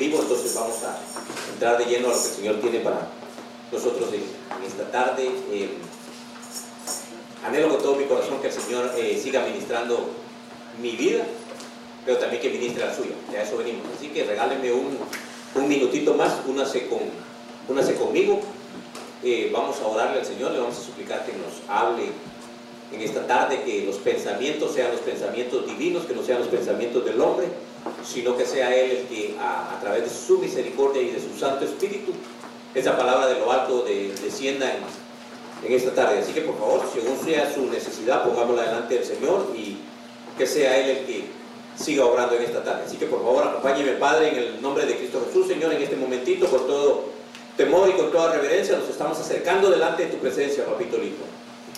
ya 0.00 0.06
vivo, 0.06 0.22
entonces 0.22 0.54
vamos 0.54 0.76
a 0.82 0.98
entrar 1.52 1.78
de 1.78 1.84
lleno 1.84 2.08
a 2.08 2.10
lo 2.12 2.16
que 2.16 2.28
el 2.28 2.34
Señor 2.34 2.60
tiene 2.60 2.80
para 2.80 3.08
nosotros 3.70 4.08
en, 4.12 4.22
esta 4.66 4.90
tarde. 4.90 5.30
Eh, 5.52 5.68
anhelo 7.44 7.70
con 7.70 7.78
todo 7.78 7.96
mi 7.96 8.04
corazón 8.04 8.40
que 8.40 8.48
el 8.48 8.52
Señor 8.52 8.92
eh, 8.96 9.18
siga 9.22 9.44
ministrando 9.44 10.10
mi 10.80 10.92
vida, 10.92 11.24
pero 12.04 12.18
también 12.18 12.42
que 12.42 12.50
ministre 12.50 12.84
la 12.84 12.94
suya. 12.94 13.14
De 13.30 13.42
eso 13.42 13.56
venimos. 13.56 13.86
Así 13.96 14.08
que 14.08 14.24
regálenme 14.24 14.72
un, 14.72 14.98
un 15.54 15.68
minutito 15.68 16.14
más, 16.14 16.32
únase, 16.46 16.88
con, 16.88 17.00
únase 17.68 17.94
conmigo. 17.94 18.40
Eh, 19.22 19.50
vamos 19.52 19.80
a 19.80 19.86
orarle 19.86 20.20
al 20.20 20.26
Señor, 20.26 20.52
le 20.52 20.60
vamos 20.60 20.78
a 20.78 20.82
suplicar 20.82 21.26
que 21.26 21.32
nos 21.32 21.68
hable 21.68 22.04
en 22.92 23.00
esta 23.02 23.26
tarde, 23.26 23.62
que 23.64 23.84
los 23.84 23.96
pensamientos 23.96 24.74
sean 24.74 24.90
los 24.92 25.00
pensamientos 25.00 25.66
divinos, 25.66 26.04
que 26.06 26.14
no 26.14 26.22
sean 26.22 26.40
los 26.40 26.48
pensamientos 26.48 27.04
del 27.04 27.20
hombre, 27.20 27.48
sino 28.04 28.36
que 28.36 28.44
sea 28.44 28.74
Él 28.74 28.90
el 28.90 29.06
que 29.06 29.36
a, 29.40 29.78
través 29.80 30.04
de 30.04 30.10
su 30.10 30.38
misericordia 30.38 31.02
y 31.02 31.10
de 31.10 31.20
su 31.20 31.38
Santo 31.38 31.64
Espíritu, 31.64 32.12
esa 32.74 32.96
palabra 32.96 33.26
de 33.26 33.38
lo 33.38 33.50
alto 33.50 33.84
descienda 33.84 34.72
en, 34.72 35.72
esta 35.72 35.94
tarde. 35.94 36.20
Así 36.20 36.32
que 36.32 36.40
por 36.40 36.58
favor, 36.58 36.82
según 36.92 37.18
sea 37.18 37.52
su 37.52 37.66
necesidad, 37.66 38.24
pongámosla 38.24 38.62
delante 38.62 38.94
del 38.94 39.04
Señor 39.04 39.48
y 39.54 39.78
que 40.38 40.46
sea 40.46 40.78
Él 40.78 40.98
el 40.98 41.06
que 41.06 41.24
siga 41.76 42.04
obrando 42.04 42.36
en 42.36 42.42
esta 42.42 42.64
tarde. 42.64 42.84
Así 42.86 42.96
que 42.96 43.06
por 43.06 43.22
favor, 43.22 43.46
acompáñeme, 43.46 43.92
Padre, 43.92 44.30
en 44.30 44.36
el 44.36 44.62
nombre 44.62 44.86
de 44.86 44.96
Cristo 44.96 45.22
Jesús, 45.26 45.48
Señor, 45.48 45.72
en 45.72 45.82
este 45.82 45.96
momentito, 45.96 46.46
con 46.46 46.66
todo 46.66 47.04
temor 47.56 47.88
y 47.90 47.92
con 47.92 48.10
toda 48.10 48.32
reverencia, 48.32 48.76
nos 48.78 48.88
estamos 48.88 49.18
acercando 49.18 49.70
delante 49.70 50.04
de 50.04 50.10
tu 50.10 50.16
presencia, 50.16 50.64
papito 50.64 50.96
lindo. 50.96 51.24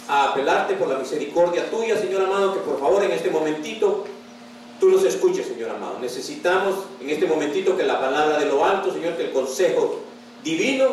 A 0.09 0.31
apelarte 0.31 0.75
por 0.75 0.89
la 0.89 0.99
misericordia 0.99 1.69
tuya, 1.71 1.99
Señor 1.99 2.23
amado, 2.23 2.55
que 2.55 2.61
por 2.61 2.79
favor 2.79 3.03
en 3.03 3.13
este 3.13 3.31
momentito 3.31 4.05
tú 4.83 4.89
nos 4.89 5.05
escuches, 5.05 5.47
Señor 5.47 5.71
amado. 5.71 6.01
Necesitamos 6.01 6.75
en 7.01 7.09
este 7.09 7.25
momentito 7.25 7.77
que 7.77 7.85
la 7.85 8.01
palabra 8.01 8.41
de 8.41 8.47
lo 8.47 8.65
alto, 8.65 8.93
Señor, 8.93 9.17
que 9.17 9.27
el 9.27 9.31
consejo 9.31 10.01
divino, 10.43 10.89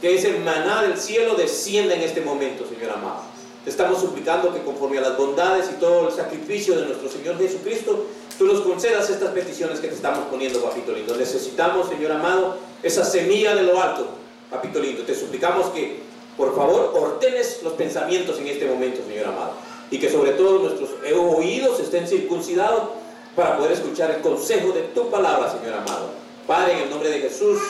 que 0.00 0.14
es 0.14 0.24
el 0.24 0.38
maná 0.44 0.82
del 0.82 0.96
cielo, 0.96 1.34
descienda 1.34 1.96
en 1.96 2.02
este 2.02 2.20
momento, 2.20 2.64
Señor 2.68 2.92
amado. 2.92 3.22
Te 3.64 3.70
estamos 3.70 4.00
suplicando 4.00 4.54
que 4.54 4.62
conforme 4.62 4.98
a 4.98 5.00
las 5.00 5.18
bondades 5.18 5.68
y 5.72 5.80
todo 5.80 6.06
el 6.06 6.14
sacrificio 6.14 6.76
de 6.76 6.86
nuestro 6.86 7.10
Señor 7.10 7.36
Jesucristo, 7.36 8.06
tú 8.38 8.46
nos 8.46 8.60
concedas 8.60 9.10
estas 9.10 9.30
peticiones 9.30 9.80
que 9.80 9.88
te 9.88 9.94
estamos 9.96 10.28
poniendo, 10.30 10.62
papito 10.62 10.92
lindo. 10.92 11.16
Necesitamos, 11.16 11.88
Señor 11.88 12.12
amado, 12.12 12.58
esa 12.80 13.04
semilla 13.04 13.56
de 13.56 13.64
lo 13.64 13.82
alto, 13.82 14.06
papito 14.48 14.78
lindo. 14.78 15.02
Te 15.02 15.16
suplicamos 15.16 15.66
que, 15.70 15.98
por 16.36 16.54
favor, 16.54 16.94
ordenes 16.94 17.58
los 17.64 17.72
pensamientos 17.72 18.38
en 18.38 18.46
este 18.46 18.66
momento, 18.66 19.00
Señor 19.04 19.26
amado. 19.26 19.54
Y 19.90 19.98
que 19.98 20.08
sobre 20.08 20.30
todo 20.34 20.60
nuestros 20.60 20.90
oídos 21.12 21.80
estén 21.80 22.06
circuncidados 22.06 22.99
para 23.36 23.56
poder 23.56 23.72
escuchar 23.72 24.10
el 24.10 24.20
consejo 24.20 24.72
de 24.72 24.82
tu 24.82 25.10
palabra, 25.10 25.50
Señor 25.50 25.78
amado. 25.78 26.10
Padre, 26.46 26.74
en 26.74 26.78
el 26.80 26.90
nombre 26.90 27.10
de 27.10 27.20
Jesús, 27.20 27.60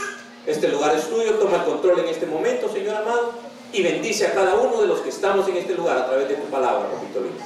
este 0.47 0.69
lugar 0.69 0.97
es 0.97 1.08
tuyo, 1.08 1.34
toma 1.34 1.58
el 1.58 1.64
control 1.64 2.00
en 2.00 2.08
este 2.08 2.27
momento, 2.27 2.69
Señor 2.72 2.97
amado, 2.97 3.33
y 3.72 3.83
bendice 3.83 4.27
a 4.27 4.33
cada 4.33 4.55
uno 4.55 4.80
de 4.80 4.86
los 4.86 5.00
que 5.00 5.11
estamos 5.11 5.47
en 5.48 5.56
este 5.56 5.75
lugar 5.75 5.98
a 5.98 6.06
través 6.06 6.28
de 6.28 6.34
tu 6.36 6.44
palabra, 6.44 6.91
papito 6.91 7.20
lindo. 7.20 7.45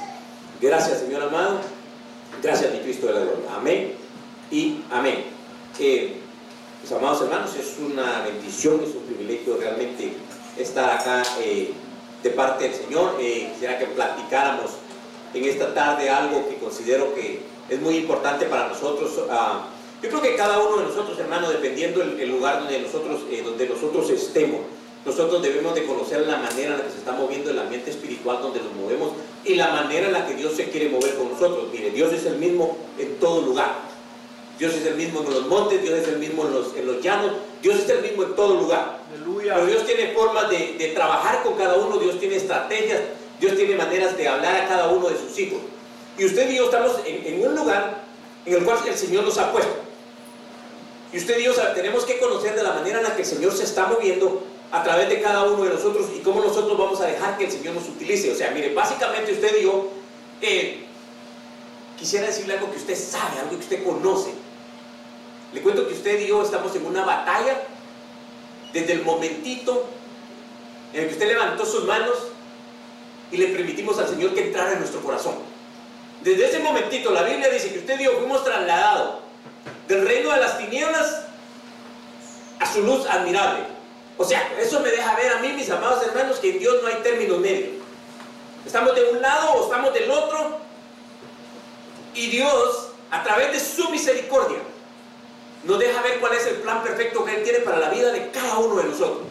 Gracias, 0.61 0.99
Señor 0.99 1.23
amado. 1.23 1.59
Gracias, 2.41 2.71
mi 2.71 2.79
Cristo 2.79 3.07
de 3.07 3.13
la 3.13 3.19
gloria. 3.19 3.45
Amén 3.55 3.93
y 4.51 4.81
amén. 4.91 5.25
Mis 5.77 6.91
amados 6.91 7.21
hermanos, 7.21 7.51
es 7.55 7.75
una 7.79 8.21
bendición, 8.21 8.79
es 8.83 8.95
un 8.95 9.03
privilegio 9.03 9.57
realmente 9.57 10.13
estar 10.57 10.89
acá 10.89 11.23
eh, 11.39 11.73
de 12.23 12.29
parte 12.29 12.65
del 12.65 12.73
Señor. 12.73 13.17
Eh, 13.19 13.49
quisiera 13.53 13.77
que 13.77 13.87
platicáramos 13.87 14.71
en 15.33 15.43
esta 15.45 15.73
tarde 15.73 16.09
algo 16.09 16.47
que 16.47 16.55
considero 16.57 17.13
que 17.13 17.41
es 17.69 17.81
muy 17.81 17.97
importante 17.97 18.45
para 18.45 18.67
nosotros. 18.67 19.11
Ah, 19.29 19.67
yo 20.01 20.09
creo 20.09 20.21
que 20.21 20.35
cada 20.35 20.59
uno 20.59 20.77
de 20.77 20.83
nosotros, 20.83 21.17
hermano, 21.17 21.49
dependiendo 21.49 21.99
del 22.01 22.29
lugar 22.29 22.59
donde 22.59 22.79
nosotros, 22.79 23.21
eh, 23.31 23.41
donde 23.43 23.67
nosotros 23.67 24.09
estemos, 24.09 24.61
nosotros 25.05 25.41
debemos 25.41 25.75
de 25.75 25.85
conocer 25.85 26.21
la 26.21 26.37
manera 26.37 26.73
en 26.73 26.77
la 26.79 26.83
que 26.83 26.91
se 26.91 26.97
está 26.97 27.11
moviendo 27.11 27.51
el 27.51 27.59
ambiente 27.59 27.91
espiritual 27.91 28.39
donde 28.41 28.59
nos 28.59 28.73
movemos 28.73 29.11
y 29.43 29.55
la 29.55 29.69
manera 29.69 30.07
en 30.07 30.13
la 30.13 30.25
que 30.25 30.33
Dios 30.33 30.53
se 30.53 30.69
quiere 30.69 30.89
mover 30.89 31.15
con 31.15 31.31
nosotros. 31.31 31.69
Mire, 31.71 31.91
Dios 31.91 32.11
es 32.11 32.25
el 32.25 32.37
mismo 32.37 32.77
en 32.97 33.15
todo 33.19 33.41
lugar. 33.41 33.85
Dios 34.57 34.73
es 34.73 34.85
el 34.85 34.95
mismo 34.95 35.21
en 35.21 35.31
los 35.31 35.47
montes, 35.47 35.81
Dios 35.81 35.99
es 35.99 36.07
el 36.07 36.17
mismo 36.17 36.45
en 36.45 36.53
los, 36.53 36.75
en 36.75 36.87
los 36.87 37.01
llanos, 37.01 37.33
Dios 37.61 37.75
es 37.75 37.89
el 37.89 38.01
mismo 38.01 38.23
en 38.23 38.35
todo 38.35 38.55
lugar. 38.55 38.99
Pero 39.43 39.65
Dios 39.65 39.85
tiene 39.85 40.13
formas 40.13 40.49
de, 40.49 40.75
de 40.77 40.87
trabajar 40.89 41.43
con 41.43 41.53
cada 41.53 41.75
uno, 41.75 41.97
Dios 41.97 42.19
tiene 42.19 42.37
estrategias, 42.37 43.01
Dios 43.39 43.55
tiene 43.55 43.75
maneras 43.75 44.15
de 44.17 44.27
hablar 44.27 44.55
a 44.61 44.67
cada 44.67 44.87
uno 44.89 45.09
de 45.09 45.17
sus 45.17 45.37
hijos. 45.37 45.59
Y 46.17 46.25
usted 46.25 46.49
y 46.49 46.57
yo 46.57 46.65
estamos 46.65 46.93
en, 47.05 47.45
un 47.45 47.55
lugar 47.55 48.03
en 48.45 48.53
el 48.53 48.63
cual 48.63 48.79
el 48.87 48.97
Señor 48.97 49.23
nos 49.23 49.37
ha 49.37 49.51
puesto. 49.51 49.75
Y 51.11 51.17
usted 51.17 51.39
y 51.39 51.43
yo 51.43 51.53
tenemos 51.73 52.05
que 52.05 52.17
conocer 52.19 52.55
de 52.55 52.63
la 52.63 52.73
manera 52.73 52.99
en 52.99 53.03
la 53.03 53.15
que 53.15 53.21
el 53.21 53.27
Señor 53.27 53.53
se 53.53 53.63
está 53.63 53.87
moviendo 53.87 54.43
a 54.71 54.83
través 54.83 55.09
de 55.09 55.21
cada 55.21 55.43
uno 55.43 55.63
de 55.63 55.73
nosotros 55.73 56.07
y 56.15 56.19
cómo 56.19 56.41
nosotros 56.41 56.77
vamos 56.77 56.99
a 57.01 57.05
dejar 57.05 57.37
que 57.37 57.45
el 57.45 57.51
Señor 57.51 57.75
nos 57.75 57.87
utilice. 57.87 58.31
O 58.31 58.35
sea, 58.35 58.51
mire, 58.51 58.73
básicamente 58.73 59.33
usted 59.33 59.59
y 59.59 59.63
yo, 59.63 59.89
eh, 60.41 60.85
quisiera 61.97 62.27
decirle 62.27 62.55
algo 62.55 62.71
que 62.71 62.77
usted 62.77 62.95
sabe, 62.95 63.39
algo 63.39 63.51
que 63.51 63.63
usted 63.63 63.83
conoce. 63.83 64.31
Le 65.53 65.61
cuento 65.61 65.87
que 65.87 65.93
usted 65.93 66.19
y 66.19 66.27
yo 66.27 66.43
estamos 66.43 66.75
en 66.75 66.85
una 66.85 67.05
batalla 67.05 67.61
desde 68.73 68.93
el 68.93 69.03
momentito 69.03 69.85
en 70.93 71.01
el 71.01 71.07
que 71.07 71.13
usted 71.13 71.27
levantó 71.27 71.65
sus 71.65 71.85
manos 71.85 72.15
y 73.31 73.37
le 73.37 73.47
permitimos 73.47 73.97
al 73.99 74.07
Señor 74.07 74.33
que 74.33 74.47
entrara 74.47 74.73
en 74.73 74.79
nuestro 74.79 75.01
corazón. 75.01 75.54
Desde 76.25 76.47
ese 76.47 76.57
momentito 76.57 77.11
la 77.11 77.21
Biblia 77.21 77.49
dice 77.49 77.71
que 77.71 77.77
usted 77.77 77.99
y 77.99 78.05
yo 78.05 78.13
fuimos 78.13 78.43
trasladados 78.43 79.19
del 79.87 80.07
reino 80.07 80.31
de 80.31 80.39
las 80.39 80.57
tinieblas 80.57 81.21
a 82.59 82.73
su 82.73 82.81
luz 82.81 83.05
admirable. 83.05 83.59
O 84.17 84.25
sea, 84.25 84.41
eso 84.59 84.79
me 84.79 84.89
deja 84.89 85.15
ver 85.15 85.33
a 85.33 85.37
mí, 85.37 85.49
mis 85.49 85.69
amados 85.69 86.03
hermanos, 86.03 86.37
que 86.37 86.49
en 86.49 86.57
Dios 86.57 86.81
no 86.81 86.87
hay 86.87 86.95
término 87.03 87.37
medio. 87.37 87.67
Estamos 88.65 88.95
de 88.95 89.03
un 89.11 89.21
lado 89.21 89.51
o 89.51 89.65
estamos 89.65 89.93
del 89.93 90.09
otro. 90.09 90.57
Y 92.15 92.25
Dios, 92.31 92.87
a 93.11 93.21
través 93.23 93.51
de 93.51 93.59
su 93.59 93.87
misericordia, 93.91 94.57
nos 95.63 95.77
deja 95.77 96.01
ver 96.01 96.19
cuál 96.19 96.33
es 96.33 96.47
el 96.47 96.55
plan 96.55 96.81
perfecto 96.81 97.23
que 97.23 97.35
Él 97.35 97.43
tiene 97.43 97.59
para 97.59 97.77
la 97.77 97.89
vida 97.89 98.11
de 98.11 98.31
cada 98.31 98.57
uno 98.57 98.77
de 98.77 98.85
nosotros. 98.85 99.27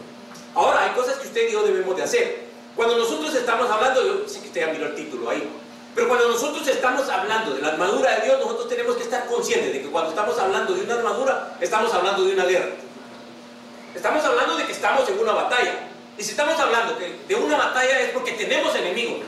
Ahora, 0.54 0.84
hay 0.84 0.90
cosas 0.90 1.16
que 1.16 1.26
usted 1.26 1.48
y 1.48 1.52
yo 1.54 1.64
debemos 1.64 1.96
de 1.96 2.04
hacer. 2.04 2.44
Cuando 2.76 2.96
nosotros 2.96 3.34
estamos 3.34 3.68
hablando, 3.68 4.00
yo 4.06 4.28
sé 4.28 4.40
que 4.40 4.46
usted 4.46 4.60
ya 4.60 4.72
miró 4.72 4.86
el 4.86 4.94
título 4.94 5.30
ahí, 5.30 5.48
pero 5.94 6.08
cuando 6.08 6.28
nosotros 6.28 6.66
estamos 6.66 7.08
hablando 7.08 7.54
de 7.54 7.62
la 7.62 7.68
armadura 7.68 8.18
de 8.18 8.26
Dios, 8.26 8.40
nosotros 8.40 8.68
tenemos 8.68 8.96
que 8.96 9.04
estar 9.04 9.26
conscientes 9.26 9.72
de 9.72 9.82
que 9.82 9.90
cuando 9.90 10.10
estamos 10.10 10.36
hablando 10.38 10.74
de 10.74 10.82
una 10.82 10.94
armadura, 10.94 11.56
estamos 11.60 11.94
hablando 11.94 12.24
de 12.24 12.32
una 12.34 12.44
guerra. 12.44 12.70
Estamos 13.94 14.24
hablando 14.24 14.56
de 14.56 14.66
que 14.66 14.72
estamos 14.72 15.08
en 15.08 15.18
una 15.20 15.32
batalla. 15.32 15.88
Y 16.18 16.22
si 16.24 16.30
estamos 16.30 16.58
hablando 16.58 16.96
de 16.96 17.34
una 17.36 17.56
batalla 17.56 18.00
es 18.00 18.10
porque 18.10 18.32
tenemos 18.32 18.74
enemigos. 18.74 19.20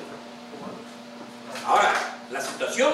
Ahora, 1.65 1.93
la 2.31 2.41
situación 2.41 2.93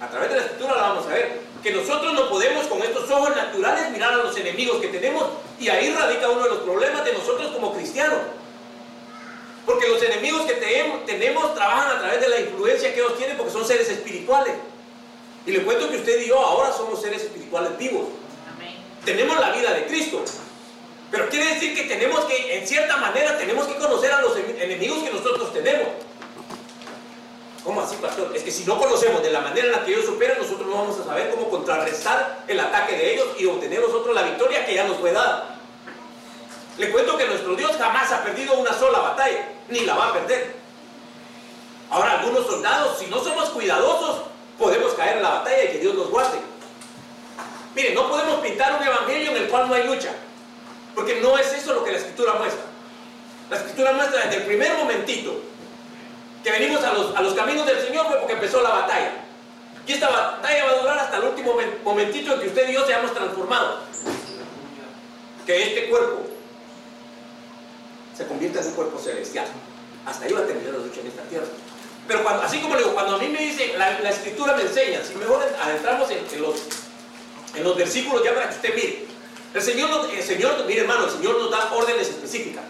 a 0.00 0.08
través 0.08 0.30
de 0.30 0.36
la 0.36 0.42
escritura 0.42 0.74
la 0.76 0.82
vamos 0.82 1.06
a 1.06 1.10
ver. 1.10 1.40
Que 1.62 1.72
nosotros 1.72 2.14
no 2.14 2.30
podemos 2.30 2.66
con 2.66 2.82
estos 2.82 3.10
ojos 3.10 3.34
naturales 3.36 3.90
mirar 3.90 4.14
a 4.14 4.16
los 4.18 4.36
enemigos 4.38 4.80
que 4.80 4.88
tenemos. 4.88 5.24
Y 5.58 5.68
ahí 5.68 5.94
radica 5.94 6.30
uno 6.30 6.44
de 6.44 6.50
los 6.50 6.58
problemas 6.60 7.04
de 7.04 7.12
nosotros 7.12 7.50
como 7.52 7.74
cristianos. 7.74 8.18
Porque 9.66 9.88
los 9.88 10.00
enemigos 10.00 10.46
que 10.46 10.54
tenemos 10.54 11.54
trabajan 11.54 11.96
a 11.96 11.98
través 11.98 12.20
de 12.20 12.28
la 12.28 12.40
influencia 12.40 12.94
que 12.94 13.00
ellos 13.00 13.18
tienen 13.18 13.36
porque 13.36 13.52
son 13.52 13.66
seres 13.66 13.88
espirituales. 13.90 14.54
Y 15.44 15.50
le 15.50 15.62
cuento 15.64 15.90
que 15.90 15.96
usted 15.96 16.22
y 16.22 16.28
yo 16.28 16.38
ahora 16.38 16.72
somos 16.72 17.02
seres 17.02 17.22
espirituales 17.22 17.76
vivos. 17.76 18.06
Tenemos 19.04 19.38
la 19.38 19.50
vida 19.50 19.72
de 19.74 19.86
Cristo. 19.86 20.22
Pero 21.10 21.28
quiere 21.28 21.54
decir 21.54 21.74
que 21.74 21.84
tenemos 21.84 22.24
que, 22.24 22.58
en 22.58 22.66
cierta 22.66 22.96
manera, 22.96 23.38
tenemos 23.38 23.66
que 23.66 23.76
conocer 23.76 24.12
a 24.12 24.20
los 24.20 24.36
enemigos 24.36 25.02
que 25.02 25.10
nosotros 25.10 25.52
tenemos. 25.52 25.88
¿Cómo 27.62 27.80
así, 27.80 27.96
pastor? 27.96 28.30
Es 28.34 28.44
que 28.44 28.50
si 28.52 28.64
no 28.64 28.78
conocemos 28.78 29.22
de 29.22 29.30
la 29.30 29.40
manera 29.40 29.66
en 29.66 29.72
la 29.72 29.84
que 29.84 29.92
ellos 29.92 30.08
operan, 30.08 30.38
nosotros 30.38 30.68
no 30.68 30.74
vamos 30.74 31.00
a 31.00 31.04
saber 31.04 31.30
cómo 31.30 31.50
contrarrestar 31.50 32.44
el 32.46 32.60
ataque 32.60 32.96
de 32.96 33.14
ellos 33.14 33.26
y 33.38 33.46
obtener 33.46 33.80
nosotros 33.80 34.14
la 34.14 34.22
victoria 34.22 34.64
que 34.64 34.74
ya 34.74 34.84
nos 34.84 34.98
fue 34.98 35.12
dada. 35.12 35.58
Le 36.78 36.90
cuento 36.90 37.16
que 37.16 37.26
nuestro 37.26 37.54
Dios 37.54 37.72
jamás 37.76 38.12
ha 38.12 38.22
perdido 38.22 38.54
una 38.54 38.72
sola 38.72 38.98
batalla, 38.98 39.48
ni 39.68 39.80
la 39.80 39.94
va 39.94 40.08
a 40.08 40.12
perder. 40.12 40.56
Ahora, 41.90 42.20
algunos 42.20 42.46
soldados, 42.46 42.98
si 42.98 43.06
no 43.06 43.22
somos 43.22 43.50
cuidadosos, 43.50 44.22
podemos 44.58 44.94
caer 44.94 45.18
en 45.18 45.22
la 45.22 45.30
batalla 45.30 45.64
y 45.64 45.68
que 45.68 45.78
Dios 45.78 45.94
nos 45.94 46.10
guarde. 46.10 46.38
Miren, 47.74 47.94
no 47.94 48.08
podemos 48.08 48.40
pintar 48.40 48.80
un 48.80 48.86
evangelio 48.86 49.30
en 49.30 49.36
el 49.36 49.48
cual 49.48 49.68
no 49.68 49.74
hay 49.74 49.84
lucha, 49.84 50.10
porque 50.94 51.20
no 51.20 51.38
es 51.38 51.52
eso 51.52 51.74
lo 51.74 51.84
que 51.84 51.92
la 51.92 51.98
escritura 51.98 52.34
muestra. 52.34 52.64
La 53.50 53.56
escritura 53.58 53.92
muestra 53.92 54.22
desde 54.22 54.36
el 54.38 54.42
primer 54.44 54.76
momentito 54.76 55.40
que 56.42 56.50
venimos 56.50 56.82
a 56.82 56.92
los, 56.92 57.14
a 57.14 57.22
los 57.22 57.34
caminos 57.34 57.66
del 57.66 57.80
Señor 57.86 58.06
fue 58.06 58.16
porque 58.18 58.32
empezó 58.32 58.62
la 58.62 58.70
batalla. 58.70 59.12
Y 59.86 59.92
esta 59.92 60.08
batalla 60.08 60.64
va 60.64 60.70
a 60.70 60.80
durar 60.80 60.98
hasta 60.98 61.16
el 61.18 61.24
último 61.24 61.56
momentito 61.84 62.34
en 62.34 62.40
que 62.40 62.48
usted 62.48 62.68
y 62.68 62.72
yo 62.72 62.84
seamos 62.86 63.14
transformados. 63.14 63.80
Que 65.46 65.62
este 65.62 65.88
cuerpo 65.88 66.35
se 68.16 68.26
convierte 68.26 68.60
en 68.60 68.66
un 68.66 68.72
cuerpo 68.72 68.98
celestial. 68.98 69.46
Hasta 70.06 70.24
ahí 70.24 70.32
va 70.32 70.40
a 70.40 70.46
terminar 70.46 70.74
la 70.74 70.78
lucha 70.78 71.00
en 71.00 71.08
esta 71.08 71.22
tierra. 71.22 71.46
Pero 72.06 72.28
así 72.28 72.60
como 72.60 72.74
le 72.74 72.82
digo, 72.82 72.94
cuando 72.94 73.16
a 73.16 73.18
mí 73.18 73.28
me 73.28 73.38
dice, 73.38 73.74
la, 73.76 74.08
escritura 74.08 74.54
me 74.54 74.62
enseña, 74.62 75.02
si 75.02 75.14
mejor 75.16 75.42
adentramos 75.60 76.08
en, 76.10 76.40
los, 76.40 76.54
En 77.54 77.64
los 77.64 77.76
versículos 77.76 78.22
ya 78.24 78.34
para 78.34 78.48
que 78.48 78.54
usted 78.54 78.74
mire. 78.74 79.06
El 79.52 79.62
Señor, 79.62 80.08
el 80.12 80.22
Señor, 80.22 80.64
mire 80.66 80.82
hermano, 80.82 81.06
el 81.06 81.10
Señor 81.10 81.38
nos 81.38 81.50
da 81.50 81.72
órdenes 81.72 82.08
específicas. 82.08 82.62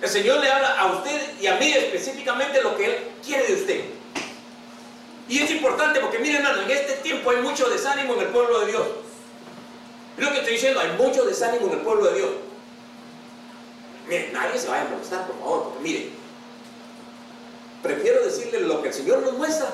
El 0.00 0.08
Señor 0.08 0.40
le 0.40 0.50
habla 0.50 0.78
a 0.78 0.92
usted 0.92 1.38
y 1.40 1.46
a 1.46 1.56
mí 1.56 1.72
específicamente 1.72 2.62
lo 2.62 2.76
que 2.76 2.86
Él 2.86 2.96
quiere 3.24 3.46
de 3.46 3.54
usted. 3.54 3.84
Y 5.28 5.38
es 5.40 5.50
importante 5.50 6.00
porque, 6.00 6.18
mire 6.18 6.38
hermano, 6.38 6.62
en 6.62 6.70
este 6.70 6.94
tiempo 6.94 7.30
hay 7.30 7.38
mucho 7.38 7.68
desánimo 7.68 8.14
en 8.14 8.20
el 8.20 8.26
pueblo 8.28 8.60
de 8.60 8.66
Dios. 8.66 8.86
Es 10.16 10.24
lo 10.24 10.30
que 10.30 10.38
estoy 10.38 10.54
diciendo, 10.54 10.80
hay 10.80 10.92
mucho 10.92 11.24
desánimo 11.24 11.66
en 11.66 11.72
el 11.72 11.80
pueblo 11.80 12.06
de 12.06 12.18
Dios. 12.18 12.30
Mire, 14.08 14.30
nadie 14.32 14.58
se 14.58 14.68
vaya 14.68 14.82
a 14.82 14.88
molestar, 14.88 15.26
por 15.26 15.38
favor, 15.38 15.62
porque 15.64 15.80
mire, 15.80 16.10
prefiero 17.82 18.24
decirle 18.24 18.60
lo 18.60 18.82
que 18.82 18.88
el 18.88 18.94
Señor 18.94 19.18
nos 19.20 19.34
muestra 19.34 19.68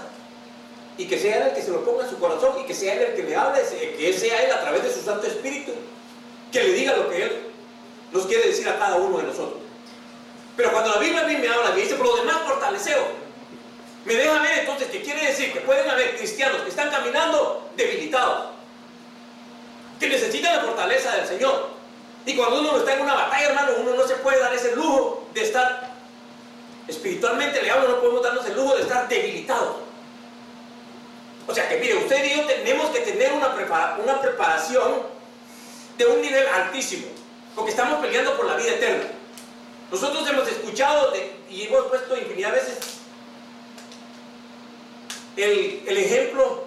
y 0.96 1.06
que 1.06 1.18
sea 1.18 1.36
Él 1.38 1.42
el 1.48 1.54
que 1.54 1.62
se 1.62 1.70
lo 1.70 1.84
ponga 1.84 2.04
en 2.04 2.10
su 2.10 2.18
corazón 2.18 2.60
y 2.60 2.66
que 2.66 2.74
sea 2.74 2.94
Él 2.94 3.02
el 3.10 3.14
que 3.14 3.22
le 3.22 3.36
hable, 3.36 3.62
que 3.96 4.12
sea 4.12 4.42
Él 4.42 4.52
a 4.52 4.60
través 4.60 4.82
de 4.82 4.92
su 4.92 5.00
Santo 5.00 5.26
Espíritu, 5.26 5.72
que 6.52 6.62
le 6.62 6.72
diga 6.72 6.96
lo 6.96 7.08
que 7.08 7.22
Él 7.22 7.42
nos 8.12 8.26
quiere 8.26 8.48
decir 8.48 8.68
a 8.68 8.78
cada 8.78 8.96
uno 8.96 9.18
de 9.18 9.24
nosotros. 9.24 9.60
Pero 10.56 10.72
cuando 10.72 10.90
la 10.90 10.98
Biblia 10.98 11.22
a 11.22 11.26
mí 11.26 11.36
me 11.36 11.48
habla, 11.48 11.70
me 11.70 11.82
dice, 11.82 11.94
por 11.94 12.06
lo 12.06 12.16
demás 12.16 12.38
fortaleceo, 12.46 13.06
me 14.04 14.14
deja 14.14 14.42
ver 14.42 14.58
entonces 14.60 14.88
que 14.88 15.02
quiere 15.02 15.26
decir 15.26 15.52
que 15.52 15.60
pueden 15.60 15.88
haber 15.88 16.16
cristianos 16.16 16.62
que 16.62 16.70
están 16.70 16.90
caminando 16.90 17.70
debilitados, 17.76 18.50
que 20.00 20.08
necesitan 20.08 20.56
la 20.56 20.62
fortaleza 20.62 21.14
del 21.16 21.28
Señor. 21.28 21.77
Y 22.26 22.36
cuando 22.36 22.60
uno 22.60 22.76
está 22.76 22.94
en 22.94 23.00
una 23.02 23.14
batalla, 23.14 23.48
hermano, 23.48 23.72
uno 23.78 23.94
no 23.94 24.06
se 24.06 24.16
puede 24.16 24.38
dar 24.40 24.52
ese 24.52 24.76
lujo 24.76 25.26
de 25.32 25.42
estar, 25.44 25.90
espiritualmente 26.86 27.62
le 27.62 27.70
hablo, 27.70 27.88
no 27.88 28.00
podemos 28.00 28.22
darnos 28.22 28.44
el 28.46 28.54
lujo 28.54 28.76
de 28.76 28.82
estar 28.82 29.08
debilitados. 29.08 29.76
O 31.46 31.54
sea 31.54 31.68
que 31.68 31.78
mire, 31.78 31.94
usted 31.96 32.22
y 32.24 32.36
yo 32.36 32.44
tenemos 32.44 32.90
que 32.90 33.00
tener 33.00 33.32
una, 33.32 33.54
prepara- 33.56 33.96
una 34.02 34.20
preparación 34.20 35.02
de 35.96 36.06
un 36.06 36.20
nivel 36.20 36.46
altísimo, 36.48 37.06
porque 37.54 37.70
estamos 37.70 38.00
peleando 38.00 38.36
por 38.36 38.44
la 38.46 38.56
vida 38.56 38.72
eterna. 38.72 39.04
Nosotros 39.90 40.28
hemos 40.28 40.46
escuchado 40.46 41.12
y 41.48 41.62
hemos 41.62 41.86
puesto 41.86 42.14
infinidad 42.14 42.52
de 42.52 42.60
veces 42.60 42.78
el, 45.36 45.82
el 45.86 45.96
ejemplo 45.96 46.64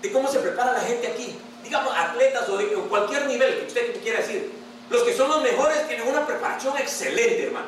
de 0.00 0.10
cómo 0.12 0.30
se 0.30 0.38
prepara 0.38 0.72
la 0.72 0.80
gente 0.80 1.08
aquí. 1.08 1.38
Digamos, 1.62 1.92
atletas 1.96 2.48
o 2.48 2.56
de 2.56 2.74
o 2.76 2.88
cualquier 2.88 3.26
nivel 3.26 3.58
que 3.60 3.66
usted 3.66 4.00
quiera 4.02 4.20
decir. 4.20 4.52
Los 4.90 5.02
que 5.02 5.14
son 5.14 5.28
los 5.28 5.42
mejores 5.42 5.86
tienen 5.88 6.06
una 6.06 6.26
preparación 6.26 6.76
excelente, 6.78 7.46
hermano. 7.46 7.66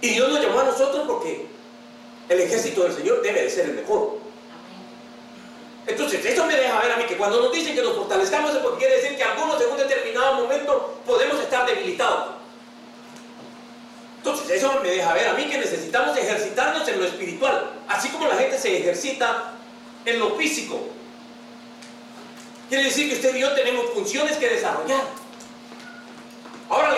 Y 0.00 0.10
Dios 0.10 0.28
nos 0.30 0.40
llamó 0.40 0.60
a 0.60 0.64
nosotros 0.64 1.04
porque 1.06 1.46
el 2.28 2.40
ejército 2.40 2.82
del 2.84 2.94
Señor 2.94 3.22
debe 3.22 3.42
de 3.42 3.50
ser 3.50 3.66
el 3.66 3.74
mejor. 3.74 4.18
Entonces, 5.86 6.24
eso 6.24 6.44
me 6.46 6.56
deja 6.56 6.80
ver 6.80 6.92
a 6.92 6.96
mí 6.96 7.04
que 7.04 7.16
cuando 7.16 7.40
nos 7.40 7.52
dicen 7.52 7.74
que 7.74 7.82
nos 7.82 7.94
fortalezcamos 7.94 8.52
es 8.52 8.58
porque 8.58 8.78
quiere 8.78 9.00
decir 9.00 9.16
que 9.16 9.22
algunos 9.22 9.60
en 9.60 9.70
un 9.70 9.76
determinado 9.76 10.34
momento 10.34 11.00
podemos 11.06 11.40
estar 11.40 11.64
debilitados. 11.66 12.34
Entonces, 14.18 14.50
eso 14.50 14.80
me 14.82 14.90
deja 14.90 15.14
ver 15.14 15.28
a 15.28 15.34
mí 15.34 15.44
que 15.44 15.58
necesitamos 15.58 16.16
ejercitarnos 16.18 16.88
en 16.88 16.98
lo 16.98 17.06
espiritual, 17.06 17.70
así 17.86 18.08
como 18.08 18.26
la 18.26 18.34
gente 18.34 18.58
se 18.58 18.76
ejercita 18.78 19.52
en 20.04 20.18
lo 20.18 20.34
físico. 20.34 20.80
Quiere 22.68 22.84
decir 22.84 23.08
que 23.08 23.14
usted 23.14 23.36
y 23.36 23.40
yo 23.40 23.52
tenemos 23.52 23.86
funciones 23.94 24.36
que 24.38 24.48
desarrollar. 24.48 25.02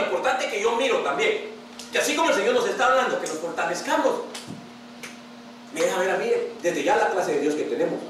Importante 0.08 0.48
que 0.48 0.60
yo 0.62 0.72
miro 0.76 0.98
también, 0.98 1.50
que 1.92 1.98
así 1.98 2.16
como 2.16 2.30
el 2.30 2.34
Señor 2.36 2.54
nos 2.54 2.66
está 2.68 2.86
hablando, 2.86 3.20
que 3.20 3.26
nos 3.26 3.38
fortalezcamos, 3.38 4.12
me 5.74 5.82
deja 5.82 5.98
ver 5.98 6.10
a 6.10 6.16
mí 6.16 6.30
desde 6.62 6.82
ya 6.82 6.96
la 6.96 7.10
clase 7.10 7.32
de 7.34 7.40
Dios 7.40 7.54
que 7.54 7.64
tenemos. 7.64 8.00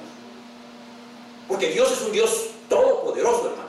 Porque 1.48 1.68
Dios 1.70 1.90
es 1.90 2.00
un 2.02 2.12
Dios 2.12 2.46
todopoderoso, 2.68 3.46
hermano. 3.50 3.68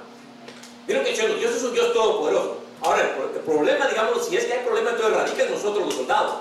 Miren 0.88 1.04
que 1.04 1.10
diciendo, 1.12 1.36
Dios 1.38 1.56
es 1.56 1.64
un 1.64 1.74
Dios 1.74 1.94
todopoderoso. 1.94 2.58
Ahora, 2.82 3.02
el, 3.02 3.10
pro- 3.10 3.32
el 3.34 3.40
problema, 3.42 3.88
digamos, 3.88 4.26
si 4.26 4.38
es 4.38 4.46
que 4.46 4.54
hay 4.54 4.66
problema, 4.66 4.92
entonces 4.92 5.18
radica 5.18 5.44
en 5.44 5.52
nosotros 5.52 5.86
los 5.86 5.94
soldados. 5.96 6.36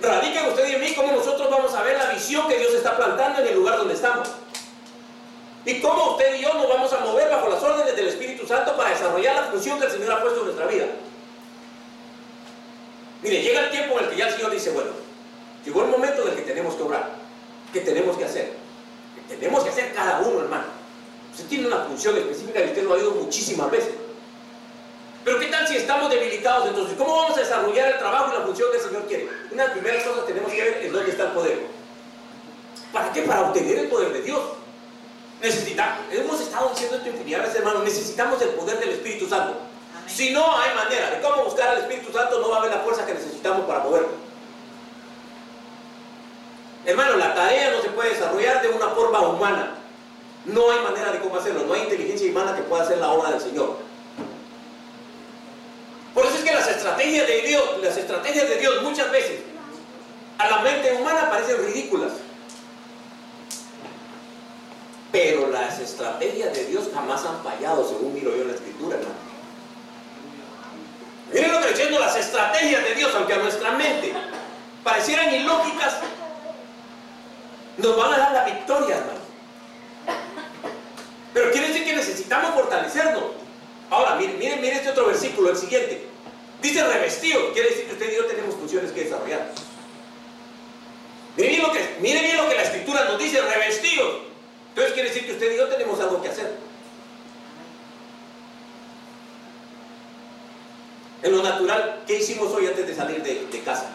Radica 0.00 0.40
en 0.40 0.48
usted 0.48 0.68
y 0.68 0.74
en 0.74 0.80
mí 0.80 0.94
cómo 0.94 1.12
nosotros 1.12 1.48
vamos 1.50 1.72
a 1.74 1.82
ver 1.82 1.96
la 1.96 2.06
visión 2.12 2.48
que 2.48 2.58
Dios 2.58 2.74
está 2.74 2.96
plantando 2.96 3.40
en 3.40 3.48
el 3.48 3.54
lugar 3.54 3.78
donde 3.78 3.94
estamos. 3.94 4.28
Y 5.64 5.80
cómo 5.80 6.12
usted 6.12 6.34
y 6.34 6.42
yo 6.42 6.52
nos 6.54 6.68
vamos 6.68 6.92
a 6.92 7.00
mover 7.00 7.30
bajo 7.30 7.48
las 7.48 7.62
órdenes 7.62 7.94
del 7.94 8.08
Espíritu 8.08 8.46
Santo 8.46 8.76
para 8.76 8.90
desarrollar 8.90 9.36
la 9.36 9.44
función 9.44 9.78
que 9.78 9.86
el 9.86 9.92
Señor 9.92 10.12
ha 10.12 10.20
puesto 10.20 10.40
en 10.40 10.46
nuestra 10.46 10.66
vida. 10.66 10.86
Mire, 13.22 13.40
llega 13.40 13.60
el 13.60 13.70
tiempo 13.70 13.98
en 13.98 14.04
el 14.04 14.10
que 14.10 14.16
ya 14.16 14.26
el 14.26 14.34
Señor 14.34 14.50
dice, 14.50 14.70
bueno, 14.70 14.90
llegó 15.64 15.82
el 15.82 15.90
momento 15.90 16.22
en 16.22 16.28
el 16.28 16.34
que 16.34 16.42
tenemos 16.42 16.74
que 16.74 16.82
obrar, 16.82 17.10
que 17.72 17.80
tenemos 17.80 18.16
que 18.16 18.24
hacer, 18.24 18.52
que 19.28 19.36
tenemos 19.36 19.62
que 19.62 19.70
hacer 19.70 19.94
cada 19.94 20.20
uno, 20.20 20.40
hermano. 20.40 20.64
Usted 21.30 21.46
tiene 21.46 21.68
una 21.68 21.84
función 21.84 22.16
específica 22.16 22.60
y 22.60 22.64
usted 22.64 22.82
lo 22.82 22.92
ha 22.92 22.96
oído 22.96 23.12
muchísimas 23.12 23.70
veces. 23.70 23.94
Pero 25.24 25.38
¿qué 25.38 25.46
tal 25.46 25.68
si 25.68 25.76
estamos 25.76 26.10
debilitados 26.10 26.66
entonces? 26.66 26.96
¿Cómo 26.98 27.14
vamos 27.14 27.36
a 27.38 27.40
desarrollar 27.40 27.92
el 27.92 27.98
trabajo 27.98 28.32
y 28.32 28.38
la 28.38 28.44
función 28.44 28.70
que 28.72 28.78
el 28.78 28.82
Señor 28.82 29.06
quiere? 29.06 29.28
Una 29.52 29.62
de 29.62 29.68
las 29.68 29.78
primeras 29.78 30.02
cosas 30.02 30.24
que 30.24 30.32
tenemos 30.32 30.52
que 30.52 30.62
ver 30.62 30.82
es 30.82 30.92
dónde 30.92 31.10
está 31.12 31.24
el 31.24 31.30
poder. 31.30 31.60
¿Para 32.92 33.12
qué? 33.12 33.22
Para 33.22 33.42
obtener 33.42 33.78
el 33.78 33.88
poder 33.88 34.12
de 34.12 34.22
Dios. 34.22 34.42
Necesitamos, 35.42 35.98
hemos 36.12 36.40
estado 36.40 36.68
diciendo 36.68 36.96
esto 36.96 37.08
infinidad 37.08 37.38
de 37.38 37.46
veces, 37.46 37.58
hermano, 37.58 37.82
necesitamos 37.82 38.40
el 38.42 38.50
poder 38.50 38.78
del 38.78 38.90
Espíritu 38.90 39.28
Santo. 39.28 39.56
Amén. 39.92 40.08
Si 40.08 40.30
no 40.30 40.56
hay 40.56 40.72
manera 40.74 41.10
de 41.10 41.20
cómo 41.20 41.44
buscar 41.44 41.70
al 41.70 41.78
Espíritu 41.78 42.12
Santo, 42.12 42.38
no 42.38 42.50
va 42.50 42.56
a 42.56 42.58
haber 42.60 42.70
la 42.70 42.78
fuerza 42.78 43.04
que 43.04 43.14
necesitamos 43.14 43.66
para 43.66 43.80
moverlo. 43.80 44.10
Hermano, 46.84 47.16
la 47.16 47.34
tarea 47.34 47.72
no 47.72 47.82
se 47.82 47.88
puede 47.90 48.10
desarrollar 48.10 48.62
de 48.62 48.68
una 48.68 48.88
forma 48.90 49.20
humana. 49.20 49.74
No 50.44 50.70
hay 50.70 50.80
manera 50.80 51.10
de 51.10 51.18
cómo 51.18 51.36
hacerlo. 51.36 51.64
No 51.66 51.74
hay 51.74 51.82
inteligencia 51.82 52.30
humana 52.30 52.54
que 52.54 52.62
pueda 52.62 52.84
hacer 52.84 52.98
la 52.98 53.10
obra 53.10 53.32
del 53.32 53.40
Señor. 53.40 53.78
Por 56.14 56.26
eso 56.26 56.36
es 56.36 56.44
que 56.44 56.52
las 56.52 56.68
estrategias 56.68 57.26
de 57.26 57.40
Dios, 57.42 57.64
las 57.82 57.96
estrategias 57.96 58.48
de 58.48 58.56
Dios 58.58 58.82
muchas 58.82 59.10
veces 59.10 59.40
a 60.38 60.50
la 60.50 60.58
mente 60.58 60.92
humana 60.92 61.30
parecen 61.30 61.64
ridículas. 61.64 62.12
Pero 65.12 65.48
las 65.48 65.78
estrategias 65.78 66.54
de 66.54 66.64
Dios 66.64 66.88
jamás 66.92 67.24
han 67.26 67.42
fallado, 67.44 67.86
según 67.86 68.14
miro 68.14 68.34
yo 68.34 68.42
en 68.42 68.48
la 68.48 68.54
escritura, 68.54 68.96
hermano. 68.96 69.14
Miren 71.32 71.52
lo 71.52 71.60
que 71.60 71.68
diciendo, 71.68 71.98
las 71.98 72.16
estrategias 72.16 72.82
de 72.82 72.94
Dios, 72.94 73.14
aunque 73.14 73.34
a 73.34 73.38
nuestra 73.38 73.72
mente 73.72 74.12
parecieran 74.82 75.34
ilógicas, 75.34 75.96
nos 77.76 77.96
van 77.96 78.14
a 78.14 78.18
dar 78.18 78.32
la 78.32 78.44
victoria, 78.44 78.96
hermano. 78.96 79.20
Pero 81.34 81.50
quiere 81.52 81.68
decir 81.68 81.84
que 81.84 81.96
necesitamos 81.96 82.54
fortalecernos. 82.54 83.24
Ahora, 83.90 84.16
miren, 84.16 84.38
miren, 84.38 84.60
miren 84.60 84.78
este 84.78 84.90
otro 84.90 85.06
versículo, 85.06 85.50
el 85.50 85.56
siguiente. 85.56 86.06
Dice 86.62 86.86
revestido, 86.86 87.52
quiere 87.52 87.70
decir 87.70 87.86
que 87.86 87.92
usted 87.92 88.12
y 88.12 88.16
yo 88.16 88.24
tenemos 88.26 88.54
funciones 88.54 88.92
que 88.92 89.04
desarrollar. 89.04 89.50
Miren 91.36 91.52
bien 91.52 91.62
lo 91.62 91.72
que, 91.72 91.96
miren 92.00 92.22
bien 92.22 92.36
lo 92.36 92.48
que 92.48 92.54
la 92.54 92.62
escritura 92.62 93.04
nos 93.04 93.18
dice, 93.18 93.40
revestido. 93.40 94.31
Entonces 94.72 94.94
quiere 94.94 95.08
decir 95.10 95.26
que 95.26 95.32
usted 95.32 95.52
y 95.52 95.56
yo 95.58 95.68
tenemos 95.68 96.00
algo 96.00 96.22
que 96.22 96.28
hacer. 96.28 96.56
En 101.22 101.36
lo 101.36 101.42
natural, 101.42 102.02
¿qué 102.06 102.18
hicimos 102.18 102.52
hoy 102.52 102.66
antes 102.66 102.86
de 102.86 102.94
salir 102.94 103.22
de, 103.22 103.60
casa? 103.60 103.90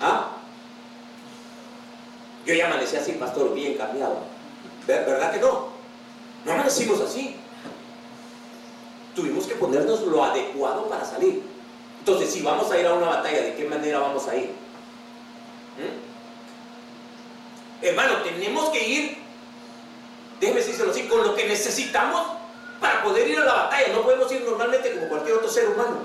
¿Ah? 0.00 0.32
Yo 2.44 2.54
ya 2.54 2.66
amanecí 2.66 2.96
así, 2.96 3.12
pastor, 3.12 3.54
bien 3.54 3.74
cambiado. 3.76 4.18
¿Ver- 4.86 5.06
¿Verdad 5.06 5.32
que 5.32 5.38
no? 5.40 5.68
No 6.44 6.52
amanecimos 6.52 7.00
así. 7.00 7.36
Tuvimos 9.14 9.46
que 9.46 9.54
ponernos 9.54 10.02
lo 10.02 10.24
adecuado 10.24 10.88
para 10.88 11.04
salir. 11.04 11.42
Entonces, 12.00 12.30
si 12.32 12.42
vamos 12.42 12.70
a 12.70 12.78
ir 12.80 12.86
a 12.86 12.94
una 12.94 13.06
batalla, 13.08 13.42
¿de 13.42 13.54
qué 13.54 13.64
manera 13.64 14.00
vamos 14.00 14.26
a 14.28 14.34
ir? 14.36 14.50
¿Mm? 15.78 16.10
Hermano, 17.86 18.22
tenemos 18.22 18.68
que 18.70 18.86
ir, 18.86 19.18
déjeme 20.40 20.60
decírselo 20.60 20.90
así, 20.90 21.06
con 21.08 21.22
lo 21.22 21.34
que 21.34 21.46
necesitamos 21.46 22.26
para 22.80 23.02
poder 23.02 23.28
ir 23.28 23.38
a 23.38 23.44
la 23.44 23.54
batalla. 23.54 23.92
No 23.92 24.02
podemos 24.02 24.30
ir 24.32 24.42
normalmente 24.42 24.94
como 24.94 25.08
cualquier 25.08 25.36
otro 25.36 25.48
ser 25.48 25.68
humano. 25.68 25.98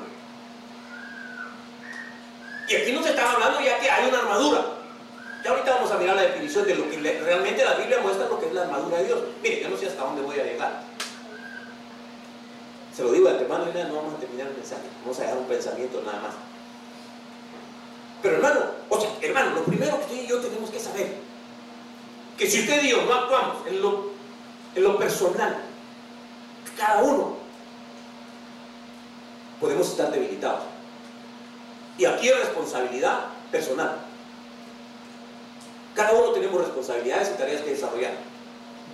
Y 2.67 2.75
aquí 2.75 2.91
nos 2.91 3.05
están 3.05 3.27
hablando 3.27 3.61
ya 3.61 3.79
que 3.79 3.89
hay 3.89 4.09
una 4.09 4.19
armadura. 4.19 4.65
Ya 5.43 5.51
ahorita 5.51 5.75
vamos 5.75 5.91
a 5.91 5.97
mirar 5.97 6.15
la 6.15 6.23
definición 6.23 6.65
de 6.65 6.75
lo 6.75 6.89
que 6.89 6.97
realmente 6.97 7.63
la 7.63 7.75
Biblia 7.75 7.99
muestra 8.01 8.27
lo 8.27 8.39
que 8.39 8.47
es 8.47 8.53
la 8.53 8.63
armadura 8.63 8.97
de 8.97 9.05
Dios. 9.05 9.19
Mire, 9.43 9.61
yo 9.61 9.69
no 9.69 9.77
sé 9.77 9.87
hasta 9.87 10.03
dónde 10.03 10.23
voy 10.23 10.39
a 10.39 10.43
llegar. 10.43 10.83
Se 12.95 13.03
lo 13.03 13.11
digo 13.11 13.27
de 13.27 13.33
antemano, 13.33 13.65
y 13.69 13.77
no 13.77 13.95
vamos 13.95 14.15
a 14.15 14.17
terminar 14.17 14.47
el 14.47 14.55
mensaje. 14.55 14.83
Vamos 15.01 15.19
a 15.19 15.21
dejar 15.21 15.37
un 15.37 15.45
pensamiento 15.45 16.01
nada 16.03 16.19
más. 16.19 16.33
Pero 18.21 18.37
hermano, 18.37 18.61
o 18.89 18.99
sea, 18.99 19.09
hermano, 19.21 19.55
lo 19.57 19.63
primero 19.65 19.97
que 19.99 20.05
usted 20.05 20.23
y 20.23 20.27
yo 20.27 20.39
tenemos 20.39 20.69
que 20.71 20.79
saber, 20.79 21.13
que 22.37 22.47
si 22.49 22.61
usted 22.61 22.81
y 22.81 22.89
yo 22.89 23.03
no 23.03 23.13
actuamos 23.13 23.67
en 23.67 23.81
lo, 23.81 24.14
en 24.75 24.83
lo 24.83 24.97
personal, 24.97 25.57
cada 26.77 27.01
uno, 27.03 27.37
podemos 29.59 29.87
estar 29.87 30.11
debilitados. 30.11 30.63
Y 31.97 32.05
aquí 32.05 32.27
es 32.27 32.37
responsabilidad 32.37 33.27
personal. 33.51 33.97
Cada 35.93 36.11
uno 36.11 36.31
tenemos 36.31 36.59
responsabilidades 36.59 37.31
y 37.33 37.37
tareas 37.37 37.61
que 37.61 37.71
desarrollar. 37.71 38.13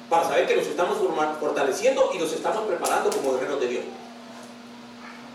para 0.08 0.28
saber 0.28 0.46
que 0.46 0.58
nos 0.58 0.68
estamos 0.68 0.98
fortaleciendo 1.40 2.12
y 2.14 2.18
nos 2.18 2.34
estamos 2.34 2.66
preparando 2.68 3.10
como 3.10 3.34
guerreros 3.34 3.62
de 3.62 3.68
Dios. 3.68 3.84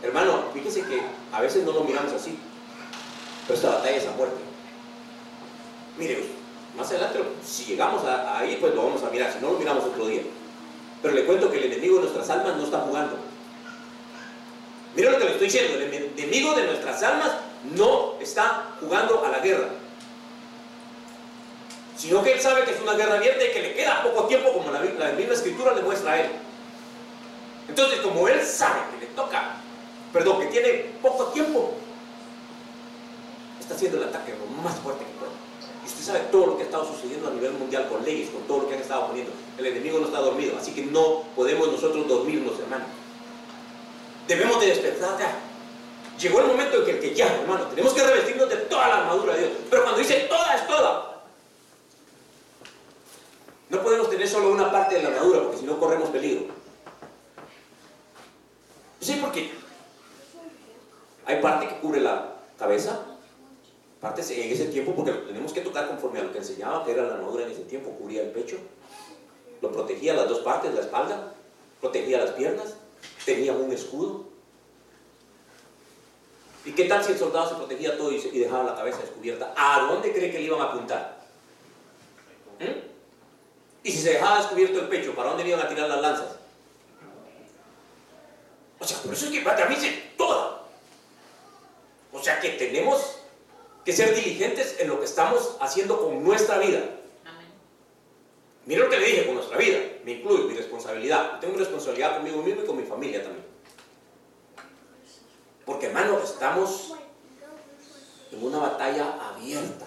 Hermano, 0.03 0.45
fíjese 0.53 0.83
que 0.83 1.01
a 1.33 1.41
veces 1.41 1.65
no 1.65 1.73
lo 1.73 1.83
miramos 1.85 2.13
así, 2.13 2.39
pero 3.47 3.57
esta 3.57 3.71
batalla 3.71 3.97
es 3.97 4.07
a 4.07 4.11
muerte. 4.11 4.37
Mire, 5.97 6.27
más 6.77 6.91
adelante, 6.91 7.21
si 7.45 7.65
llegamos 7.65 8.03
ahí, 8.05 8.59
pues 8.61 8.75
lo 8.75 8.85
vamos 8.85 9.03
a 9.03 9.11
mirar, 9.11 9.33
si 9.33 9.39
no 9.41 9.53
lo 9.53 9.59
miramos 9.59 9.85
otro 9.85 10.07
día. 10.07 10.23
Pero 11.03 11.15
le 11.15 11.25
cuento 11.25 11.51
que 11.51 11.59
el 11.59 11.73
enemigo 11.73 11.97
de 11.97 12.03
nuestras 12.03 12.29
almas 12.31 12.57
no 12.57 12.65
está 12.65 12.79
jugando. 12.81 13.17
Mira 14.95 15.11
lo 15.11 15.19
que 15.19 15.25
le 15.25 15.31
estoy 15.33 15.47
diciendo, 15.47 15.75
el 15.75 15.93
enemigo 15.93 16.55
de 16.55 16.65
nuestras 16.65 17.03
almas 17.03 17.33
no 17.75 18.15
está 18.21 18.75
jugando 18.81 19.25
a 19.25 19.31
la 19.31 19.39
guerra. 19.41 19.69
Sino 21.97 22.23
que 22.23 22.33
él 22.33 22.41
sabe 22.41 22.65
que 22.65 22.73
es 22.73 22.81
una 22.81 22.95
guerra 22.95 23.17
abierta 23.17 23.45
y 23.45 23.53
que 23.53 23.63
le 23.63 23.75
queda 23.75 24.03
poco 24.03 24.25
tiempo, 24.25 24.53
como 24.53 24.71
la, 24.71 24.83
la 24.83 25.13
misma 25.13 25.35
escritura 25.35 25.75
le 25.75 25.83
muestra 25.83 26.13
a 26.13 26.21
él. 26.21 26.31
Entonces, 27.69 28.01
como 28.01 28.29
él 28.29 28.45
sabe 28.45 28.81
que 28.93 29.07
le 29.07 29.13
toca, 29.13 29.57
perdón, 30.13 30.41
que 30.41 30.47
tiene 30.47 30.71
poco 31.03 31.27
tiempo, 31.27 31.75
está 33.61 33.75
haciendo 33.75 33.99
el 33.99 34.09
ataque 34.09 34.35
lo 34.39 34.63
más 34.63 34.77
fuerte 34.77 35.05
que 35.05 35.11
puede. 35.19 35.46
Usted 35.87 36.05
sabe 36.05 36.19
todo 36.33 36.47
lo 36.47 36.57
que 36.57 36.65
ha 36.65 36.67
estado 36.67 36.85
sucediendo 36.85 37.29
a 37.29 37.31
nivel 37.31 37.53
mundial 37.53 37.89
con 37.89 38.05
leyes, 38.05 38.31
con 38.31 38.43
todo 38.43 38.63
lo 38.63 38.69
que 38.69 38.75
han 38.75 38.81
estado 38.81 39.07
poniendo. 39.07 39.33
El 39.57 39.67
enemigo 39.67 40.01
no 40.01 40.07
está 40.07 40.19
dormido, 40.19 40.57
así 40.59 40.73
que 40.73 40.83
no 40.83 41.23
podemos 41.37 41.71
nosotros 41.71 42.09
dormirnos, 42.09 42.59
hermano. 42.59 42.85
Debemos 44.27 44.61
de 44.61 44.67
despertar 44.67 45.19
ya. 45.19 45.39
Llegó 46.19 46.41
el 46.41 46.47
momento 46.47 46.79
en 46.79 46.85
que, 46.85 46.99
que 46.99 47.15
ya, 47.15 47.27
hermano, 47.27 47.67
tenemos 47.67 47.93
que 47.93 48.03
revestirnos 48.03 48.49
de 48.49 48.57
toda 48.57 48.89
la 48.89 48.99
armadura 48.99 49.35
de 49.35 49.41
Dios. 49.41 49.53
Pero 49.71 49.83
cuando 49.83 50.01
dice 50.01 50.27
toda 50.29 50.57
es 50.57 50.67
toda, 50.67 51.23
no 53.69 53.83
podemos 53.83 54.11
tener 54.11 54.29
solo 54.29 54.51
una 54.51 54.73
parte 54.73 54.97
de 54.97 55.03
la 55.03 55.09
armadura, 55.11 55.43
porque 55.43 55.59
si 55.59 55.65
no 55.67 55.79
corremos 55.79 56.09
peligro. 56.11 56.47
Sí, 59.01 59.19
porque 59.21 59.53
hay 61.27 61.41
parte 61.41 61.69
que 61.69 61.77
cubre 61.77 62.01
la 62.01 62.33
cabeza, 62.59 63.01
en 64.15 64.53
ese 64.53 64.67
tiempo, 64.67 64.95
porque 64.95 65.13
lo 65.13 65.21
tenemos 65.23 65.53
que 65.53 65.61
tocar 65.61 65.89
conforme 65.89 66.21
a 66.21 66.25
lo 66.25 66.33
que 66.33 66.39
enseñaba, 66.39 66.85
que 66.85 66.93
era 66.93 67.03
la 67.05 67.15
armadura 67.15 67.45
en 67.45 67.51
ese 67.51 67.63
tiempo, 67.63 67.91
cubría 67.91 68.23
el 68.23 68.31
pecho, 68.31 68.59
lo 69.61 69.73
protegía 69.73 70.15
las 70.15 70.29
dos 70.29 70.41
partes, 70.41 70.75
la 70.75 70.81
espalda, 70.81 71.35
protegía 71.81 72.19
las 72.19 72.31
piernas, 72.33 72.75
tenía 73.25 73.53
un 73.53 73.73
escudo. 73.73 74.25
¿Y 76.65 76.73
qué 76.73 76.85
tal 76.85 77.03
si 77.05 77.13
el 77.13 77.19
soldado 77.19 77.49
se 77.49 77.55
protegía 77.55 77.97
todo 77.97 78.13
y, 78.13 78.19
dejaba 78.19 78.65
la 78.65 78.75
cabeza 78.75 79.01
descubierta? 79.01 79.55
¿A 79.57 79.87
dónde 79.89 80.13
cree 80.13 80.31
que 80.31 80.39
le 80.39 80.45
iban 80.45 80.61
a 80.61 80.65
apuntar? 80.65 81.19
¿Mm? 82.59 82.87
Y 83.85 83.93
si 83.93 83.99
se 83.99 84.15
dejaba 84.15 84.39
descubierto 84.39 84.81
el 84.81 84.89
pecho, 84.89 85.15
¿para 85.15 85.29
dónde 85.29 85.45
le 85.45 85.51
iban 85.51 85.65
a 85.65 85.69
tirar 85.69 85.89
las 85.89 86.01
lanzas? 86.01 86.37
O 88.79 88.85
sea, 88.85 88.99
por 88.99 89.13
eso 89.13 89.27
es 89.27 89.33
que 89.33 89.41
para 89.41 89.67
mí 89.67 89.77
dice 89.77 90.13
toda. 90.17 90.63
O 92.13 92.23
sea 92.23 92.41
que 92.41 92.51
tenemos 92.51 93.16
que 93.87 93.93
ser 93.93 94.17
diligentes 94.17 94.77
en 94.81 94.89
lo 94.89 94.99
que 94.99 95.05
estamos 95.05 95.57
haciendo 95.61 96.01
con 96.01 96.25
nuestra 96.25 96.59
vida. 96.59 96.83
Mira 98.65 98.83
lo 98.83 98.91
que 98.91 98.99
le 98.99 99.07
dije 99.07 99.27
con 99.27 99.37
nuestra 99.37 99.57
vida, 99.57 99.79
me 100.05 100.11
incluye 100.11 100.43
mi 100.43 100.55
responsabilidad. 100.55 101.39
Tengo 101.39 101.57
responsabilidad 101.57 102.17
conmigo 102.17 102.43
mismo 102.43 102.63
y 102.63 102.67
con 102.67 102.77
mi 102.77 102.83
familia 102.83 103.23
también. 103.23 103.47
Porque 105.65 105.87
hermano, 105.87 106.19
estamos 106.19 106.95
en 108.33 108.45
una 108.45 108.59
batalla 108.59 109.31
abierta. 109.31 109.87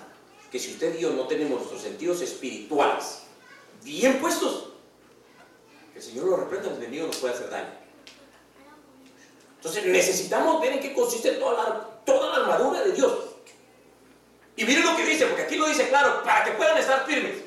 Que 0.50 0.60
si 0.60 0.72
usted 0.72 0.98
y 0.98 1.02
yo 1.02 1.12
no 1.12 1.28
tenemos 1.28 1.60
nuestros 1.60 1.82
sentidos 1.82 2.22
espirituales 2.22 3.24
bien 3.84 4.22
puestos, 4.22 4.70
el 5.94 6.02
Señor 6.02 6.26
lo 6.26 6.38
reprenda, 6.38 6.70
el 6.70 6.78
enemigo 6.78 7.06
nos 7.06 7.18
puede 7.18 7.34
hacer 7.34 7.50
daño. 7.50 7.70
Entonces 9.58 9.86
necesitamos 9.86 10.62
ver 10.62 10.72
en 10.72 10.80
qué 10.80 10.94
consiste 10.94 11.34
toda 11.34 11.64
la, 11.64 11.82
toda 12.06 12.30
la 12.30 12.46
armadura 12.46 12.82
de 12.82 12.94
Dios. 12.94 13.29
Y 14.60 14.66
miren 14.66 14.84
lo 14.84 14.98
que 14.98 15.06
dice, 15.06 15.26
porque 15.26 15.44
aquí 15.44 15.56
lo 15.56 15.68
dice 15.68 15.88
claro, 15.88 16.22
para 16.22 16.44
que 16.44 16.52
puedan 16.52 16.78
estar 16.78 17.06
firmes. 17.06 17.38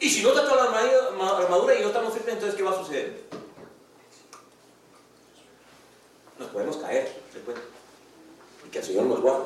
Y 0.00 0.10
si 0.10 0.20
no 0.20 0.30
está 0.30 0.42
toda 0.44 0.68
la 0.68 1.38
armadura 1.38 1.78
y 1.78 1.80
no 1.80 1.86
estamos 1.86 2.12
firmes, 2.12 2.34
entonces 2.34 2.56
¿qué 2.56 2.64
va 2.64 2.72
a 2.72 2.78
suceder? 2.78 3.22
Nos 6.40 6.48
podemos 6.48 6.76
caer, 6.78 7.22
se 7.32 7.38
puede. 7.38 7.60
Y 8.66 8.68
que 8.68 8.80
el 8.80 8.84
Señor 8.84 9.04
nos 9.04 9.20
guarde. 9.20 9.44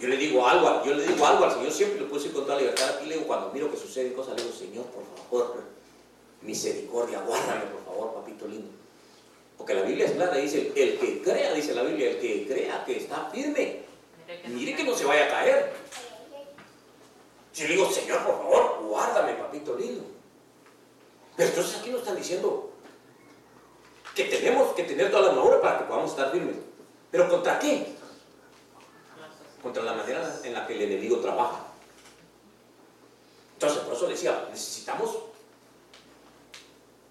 Yo 0.00 0.08
le 0.08 0.16
digo 0.16 0.48
algo, 0.48 0.82
yo 0.86 0.94
le 0.94 1.06
digo 1.06 1.26
algo 1.26 1.44
al 1.44 1.52
Señor, 1.52 1.70
siempre 1.70 2.00
lo 2.00 2.06
decir 2.06 2.32
con 2.32 2.46
toda 2.46 2.58
libertad. 2.58 2.96
Aquí 2.96 3.08
le 3.08 3.16
digo, 3.16 3.26
cuando 3.26 3.52
miro 3.52 3.70
que 3.70 3.76
suceden 3.76 4.14
cosas, 4.14 4.36
le 4.36 4.42
digo, 4.44 4.54
Señor, 4.56 4.86
por 4.86 5.04
favor, 5.04 5.64
misericordia, 6.40 7.20
guárdame, 7.20 7.66
por 7.66 7.84
favor, 7.84 8.14
papito 8.14 8.46
lindo. 8.46 8.81
Porque 9.56 9.74
la 9.74 9.82
Biblia 9.82 10.06
es 10.06 10.12
clara, 10.12 10.36
dice, 10.36 10.72
el 10.74 10.98
que 10.98 11.22
crea, 11.22 11.52
dice 11.52 11.74
la 11.74 11.82
Biblia, 11.82 12.10
el 12.10 12.18
que 12.18 12.46
crea 12.46 12.84
que 12.84 12.96
está 12.96 13.30
firme, 13.30 13.82
mire 14.48 14.74
que 14.74 14.84
no 14.84 14.94
se 14.94 15.04
vaya 15.04 15.26
a 15.26 15.28
caer. 15.28 15.72
Si 17.52 17.62
le 17.62 17.74
digo, 17.74 17.90
Señor, 17.90 18.24
por 18.24 18.38
favor, 18.38 18.82
guárdame, 18.82 19.34
papito 19.34 19.76
lindo. 19.76 20.04
Pero 21.36 21.48
entonces 21.48 21.78
aquí 21.78 21.90
nos 21.90 22.00
están 22.00 22.16
diciendo 22.16 22.72
que 24.14 24.24
tenemos 24.24 24.74
que 24.74 24.84
tener 24.84 25.10
toda 25.10 25.22
la 25.22 25.28
armadura 25.30 25.60
para 25.60 25.78
que 25.78 25.84
podamos 25.84 26.10
estar 26.10 26.30
firmes. 26.32 26.56
¿Pero 27.10 27.28
contra 27.28 27.58
qué? 27.58 27.94
Contra 29.62 29.82
la 29.82 29.94
manera 29.94 30.40
en 30.42 30.54
la 30.54 30.66
que 30.66 30.74
el 30.74 30.82
enemigo 30.82 31.18
trabaja. 31.18 31.66
Entonces, 33.54 33.84
por 33.84 33.94
eso 33.94 34.08
decía, 34.08 34.48
necesitamos, 34.50 35.18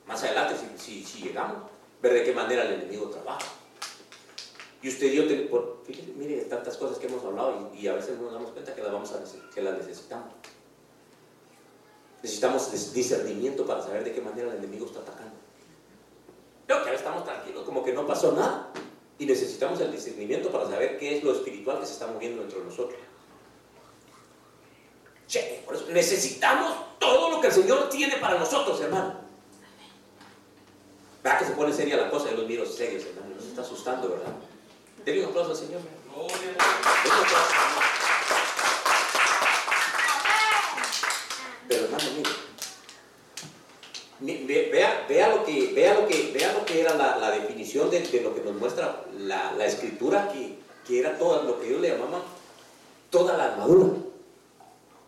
más 0.06 0.22
adelante, 0.22 0.56
si, 0.78 1.04
llegamos, 1.04 1.71
ver 2.02 2.14
de 2.14 2.24
qué 2.24 2.34
manera 2.34 2.64
el 2.64 2.74
enemigo 2.74 3.10
trabaja. 3.10 3.46
Y 4.82 4.90
usted 4.90 5.08
y 5.08 5.16
yo, 5.16 5.24
fíjese, 5.86 6.14
mire 6.16 6.42
tantas 6.46 6.76
cosas 6.78 6.98
que 6.98 7.06
hemos 7.06 7.24
hablado 7.24 7.72
y, 7.74 7.88
a 7.88 7.94
veces 7.94 8.18
no 8.18 8.24
nos 8.24 8.34
damos 8.34 8.52
cuenta 8.52 8.74
que 8.74 8.82
las, 8.82 8.92
vamos 8.92 9.12
a, 9.12 9.22
que 9.54 9.62
las 9.62 9.78
necesitamos. 9.78 10.34
Necesitamos 12.24 12.94
discernimiento 12.94 13.66
para 13.66 13.82
saber 13.82 14.04
de 14.04 14.14
qué 14.14 14.22
manera 14.22 14.52
el 14.52 14.58
enemigo 14.58 14.88
está 14.88 15.00
atacando. 15.00 15.36
Pero 16.66 16.80
que 16.80 16.90
ahora 16.90 16.98
estamos 16.98 17.24
tranquilos, 17.26 17.64
como 17.64 17.84
que 17.84 17.94
no 17.94 18.08
pasó 18.08 18.32
nada. 18.32 18.72
Y 19.20 19.26
necesitamos 19.28 19.80
el 19.82 19.92
discernimiento 19.92 20.52
para 20.52 20.68
saber 20.68 20.98
qué 20.98 21.18
es 21.18 21.24
lo 21.24 21.32
espiritual 21.32 21.80
que 21.80 21.86
se 21.86 21.94
está 21.94 22.08
moviendo 22.08 22.42
dentro 22.42 22.60
de 22.60 22.66
nosotros. 22.66 23.00
Che, 25.28 25.62
por 25.66 25.76
eso 25.76 25.86
necesitamos 25.90 26.98
todo 27.00 27.30
lo 27.30 27.42
que 27.42 27.48
el 27.48 27.54
Señor 27.54 27.88
tiene 27.90 28.18
para 28.18 28.40
nosotros, 28.40 28.82
hermano. 28.82 29.21
Vea 31.24 31.38
que 31.38 31.46
se 31.46 31.52
pone 31.52 31.72
seria 31.72 31.98
la 31.98 32.10
cosa, 32.10 32.30
de 32.30 32.38
los 32.38 32.48
miro 32.48 32.66
serios, 32.66 33.06
hermano. 33.06 33.36
Nos 33.36 33.46
está 33.46 33.62
asustando, 33.62 34.10
¿verdad? 34.10 34.34
Denle 35.06 35.24
un 35.24 35.30
aplauso 35.30 35.52
al 35.52 35.58
Señor. 35.58 35.82
Pero 41.68 41.86
hermano, 41.86 42.04
mire. 42.18 42.42
Vea, 44.22 45.06
vea, 45.10 45.36
lo 45.36 45.46
que, 45.46 45.72
vea, 45.74 45.96
lo 45.96 46.08
que, 46.08 46.32
vea 46.32 46.54
lo 46.54 46.64
que 46.64 46.82
era 46.82 46.94
la, 46.94 47.32
definición 47.32 47.90
de, 47.90 48.02
lo 48.22 48.36
que 48.36 48.42
nos 48.42 48.54
muestra 48.56 49.04
la, 49.18 49.66
escritura, 49.66 50.30
que, 50.32 50.58
que, 50.88 51.00
era 51.00 51.18
todo 51.18 51.42
lo 51.44 51.60
que 51.60 51.70
ellos 51.70 51.82
le 51.82 51.90
llamaban 51.90 52.22
toda 53.10 53.36
la 53.38 53.46
armadura. 53.46 53.98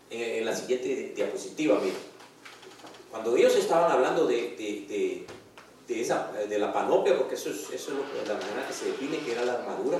En, 0.10 0.46
la 0.46 0.56
siguiente 0.56 1.14
diapositiva, 1.16 1.80
mire. 1.80 1.96
Cuando 3.12 3.38
ellos 3.38 3.56
estaban 3.56 3.92
hablando 3.92 4.26
de, 4.26 5.28
esa, 6.02 6.32
de 6.32 6.60
la 6.60 6.72
panoplia, 6.72 7.18
porque 7.18 7.36
eso 7.36 7.50
es, 7.50 7.70
eso 7.72 7.92
es 7.92 8.28
la 8.28 8.34
manera 8.34 8.68
que 8.68 8.74
se 8.74 8.86
define 8.86 9.20
que 9.20 9.32
era 9.32 9.46
la 9.46 9.54
armadura. 9.54 10.00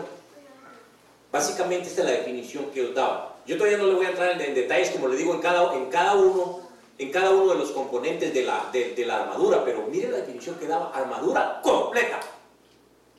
Básicamente 1.32 1.88
esta 1.88 2.02
es 2.02 2.08
la 2.08 2.14
definición 2.14 2.66
que 2.72 2.86
os 2.86 2.94
daba. 2.94 3.38
Yo 3.46 3.58
todavía 3.58 3.78
no 3.78 3.88
le 3.88 3.96
voy 3.96 4.06
a 4.06 4.10
entrar 4.10 4.40
en, 4.40 4.54
detalles, 4.54 4.92
como 4.92 5.08
le 5.08 5.18
digo, 5.18 5.34
en 5.34 5.42
cada, 5.42 5.74
en 5.76 5.90
cada, 5.90 6.16
uno, 6.16 6.62
en 6.98 7.12
cada 7.12 7.32
uno 7.32 7.54
de 7.54 7.60
los 7.60 7.72
componentes 7.72 8.34
de 8.34 8.44
la, 8.44 8.70
de, 8.72 9.04
la 9.06 9.24
armadura, 9.24 9.66
pero 9.66 9.88
mire 9.90 10.10
la 10.10 10.18
definición 10.18 10.56
que 10.60 10.68
daba, 10.68 10.92
armadura 10.92 11.60
completa. 11.64 12.20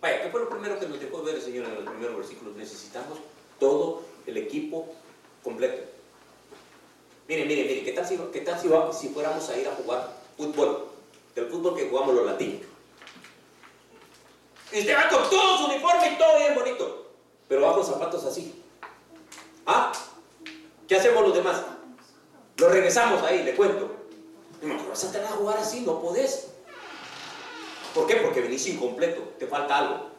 Vaya, 0.00 0.23
¿qué 0.23 0.28
fue 0.28 0.40
lo 0.40 0.49
primero 0.49 0.78
que 0.78 0.87
nos 0.87 1.00
dejó 1.00 1.23
ver 1.23 1.35
el 1.35 1.43
Señor 1.43 1.64
en 1.66 1.75
los 1.75 1.85
primeros 1.85 2.16
versículos? 2.16 2.54
Necesitamos 2.57 3.19
todo 3.59 4.02
el 4.26 4.37
equipo 4.37 4.87
completo. 5.43 5.83
Mire, 7.26 7.47
mire, 7.47 7.64
mire, 7.64 7.85
¿qué 7.85 7.93
tal 7.93 8.07
si, 8.07 8.16
qué 8.33 8.40
tal 8.40 8.61
si, 8.61 8.69
si 8.99 9.09
fuéramos 9.09 9.49
a 9.49 9.59
ir 9.59 9.66
a 9.66 9.73
jugar 9.73 10.12
fútbol? 10.37 10.93
Del 11.35 11.49
fútbol 11.49 11.76
que 11.76 11.88
jugamos 11.88 12.14
los 12.14 12.26
latinos. 12.26 12.62
Y 14.73 14.81
usted 14.81 14.97
va 14.97 15.09
con 15.09 15.31
todo 15.31 15.59
su 15.59 15.64
uniforme 15.67 16.12
y 16.12 16.19
todo 16.19 16.38
bien 16.38 16.55
bonito, 16.55 17.12
pero 17.49 17.62
bajo 17.62 17.85
zapatos 17.85 18.25
así. 18.25 18.62
¿Ah? 19.67 19.93
¿Qué 20.88 20.97
hacemos 20.97 21.23
los 21.23 21.35
demás? 21.35 21.62
Lo 22.57 22.69
regresamos 22.69 23.23
ahí, 23.23 23.43
le 23.43 23.55
cuento. 23.55 23.91
No, 24.62 24.88
vas 24.88 25.05
a 25.05 25.12
tener 25.12 25.26
a 25.26 25.33
jugar 25.33 25.59
así, 25.59 25.81
no 25.81 26.00
podés. 26.00 26.49
¿Por 27.95 28.07
qué? 28.07 28.17
Porque 28.17 28.41
venís 28.41 28.67
incompleto, 28.67 29.23
te 29.38 29.47
falta 29.47 29.79
algo. 29.79 30.11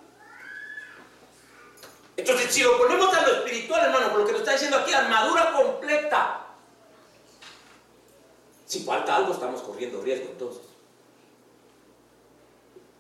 Entonces, 2.18 2.54
si 2.54 2.64
lo 2.64 2.78
ponemos 2.78 3.14
a 3.14 3.28
lo 3.28 3.36
espiritual, 3.36 3.86
hermano, 3.86 4.10
por 4.10 4.20
lo 4.22 4.26
que 4.26 4.32
nos 4.32 4.42
está 4.42 4.54
diciendo 4.54 4.78
aquí, 4.78 4.94
armadura 4.94 5.52
completa. 5.52 6.46
Si 8.66 8.84
falta 8.84 9.18
algo, 9.18 9.34
estamos 9.34 9.62
corriendo 9.62 10.02
riesgo 10.02 10.28
entonces. 10.32 10.75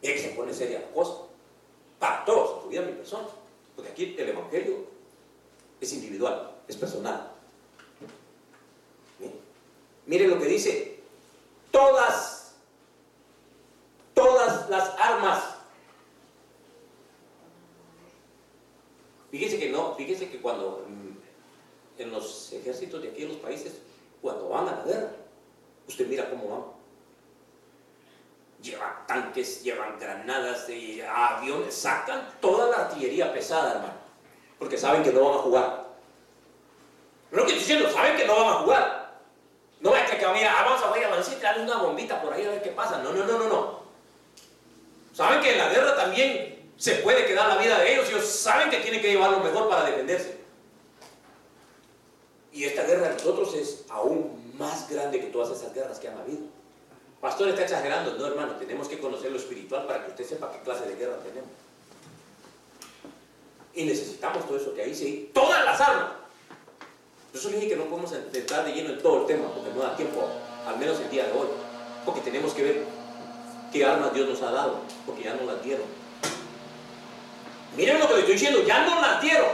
Que 0.05 0.19
se 0.19 0.29
pone 0.29 0.53
seria 0.53 0.79
la 0.79 0.91
cosa. 0.91 1.23
Para 1.99 2.23
todos, 2.25 2.57
incluida 2.57 2.81
mi 2.83 2.91
persona. 2.91 3.27
Porque 3.75 3.91
aquí 3.91 4.15
el 4.17 4.29
Evangelio 4.29 4.85
es 5.81 5.93
individual, 5.93 6.51
es 6.67 6.77
personal. 6.77 7.31
Miren 10.05 10.29
lo 10.29 10.39
que 10.39 10.45
dice. 10.45 10.99
Todas, 11.71 12.53
todas 14.13 14.69
las 14.69 14.93
armas. 14.99 15.55
Fíjese 19.31 19.59
que 19.59 19.69
no, 19.69 19.95
fíjese 19.95 20.29
que 20.29 20.39
cuando 20.39 20.85
mm, 20.87 22.01
en 22.01 22.11
los 22.11 22.53
ejércitos 22.53 23.01
de 23.01 23.09
aquí 23.09 23.23
en 23.23 23.29
los 23.29 23.37
países, 23.37 23.73
cuando 24.21 24.47
van 24.47 24.69
a 24.69 24.75
la 24.77 24.83
guerra, 24.83 25.11
usted 25.87 26.07
mira 26.07 26.29
cómo 26.29 26.47
van. 26.47 26.74
Llevan 28.65 29.05
tanques, 29.05 29.61
llevan 29.61 29.99
granadas, 29.99 30.67
y 30.69 30.99
aviones, 30.99 31.75
sacan 31.75 32.27
toda 32.41 32.67
la 32.71 32.85
artillería 32.85 33.31
pesada, 33.31 33.73
hermano, 33.73 33.93
porque 34.57 34.75
saben 34.75 35.03
que 35.03 35.11
no 35.11 35.29
van 35.29 35.37
a 35.37 35.41
jugar. 35.43 35.85
Lo 37.29 37.45
que 37.45 37.51
estoy 37.51 37.59
diciendo, 37.59 37.91
saben 37.91 38.17
que 38.17 38.25
no 38.25 38.35
van 38.35 38.47
a 38.47 38.53
jugar. 38.53 39.19
No 39.81 39.91
vaya 39.91 40.07
que, 40.07 40.17
que 40.17 40.27
mira, 40.29 40.51
ah, 40.57 40.63
vamos 40.63 40.81
a 40.81 40.89
voy 40.89 40.99
a 41.03 41.61
una 41.61 41.77
bombita 41.77 42.19
por 42.23 42.33
ahí 42.33 42.43
a 42.43 42.49
ver 42.49 42.63
qué 42.63 42.71
pasa. 42.71 43.03
No, 43.03 43.13
no, 43.13 43.23
no, 43.23 43.37
no, 43.37 43.47
no. 43.47 43.79
Saben 45.13 45.41
que 45.41 45.51
en 45.51 45.59
la 45.59 45.69
guerra 45.69 45.95
también 45.95 46.71
se 46.75 46.95
puede 46.95 47.27
quedar 47.27 47.47
la 47.47 47.57
vida 47.57 47.77
de 47.77 47.93
ellos. 47.93 48.09
Ellos 48.09 48.25
saben 48.25 48.71
que 48.71 48.77
tienen 48.77 48.99
que 48.99 49.11
llevar 49.11 49.29
lo 49.29 49.41
mejor 49.41 49.69
para 49.69 49.85
defenderse. 49.85 50.39
Y 52.51 52.63
esta 52.63 52.81
guerra 52.83 53.09
de 53.09 53.13
nosotros 53.13 53.53
es 53.53 53.85
aún 53.89 54.55
más 54.57 54.89
grande 54.89 55.19
que 55.19 55.27
todas 55.27 55.55
esas 55.55 55.71
guerras 55.71 55.99
que 55.99 56.07
han 56.07 56.17
habido. 56.17 56.45
Pastor 57.21 57.49
está 57.49 57.63
exagerando. 57.63 58.13
No, 58.15 58.27
hermano, 58.27 58.53
tenemos 58.53 58.87
que 58.87 58.99
conocer 58.99 59.31
lo 59.31 59.37
espiritual 59.37 59.87
para 59.87 60.03
que 60.03 60.11
usted 60.11 60.25
sepa 60.25 60.51
qué 60.51 60.59
clase 60.59 60.87
de 60.87 60.95
guerra 60.95 61.17
tenemos. 61.19 61.49
Y 63.73 63.85
necesitamos 63.85 64.45
todo 64.45 64.57
eso 64.57 64.73
que 64.73 64.83
ahí 64.83 64.95
sí. 64.95 65.31
Todas 65.33 65.65
las 65.65 65.81
armas 65.81 66.25
por 67.35 67.41
eso 67.41 67.49
dije 67.49 67.67
que 67.67 67.75
no 67.75 67.83
podemos 67.83 68.13
entrar 68.13 68.63
de 68.63 68.71
lleno 68.71 68.91
en 68.91 69.01
todo 69.01 69.19
el 69.19 69.25
tema, 69.25 69.49
porque 69.53 69.69
no 69.75 69.81
da 69.81 69.93
tiempo, 69.97 70.25
al 70.65 70.79
menos 70.79 70.97
el 71.01 71.09
día 71.09 71.25
de 71.25 71.33
hoy. 71.33 71.47
Porque 72.05 72.21
tenemos 72.21 72.53
que 72.53 72.63
ver 72.63 72.85
qué 73.73 73.83
armas 73.83 74.13
Dios 74.13 74.29
nos 74.29 74.41
ha 74.41 74.51
dado, 74.51 74.79
porque 75.05 75.23
ya 75.23 75.33
no 75.33 75.43
las 75.43 75.61
dieron. 75.61 75.83
Miren 77.75 77.99
lo 77.99 78.07
que 78.07 78.13
le 78.13 78.19
estoy 78.21 78.35
diciendo, 78.35 78.63
ya 78.63 78.85
no 78.85 79.01
las 79.01 79.21
dieron. 79.21 79.49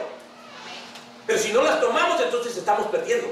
Pero 1.25 1.39
si 1.39 1.51
no 1.51 1.63
las 1.63 1.81
tomamos, 1.81 2.21
entonces 2.21 2.55
estamos 2.55 2.85
perdiendo. 2.85 3.29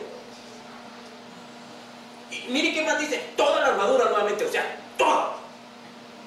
Y 2.47 2.51
miren 2.51 2.73
qué 2.73 2.81
más 2.81 2.99
dice, 2.99 3.21
toda 3.35 3.61
la 3.61 3.67
armadura 3.67 4.05
nuevamente, 4.05 4.45
o 4.45 4.51
sea, 4.51 4.79
toda. 4.97 5.35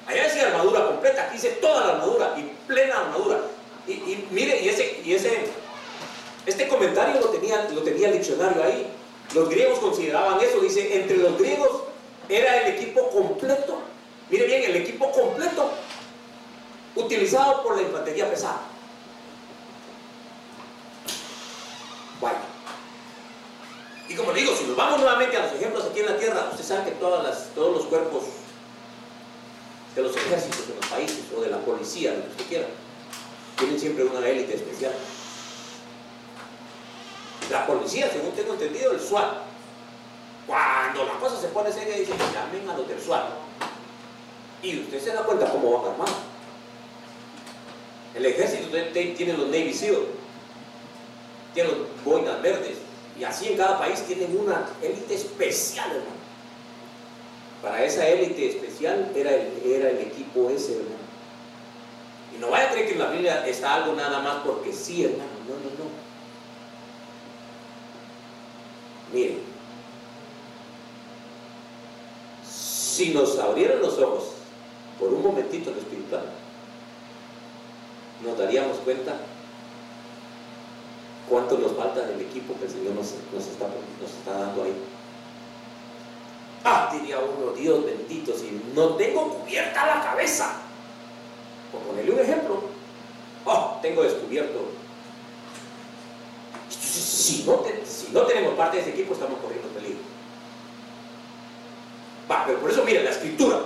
Allá 0.05 0.23
dice 0.25 0.41
armadura 0.41 0.85
completa, 0.85 1.23
aquí 1.23 1.33
dice 1.33 1.49
toda 1.61 1.87
la 1.87 1.93
armadura 1.93 2.35
y 2.37 2.41
plena 2.67 2.97
armadura. 2.97 3.39
Y, 3.87 4.25
mire, 4.31 4.61
y 4.61 4.69
ese, 4.69 5.01
y 5.03 5.13
ese 5.13 5.45
este 6.45 6.67
comentario 6.67 7.19
lo 7.19 7.29
tenía, 7.29 7.69
lo 7.73 7.81
tenía 7.83 8.09
el 8.09 8.13
diccionario 8.13 8.63
ahí. 8.63 8.87
Los 9.33 9.49
griegos 9.49 9.79
consideraban 9.79 10.39
eso. 10.41 10.59
Dice, 10.59 10.95
entre 10.95 11.17
los 11.17 11.37
griegos 11.37 11.83
era 12.29 12.61
el 12.61 12.75
equipo 12.75 13.09
completo. 13.09 13.79
Mire 14.29 14.45
bien, 14.45 14.63
el 14.63 14.75
equipo 14.77 15.11
completo 15.11 15.71
utilizado 16.95 17.63
por 17.63 17.75
la 17.75 17.83
infantería 17.83 18.29
pesada. 18.29 18.61
Vaya. 22.21 22.52
Y 24.09 24.15
como 24.15 24.33
digo, 24.33 24.55
si 24.55 24.65
nos 24.65 24.75
vamos 24.75 24.99
nuevamente 24.99 25.37
a 25.37 25.43
los 25.45 25.53
ejemplos 25.53 25.85
aquí 25.85 26.01
en 26.01 26.05
la 26.07 26.17
tierra, 26.17 26.49
usted 26.51 26.63
sabe 26.63 26.85
que 26.85 26.91
todas 26.91 27.23
las, 27.23 27.47
todos 27.55 27.77
los 27.77 27.85
cuerpos 27.85 28.23
de 29.95 30.01
los 30.01 30.15
ejércitos 30.15 30.67
de 30.67 30.75
los 30.75 30.85
países 30.87 31.23
o 31.35 31.41
de 31.41 31.49
la 31.49 31.59
policía, 31.59 32.13
lo 32.13 32.23
que 32.23 32.29
usted 32.29 32.45
quiera, 32.47 32.67
tienen 33.57 33.79
siempre 33.79 34.03
una 34.03 34.27
élite 34.27 34.55
especial. 34.55 34.93
La 37.49 37.67
policía, 37.67 38.09
según 38.11 38.31
tengo 38.31 38.53
entendido, 38.53 38.91
el 38.91 38.99
SWAT. 38.99 39.37
Cuando 40.47 41.05
la 41.05 41.13
cosa 41.13 41.39
se 41.39 41.47
pone 41.47 41.71
seria, 41.71 41.95
dicen, 41.95 42.17
llamen 42.17 42.69
a 42.69 42.77
los 42.77 42.87
del 42.87 42.99
SWAT. 42.99 43.23
Y 44.61 44.79
usted 44.79 45.01
se 45.01 45.13
da 45.13 45.23
cuenta 45.23 45.49
cómo 45.49 45.79
van 45.79 45.91
armados. 45.91 46.15
El 48.15 48.25
ejército 48.25 48.67
tiene 48.93 49.33
los 49.33 49.47
Navy 49.47 49.73
SEAL, 49.73 50.05
tiene 51.53 51.69
los 51.69 52.03
boinas 52.05 52.41
verdes, 52.41 52.77
y 53.19 53.23
así 53.23 53.49
en 53.49 53.57
cada 53.57 53.77
país 53.77 54.01
tienen 54.07 54.37
una 54.37 54.67
élite 54.81 55.15
especial, 55.15 55.89
hermano. 55.91 56.23
Para 57.61 57.83
esa 57.83 58.07
élite 58.07 58.49
especial 58.49 59.11
era 59.15 59.31
el, 59.33 59.61
era 59.65 59.89
el 59.89 59.99
equipo 59.99 60.49
ese, 60.49 60.73
hermano. 60.73 61.03
Y 62.35 62.39
no 62.39 62.49
vaya 62.49 62.69
a 62.69 62.71
creer 62.71 62.87
que 62.87 62.93
en 62.93 62.99
la 62.99 63.09
Biblia 63.09 63.47
está 63.47 63.75
algo 63.75 63.93
nada 63.93 64.19
más 64.19 64.37
porque 64.43 64.73
sí, 64.73 65.03
hermano. 65.03 65.29
No, 65.47 65.53
no, 65.55 65.69
no. 65.83 66.03
Miren, 69.13 69.39
si 72.43 73.13
nos 73.13 73.37
abrieran 73.37 73.79
los 73.79 73.99
ojos 73.99 74.31
por 74.99 75.13
un 75.13 75.21
momentito 75.21 75.69
en 75.69 75.75
lo 75.75 75.81
espiritual, 75.81 76.25
nos 78.23 78.37
daríamos 78.37 78.77
cuenta 78.77 79.15
cuánto 81.29 81.57
nos 81.57 81.73
falta 81.73 82.01
del 82.01 82.21
equipo 82.21 82.53
que 82.59 82.65
el 82.65 82.71
Señor 82.71 82.93
nos, 82.93 83.13
está, 83.13 84.37
dando 84.37 84.63
ahí. 84.63 84.73
Ah, 86.63 86.89
diría 86.93 87.19
uno, 87.19 87.51
Dios 87.51 87.85
bendito, 87.85 88.33
si 88.37 88.61
no 88.73 88.95
tengo 88.95 89.29
cubierta 89.29 89.85
la 89.85 90.03
cabeza. 90.03 90.61
Por 91.71 91.81
ponerle 91.81 92.11
un 92.11 92.19
ejemplo, 92.19 92.63
oh, 93.45 93.79
tengo 93.81 94.03
descubierto 94.03 94.83
si 97.23 97.43
no, 97.43 97.63
si 97.85 98.11
no 98.11 98.21
tenemos 98.23 98.53
parte 98.55 98.77
de 98.77 98.83
ese 98.83 98.91
equipo, 98.91 99.13
estamos 99.13 99.39
corriendo 99.39 99.67
peligro. 99.69 99.99
Va, 102.29 102.43
pero 102.45 102.59
por 102.59 102.69
eso, 102.69 102.83
mira, 102.83 103.01
la 103.01 103.11
escritura 103.11 103.59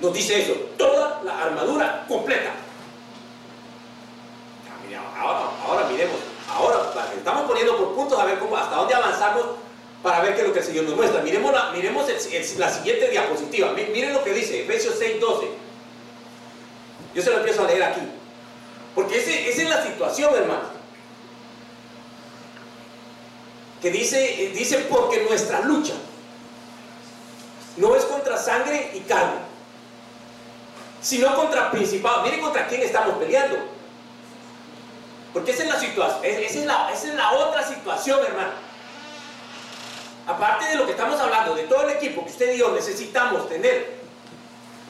nos 0.00 0.12
dice 0.12 0.42
eso, 0.42 0.52
toda 0.76 1.20
la 1.24 1.42
armadura 1.42 2.04
completa. 2.08 2.52
ahora, 5.18 5.50
ahora 5.66 5.88
miremos, 5.90 6.16
ahora 6.48 6.92
estamos 7.16 7.42
poniendo 7.46 7.76
por 7.76 7.94
puntos 7.94 8.07
a 8.18 8.24
ver 8.24 8.38
cómo, 8.38 8.56
hasta 8.56 8.76
dónde 8.76 8.94
avanzamos 8.94 9.44
para 10.02 10.20
ver 10.20 10.34
qué 10.34 10.42
es 10.42 10.46
lo 10.46 10.52
que 10.52 10.60
el 10.60 10.64
Señor 10.64 10.84
nos 10.84 10.96
muestra. 10.96 11.22
Miremos 11.22 11.52
la, 11.52 11.70
miremos 11.70 12.06
la 12.56 12.70
siguiente 12.70 13.08
diapositiva. 13.08 13.72
Miren 13.72 14.12
lo 14.12 14.22
que 14.22 14.32
dice, 14.32 14.62
Efesios 14.62 14.94
6, 14.98 15.20
12. 15.20 15.46
Yo 17.14 17.22
se 17.22 17.30
lo 17.30 17.38
empiezo 17.38 17.64
a 17.64 17.66
leer 17.66 17.82
aquí. 17.82 18.00
Porque 18.94 19.18
esa 19.18 19.62
es 19.62 19.68
la 19.68 19.82
situación, 19.82 20.34
hermano 20.34 20.78
que 23.80 23.90
dice, 23.90 24.50
dice 24.54 24.78
porque 24.90 25.22
nuestra 25.22 25.60
lucha 25.60 25.94
no 27.76 27.94
es 27.94 28.04
contra 28.04 28.36
sangre 28.36 28.90
y 28.94 29.00
carne, 29.00 29.38
sino 31.00 31.34
contra 31.36 31.70
principados. 31.70 32.24
Miren 32.24 32.40
contra 32.40 32.66
quién 32.66 32.82
estamos 32.82 33.16
peleando. 33.18 33.77
Porque 35.32 35.52
esa 35.52 35.64
es 35.64 35.68
la 35.68 35.78
situación, 35.78 36.66
la, 36.66 36.90
esa 36.92 37.08
es 37.08 37.14
la 37.14 37.32
otra 37.32 37.66
situación, 37.66 38.20
hermano. 38.26 38.52
Aparte 40.26 40.66
de 40.66 40.76
lo 40.76 40.84
que 40.84 40.92
estamos 40.92 41.20
hablando, 41.20 41.54
de 41.54 41.64
todo 41.64 41.88
el 41.88 41.96
equipo 41.96 42.24
que 42.24 42.30
usted 42.30 42.54
y 42.54 42.62
necesitamos 42.72 43.48
tener, 43.48 43.98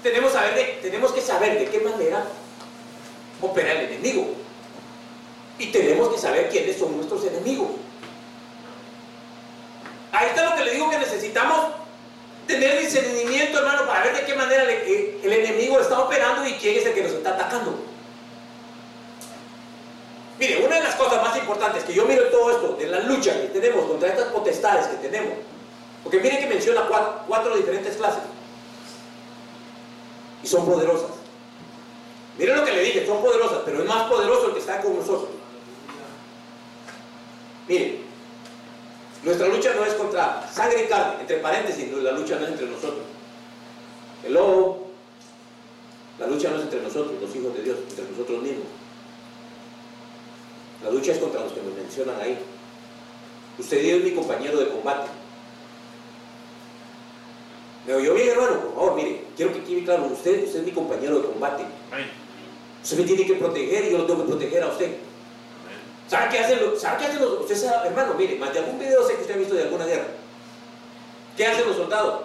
tenemos 0.02 0.32
que 1.12 1.20
saber 1.20 1.58
de 1.58 1.66
qué 1.66 1.80
manera 1.80 2.24
opera 3.40 3.72
el 3.72 3.90
enemigo. 3.92 4.34
Y 5.58 5.66
tenemos 5.66 6.08
que 6.12 6.18
saber 6.18 6.48
quiénes 6.50 6.78
son 6.78 6.96
nuestros 6.96 7.24
enemigos. 7.24 7.68
Ahí 10.12 10.28
está 10.28 10.50
lo 10.50 10.56
que 10.56 10.64
le 10.64 10.72
digo 10.72 10.90
que 10.90 10.98
necesitamos 10.98 11.66
tener 12.46 12.80
discernimiento, 12.80 13.58
hermano, 13.58 13.86
para 13.86 14.04
ver 14.04 14.16
de 14.16 14.24
qué 14.24 14.34
manera 14.34 14.64
eh, 14.68 15.20
el, 15.22 15.32
enemigo 15.32 15.78
está 15.78 16.00
operando 16.00 16.46
y 16.46 16.54
quién 16.54 16.78
es 16.78 16.86
el 16.86 16.94
que 16.94 17.02
nos 17.02 17.12
está 17.12 17.30
atacando. 17.30 17.78
Mire, 20.38 20.64
una 20.64 20.76
de 20.76 20.82
las 20.82 20.94
cosas 20.94 21.20
más 21.20 21.36
importantes 21.36 21.82
que 21.82 21.92
yo 21.92 22.04
miro 22.04 22.24
en 22.24 22.30
todo 22.30 22.50
esto, 22.52 22.76
de 22.78 22.86
la 22.86 23.00
lucha 23.00 23.32
que 23.32 23.48
tenemos 23.48 23.86
contra 23.86 24.08
estas 24.08 24.28
potestades 24.28 24.86
que 24.86 25.08
tenemos, 25.08 25.34
porque 26.04 26.20
miren 26.20 26.38
que 26.38 26.46
menciona 26.46 26.86
cuatro, 27.26 27.56
diferentes 27.56 27.96
clases 27.96 28.22
y 30.42 30.46
son 30.46 30.64
poderosas. 30.64 31.10
Miren 32.38 32.56
lo 32.56 32.64
que 32.64 32.72
le 32.72 32.82
dije, 32.82 33.04
son 33.04 33.20
poderosas, 33.20 33.62
pero 33.64 33.82
es 33.82 33.88
más 33.88 34.08
poderoso 34.08 34.46
el 34.46 34.52
que 34.52 34.60
está 34.60 34.80
con 34.80 34.96
nosotros. 34.96 35.30
Miren, 37.66 38.02
nuestra 39.24 39.48
lucha 39.48 39.74
no 39.74 39.84
es 39.84 39.94
contra 39.94 40.48
sangre 40.52 40.84
y 40.84 40.86
carne, 40.86 41.20
entre 41.20 41.38
paréntesis, 41.38 41.92
la 41.92 42.12
lucha 42.12 42.36
no 42.36 42.46
es 42.46 42.52
entre 42.52 42.66
nosotros. 42.66 43.02
El 44.24 44.34
lobo, 44.34 44.86
la 46.20 46.28
lucha 46.28 46.48
no 46.50 46.58
es 46.58 46.62
entre 46.62 46.80
nosotros, 46.80 47.20
los 47.20 47.34
hijos 47.34 47.54
de 47.56 47.62
Dios, 47.62 47.78
entre 47.90 48.04
nosotros 48.04 48.40
mismos. 48.40 48.66
La 50.82 50.90
lucha 50.90 51.12
es 51.12 51.18
contra 51.18 51.40
los 51.40 51.52
que 51.52 51.62
nos 51.62 51.74
mencionan 51.74 52.20
ahí. 52.20 52.38
Usted 53.58 53.78
es 53.78 54.04
mi 54.04 54.12
compañero 54.12 54.58
de 54.58 54.68
combate. 54.68 55.08
Me 57.86 57.94
oyó 57.94 58.14
bien, 58.14 58.28
hermano, 58.28 58.60
por 58.60 58.74
favor, 58.74 58.94
mire, 58.96 59.24
quiero 59.34 59.52
que 59.52 59.64
quede 59.64 59.82
claro, 59.82 60.04
usted, 60.04 60.44
usted 60.44 60.60
es 60.60 60.66
mi 60.66 60.72
compañero 60.72 61.20
de 61.20 61.28
combate. 61.28 61.64
Usted 62.82 62.98
me 62.98 63.04
tiene 63.04 63.26
que 63.26 63.34
proteger 63.34 63.86
y 63.86 63.90
yo 63.90 63.98
lo 63.98 64.06
tengo 64.06 64.22
que 64.22 64.28
proteger 64.28 64.62
a 64.62 64.68
usted. 64.68 64.96
¿Sabe 66.06 66.28
qué 66.30 66.38
hacen 66.38 66.60
los, 66.60 66.80
¿sabe 66.80 66.98
qué 66.98 67.04
hacen 67.06 67.20
los, 67.20 67.40
usted 67.40 67.56
sabe, 67.56 67.88
hermano, 67.88 68.14
mire, 68.14 68.36
más 68.36 68.52
de 68.52 68.60
algún 68.60 68.78
video 68.78 69.06
sé 69.06 69.14
que 69.14 69.22
usted 69.22 69.34
ha 69.34 69.38
visto 69.38 69.54
de 69.54 69.62
alguna 69.62 69.84
guerra. 69.84 70.06
¿Qué 71.36 71.46
hacen 71.46 71.66
los 71.66 71.76
soldados? 71.76 72.24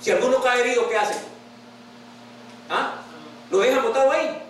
Si 0.00 0.10
alguno 0.10 0.42
cae 0.42 0.60
herido, 0.60 0.88
¿qué 0.88 0.96
hacen? 0.96 1.18
¿Ah? 2.70 2.94
¿Lo 3.50 3.58
dejan 3.58 3.82
botado 3.82 4.10
ahí? 4.10 4.43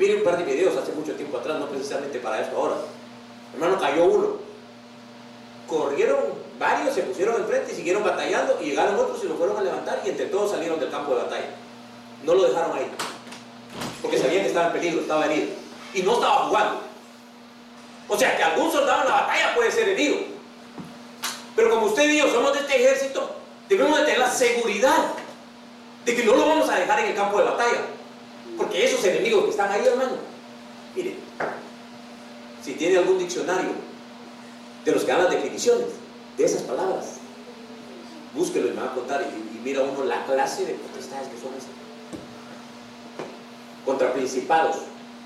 Vi 0.00 0.14
un 0.14 0.24
par 0.24 0.38
de 0.38 0.44
videos 0.44 0.74
hace 0.78 0.92
mucho 0.92 1.12
tiempo 1.12 1.36
atrás, 1.36 1.58
no 1.58 1.66
precisamente 1.66 2.18
para 2.20 2.40
esto 2.40 2.56
ahora. 2.56 2.76
Hermano, 3.52 3.78
cayó 3.78 4.04
uno. 4.06 4.28
Corrieron 5.66 6.20
varios, 6.58 6.94
se 6.94 7.02
pusieron 7.02 7.36
enfrente 7.36 7.72
y 7.72 7.74
siguieron 7.76 8.02
batallando 8.02 8.56
y 8.62 8.70
llegaron 8.70 8.94
otros 8.94 9.22
y 9.22 9.28
lo 9.28 9.34
fueron 9.34 9.58
a 9.58 9.60
levantar 9.60 10.00
y 10.02 10.08
entre 10.08 10.26
todos 10.26 10.52
salieron 10.52 10.80
del 10.80 10.90
campo 10.90 11.14
de 11.14 11.24
batalla. 11.24 11.50
No 12.24 12.34
lo 12.34 12.44
dejaron 12.44 12.78
ahí. 12.78 12.90
Porque 14.00 14.16
sabían 14.16 14.40
que 14.40 14.48
estaba 14.48 14.68
en 14.68 14.72
peligro, 14.72 15.02
estaba 15.02 15.26
herido. 15.26 15.48
Y 15.92 16.02
no 16.02 16.14
estaba 16.14 16.46
jugando. 16.46 16.80
O 18.08 18.16
sea 18.16 18.34
que 18.38 18.42
algún 18.42 18.72
soldado 18.72 19.02
en 19.02 19.08
la 19.08 19.20
batalla 19.20 19.54
puede 19.54 19.70
ser 19.70 19.86
herido. 19.86 20.16
Pero 21.54 21.68
como 21.68 21.86
usted 21.86 22.08
y 22.08 22.20
somos 22.20 22.54
de 22.54 22.60
este 22.60 22.76
ejército, 22.82 23.36
debemos 23.68 23.98
de 23.98 24.04
tener 24.06 24.20
la 24.20 24.30
seguridad 24.30 25.12
de 26.06 26.16
que 26.16 26.24
no 26.24 26.36
lo 26.36 26.46
vamos 26.46 26.70
a 26.70 26.78
dejar 26.78 27.00
en 27.00 27.06
el 27.08 27.14
campo 27.14 27.36
de 27.36 27.44
batalla. 27.44 27.99
Porque 28.60 28.84
esos 28.84 29.02
enemigos 29.06 29.44
que 29.44 29.50
están 29.52 29.72
ahí, 29.72 29.86
hermano, 29.86 30.18
mire, 30.94 31.14
si 32.62 32.74
tiene 32.74 32.98
algún 32.98 33.18
diccionario 33.18 33.70
de 34.84 34.92
los 34.92 35.02
que 35.02 35.10
dan 35.10 35.24
las 35.24 35.32
definiciones 35.32 35.86
de 36.36 36.44
esas 36.44 36.62
palabras, 36.64 37.06
búsquelo 38.34 38.68
y 38.68 38.72
me 38.72 38.82
va 38.82 38.88
a 38.88 38.94
contar 38.94 39.22
y, 39.22 39.56
y 39.56 39.60
mira 39.62 39.80
uno 39.80 40.04
la 40.04 40.26
clase 40.26 40.66
de 40.66 40.74
potestades 40.74 41.28
que 41.28 41.40
son 41.40 41.54
esas. 41.54 41.70
Contra 43.86 44.12
principados, 44.12 44.76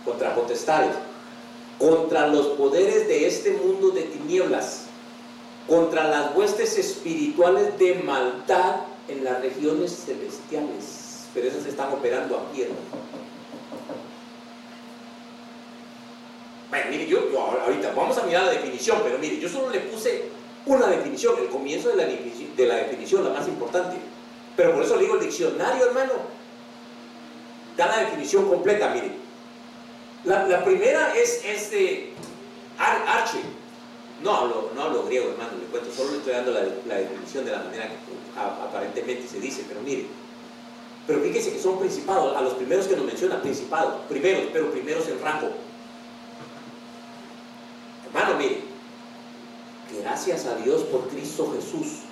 contra 0.04 0.32
potestades, 0.36 0.94
contra 1.80 2.28
los 2.28 2.46
poderes 2.56 3.08
de 3.08 3.26
este 3.26 3.50
mundo 3.54 3.90
de 3.90 4.02
tinieblas, 4.02 4.84
contra 5.66 6.06
las 6.06 6.36
huestes 6.36 6.78
espirituales 6.78 7.76
de 7.80 7.96
maldad 7.96 8.82
en 9.08 9.24
las 9.24 9.40
regiones 9.40 10.04
celestiales. 10.06 11.24
Pero 11.34 11.48
esas 11.48 11.66
están 11.66 11.92
operando 11.92 12.38
aquí, 12.38 12.62
hermano. 12.62 13.23
Mire, 16.90 17.06
yo, 17.06 17.20
ahorita 17.38 17.92
vamos 17.94 18.16
a 18.18 18.24
mirar 18.24 18.44
la 18.44 18.52
definición, 18.52 18.98
pero 19.02 19.18
mire, 19.18 19.38
yo 19.38 19.48
solo 19.48 19.70
le 19.70 19.80
puse 19.80 20.24
una 20.66 20.86
definición, 20.86 21.34
el 21.40 21.48
comienzo 21.48 21.90
de 21.90 21.96
la, 21.96 22.04
de 22.04 22.66
la 22.66 22.76
definición, 22.76 23.24
la 23.24 23.30
más 23.30 23.48
importante. 23.48 23.96
Pero 24.56 24.72
por 24.74 24.84
eso 24.84 24.96
le 24.96 25.02
digo 25.02 25.14
el 25.14 25.20
diccionario, 25.20 25.86
hermano, 25.86 26.12
da 27.76 27.86
la 27.86 27.98
definición 27.98 28.48
completa, 28.48 28.90
mire. 28.90 29.12
La, 30.24 30.64
primera 30.64 31.14
es, 31.14 31.44
es 31.44 31.70
de 31.70 32.12
Ar, 32.78 33.04
Arche. 33.06 33.40
No 34.22 34.32
hablo, 34.32 34.70
no 34.74 34.82
hablo 34.82 35.04
griego, 35.04 35.30
hermano, 35.30 35.50
le 35.60 35.66
cuento, 35.66 35.92
solo 35.92 36.12
le 36.12 36.18
estoy 36.18 36.32
dando 36.32 36.52
la, 36.52 36.60
la 36.86 36.94
definición 36.96 37.44
de 37.44 37.50
la 37.50 37.58
manera 37.58 37.88
que 37.88 37.94
aparentemente 38.40 39.28
se 39.28 39.40
dice, 39.40 39.64
pero 39.68 39.80
mire. 39.82 40.06
Pero 41.06 41.20
fíjese 41.20 41.52
que 41.52 41.58
son 41.58 41.78
principados, 41.78 42.34
a 42.34 42.40
los 42.40 42.54
primeros 42.54 42.86
que 42.86 42.96
nos 42.96 43.04
menciona, 43.04 43.42
principados, 43.42 44.06
primeros, 44.08 44.44
pero 44.52 44.70
primeros 44.70 45.06
en 45.08 45.20
rango. 45.20 45.50
Hermano, 48.14 48.38
mire, 48.38 48.60
gracias 50.00 50.46
a 50.46 50.54
Dios 50.54 50.82
por 50.82 51.08
Cristo 51.08 51.52
Jesús. 51.52 52.02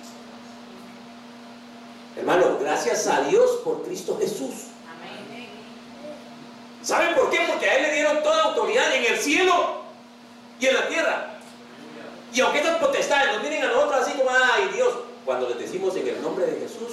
Hermano, 2.17 2.57
gracias 2.59 3.07
a 3.07 3.21
Dios 3.21 3.61
por 3.63 3.83
Cristo 3.83 4.17
Jesús. 4.19 4.67
¿Saben 6.81 7.15
por 7.15 7.29
qué? 7.29 7.39
Porque 7.47 7.69
a 7.69 7.77
Él 7.77 7.83
le 7.83 7.93
dieron 7.93 8.21
toda 8.21 8.43
autoridad 8.43 8.93
en 8.93 9.13
el 9.13 9.17
cielo 9.17 9.83
y 10.59 10.65
en 10.65 10.73
la 10.73 10.87
tierra. 10.89 11.39
Y 12.33 12.41
aunque 12.41 12.59
estas 12.59 12.79
potestades 12.79 13.33
nos 13.33 13.41
miren 13.41 13.63
a 13.63 13.67
nosotros 13.67 14.01
así 14.01 14.17
como, 14.17 14.29
ay 14.29 14.71
Dios, 14.73 14.93
cuando 15.23 15.47
les 15.47 15.59
decimos 15.59 15.95
en 15.95 16.07
el 16.09 16.21
nombre 16.21 16.45
de 16.45 16.59
Jesús, 16.59 16.91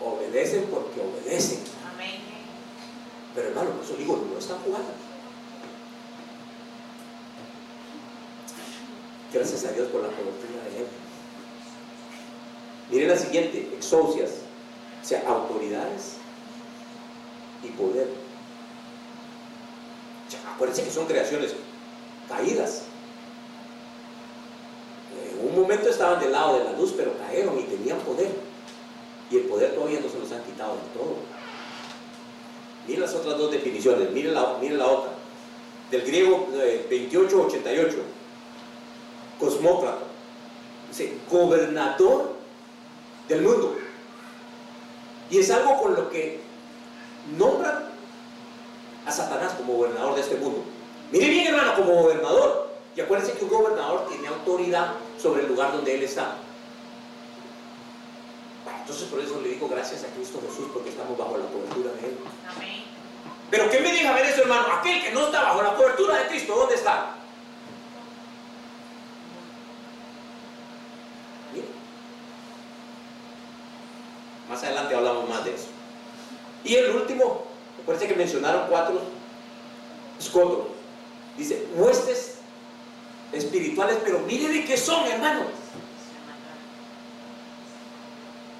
obedecen 0.00 0.64
porque 0.64 1.00
obedecen. 1.00 1.62
Pero 3.36 3.48
hermano, 3.48 3.70
por 3.70 3.84
eso 3.84 3.94
digo, 3.94 4.20
no 4.32 4.36
están 4.36 4.58
jugando. 4.64 5.11
Gracias 9.32 9.64
a 9.64 9.72
Dios 9.72 9.88
por 9.88 10.02
la 10.02 10.08
cobertura 10.08 10.62
de 10.70 10.80
Él. 10.80 10.86
Miren 12.90 13.08
la 13.08 13.16
siguiente, 13.16 13.70
exousias, 13.74 14.30
o 15.02 15.06
sea, 15.06 15.24
autoridades 15.26 16.16
y 17.62 17.68
poder. 17.68 18.08
acuérdense 20.54 20.84
que 20.84 20.90
son 20.90 21.06
creaciones 21.06 21.54
caídas. 22.28 22.82
En 25.40 25.48
un 25.48 25.60
momento 25.62 25.88
estaban 25.88 26.20
del 26.20 26.32
lado 26.32 26.58
de 26.58 26.64
la 26.64 26.72
luz, 26.72 26.92
pero 26.96 27.16
cayeron 27.16 27.58
y 27.58 27.62
tenían 27.62 27.98
poder. 28.00 28.30
Y 29.30 29.36
el 29.36 29.44
poder 29.44 29.74
todavía 29.74 30.00
no 30.00 30.08
se 30.08 30.18
los 30.18 30.30
han 30.30 30.42
quitado 30.44 30.76
del 30.76 30.86
todo. 30.92 31.16
Miren 32.86 33.02
las 33.02 33.14
otras 33.14 33.38
dos 33.38 33.50
definiciones, 33.50 34.10
miren 34.10 34.34
la, 34.34 34.58
miren 34.60 34.78
la 34.78 34.86
otra. 34.86 35.12
Del 35.90 36.02
griego 36.02 36.48
2888, 36.50 37.96
eh, 37.96 38.02
cosmócrata. 39.42 39.98
Dice, 40.88 41.18
gobernador 41.28 42.32
del 43.28 43.42
mundo. 43.42 43.76
Y 45.30 45.38
es 45.38 45.50
algo 45.50 45.82
con 45.82 45.94
lo 45.94 46.10
que 46.10 46.40
nombran 47.36 47.90
a 49.04 49.10
Satanás 49.10 49.54
como 49.54 49.74
gobernador 49.74 50.14
de 50.14 50.20
este 50.20 50.36
mundo. 50.36 50.62
Mire 51.10 51.28
bien, 51.28 51.46
hermano, 51.48 51.74
como 51.74 52.02
gobernador. 52.02 52.70
Y 52.94 53.00
acuérdense 53.00 53.32
que 53.32 53.44
un 53.44 53.50
gobernador 53.50 54.06
tiene 54.08 54.28
autoridad 54.28 54.92
sobre 55.20 55.42
el 55.42 55.48
lugar 55.48 55.72
donde 55.72 55.94
él 55.94 56.02
está. 56.02 56.36
entonces 58.80 59.08
por 59.08 59.18
eso 59.20 59.40
le 59.40 59.50
digo 59.50 59.66
gracias 59.68 60.04
a 60.04 60.08
Cristo 60.08 60.40
Jesús 60.46 60.68
porque 60.72 60.90
estamos 60.90 61.16
bajo 61.16 61.38
la 61.38 61.46
cobertura 61.46 61.90
de 61.92 62.08
Él. 62.08 62.18
Amén. 62.54 62.84
Pero 63.50 63.70
¿qué 63.70 63.80
me 63.80 63.92
deja 63.92 64.12
ver 64.12 64.26
eso, 64.26 64.42
hermano? 64.42 64.66
Aquel 64.74 65.02
que 65.02 65.10
no 65.12 65.26
está 65.26 65.42
bajo 65.42 65.62
la 65.62 65.74
cobertura 65.74 66.18
de 66.18 66.28
Cristo, 66.28 66.54
¿dónde 66.54 66.74
está? 66.74 67.11
Adelante 74.62 74.94
hablamos 74.94 75.28
más 75.28 75.44
de 75.44 75.54
eso. 75.54 75.66
Y 76.64 76.76
el 76.76 76.90
último, 76.90 77.44
parece 77.84 78.06
que 78.06 78.14
mencionaron 78.14 78.66
cuatro 78.68 79.00
escotos. 80.18 80.68
Dice, 81.36 81.66
huestes 81.74 82.36
espirituales, 83.32 83.98
pero 84.04 84.20
mire 84.20 84.48
de 84.48 84.64
qué 84.64 84.76
son, 84.76 85.06
hermano. 85.06 85.46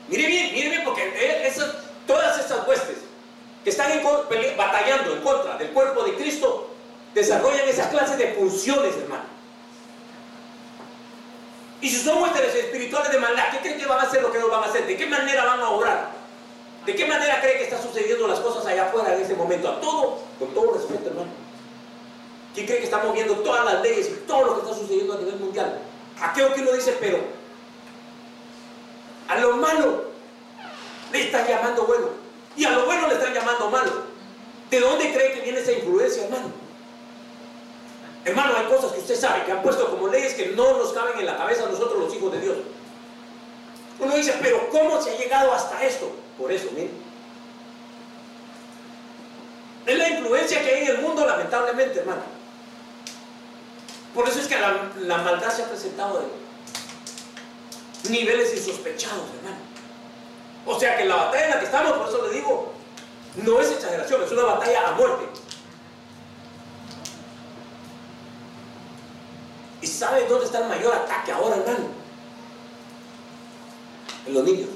Mire 0.09 0.27
bien, 0.27 0.53
mire 0.53 0.71
bien, 0.71 0.85
porque 0.85 1.47
esas, 1.47 1.75
todas 2.07 2.39
estas 2.39 2.67
huestes 2.67 2.99
que 3.63 3.71
están 3.71 3.91
batallando 4.57 5.15
en 5.15 5.23
contra 5.23 5.57
del 5.57 5.71
cuerpo 5.71 6.03
de 6.03 6.15
Cristo 6.15 6.71
desarrollan 7.15 7.69
esa 7.69 7.89
clase 7.91 8.17
de 8.17 8.35
funciones, 8.35 8.97
hermano. 8.97 9.25
Y 11.83 11.89
si 11.89 11.97
son 11.97 12.23
huestes 12.23 12.55
espirituales 12.55 13.11
de 13.11 13.19
maldad, 13.19 13.51
¿qué 13.51 13.59
creen 13.59 13.79
que 13.79 13.87
van 13.87 13.99
a 13.99 14.03
hacer 14.05 14.23
lo 14.23 14.31
que 14.31 14.39
no 14.39 14.49
van 14.49 14.63
a 14.63 14.67
hacer? 14.67 14.87
¿De 14.87 14.97
qué 14.97 15.05
manera 15.05 15.45
van 15.45 15.61
a 15.61 15.69
obrar? 15.69 16.11
¿De 16.87 16.95
qué 16.95 17.07
manera 17.07 17.41
cree 17.41 17.59
que 17.59 17.65
están 17.65 17.83
sucediendo 17.83 18.29
las 18.29 18.39
cosas 18.39 18.65
allá 18.67 18.87
afuera 18.87 19.15
en 19.15 19.21
este 19.21 19.35
momento? 19.35 19.69
A 19.69 19.81
todo, 19.81 20.21
con 20.39 20.55
todo 20.55 20.75
respeto, 20.75 21.09
hermano. 21.09 21.33
¿Quién 22.55 22.67
cree 22.67 22.79
que 22.79 22.85
está 22.85 22.99
moviendo 22.99 23.35
todas 23.39 23.65
las 23.65 23.83
leyes 23.83 24.09
y 24.09 24.27
todo 24.29 24.45
lo 24.45 24.55
que 24.55 24.61
está 24.63 24.81
sucediendo 24.81 25.15
a 25.15 25.19
nivel 25.19 25.37
mundial? 25.37 25.81
Aquello 26.21 26.55
que 26.55 26.61
uno 26.61 26.73
dice, 26.73 26.97
pero 27.01 27.19
a 29.27 29.39
lo 29.39 29.57
malo 29.57 30.05
le 31.11 31.21
están 31.21 31.49
llamando 31.49 31.85
bueno 31.85 32.11
y 32.57 32.65
a 32.65 32.71
lo 32.71 32.87
bueno 32.87 33.09
le 33.09 33.15
están 33.15 33.35
llamando 33.35 33.71
malo. 33.71 33.93
¿De 34.71 34.79
dónde 34.79 35.13
cree 35.13 35.33
que 35.33 35.41
viene 35.41 35.59
esa 35.59 35.73
influencia, 35.73 36.25
hermano? 36.25 36.62
Hermano, 38.25 38.55
hay 38.57 38.67
cosas 38.67 38.93
que 38.93 39.01
usted 39.01 39.19
sabe 39.19 39.45
que 39.45 39.53
han 39.53 39.63
puesto 39.63 39.91
como 39.91 40.09
leyes 40.09 40.35
que 40.35 40.49
no 40.49 40.79
nos 40.79 40.93
caben 40.93 41.19
en 41.19 41.27
la 41.27 41.37
cabeza 41.37 41.65
a 41.65 41.69
nosotros 41.69 41.99
los 41.99 42.15
hijos 42.15 42.33
de 42.33 42.41
Dios. 42.41 42.57
Uno 43.99 44.17
dice, 44.17 44.39
pero 44.41 44.69
¿cómo 44.71 45.01
se 45.03 45.11
ha 45.11 45.19
llegado 45.19 45.53
hasta 45.53 45.83
esto? 45.85 46.11
Por 46.39 46.53
eso, 46.53 46.69
miren. 46.73 46.93
Es 49.87 49.99
la 49.99 50.09
influencia 50.09 50.63
que 50.63 50.75
hay 50.75 50.83
en 50.83 50.97
el 50.97 50.99
mundo, 50.99 51.27
lamentablemente, 51.27 51.99
hermano. 51.99 52.23
Por 54.15 54.29
eso 54.29 54.39
es 54.39 54.47
que 54.47 54.59
la, 54.59 55.19
maldad 55.19 55.51
se 55.51 55.63
ha 55.63 55.69
presentado 55.69 56.23
de 58.05 58.11
niveles 58.11 58.55
insospechados, 58.55 59.25
hermano. 59.39 59.57
O 60.67 60.79
sea 60.79 60.97
que 60.97 61.05
la 61.07 61.17
batalla 61.17 61.45
en 61.45 61.51
la 61.51 61.59
que 61.59 61.65
estamos, 61.65 61.93
por 61.93 62.09
eso 62.09 62.27
le 62.29 62.35
digo, 62.35 62.73
no 63.37 63.61
es 63.61 63.73
exageración, 63.73 64.23
es 64.23 64.31
una 64.31 64.45
batalla 64.45 64.89
a 64.89 64.93
muerte. 64.93 65.25
Sabe 69.87 70.27
dónde 70.29 70.47
está 70.47 70.59
el 70.59 70.69
mayor 70.69 70.95
ataque 70.95 71.33
ahora, 71.33 71.57
hermano? 71.57 71.87
En 74.27 74.35
los 74.35 74.45
niños. 74.45 74.69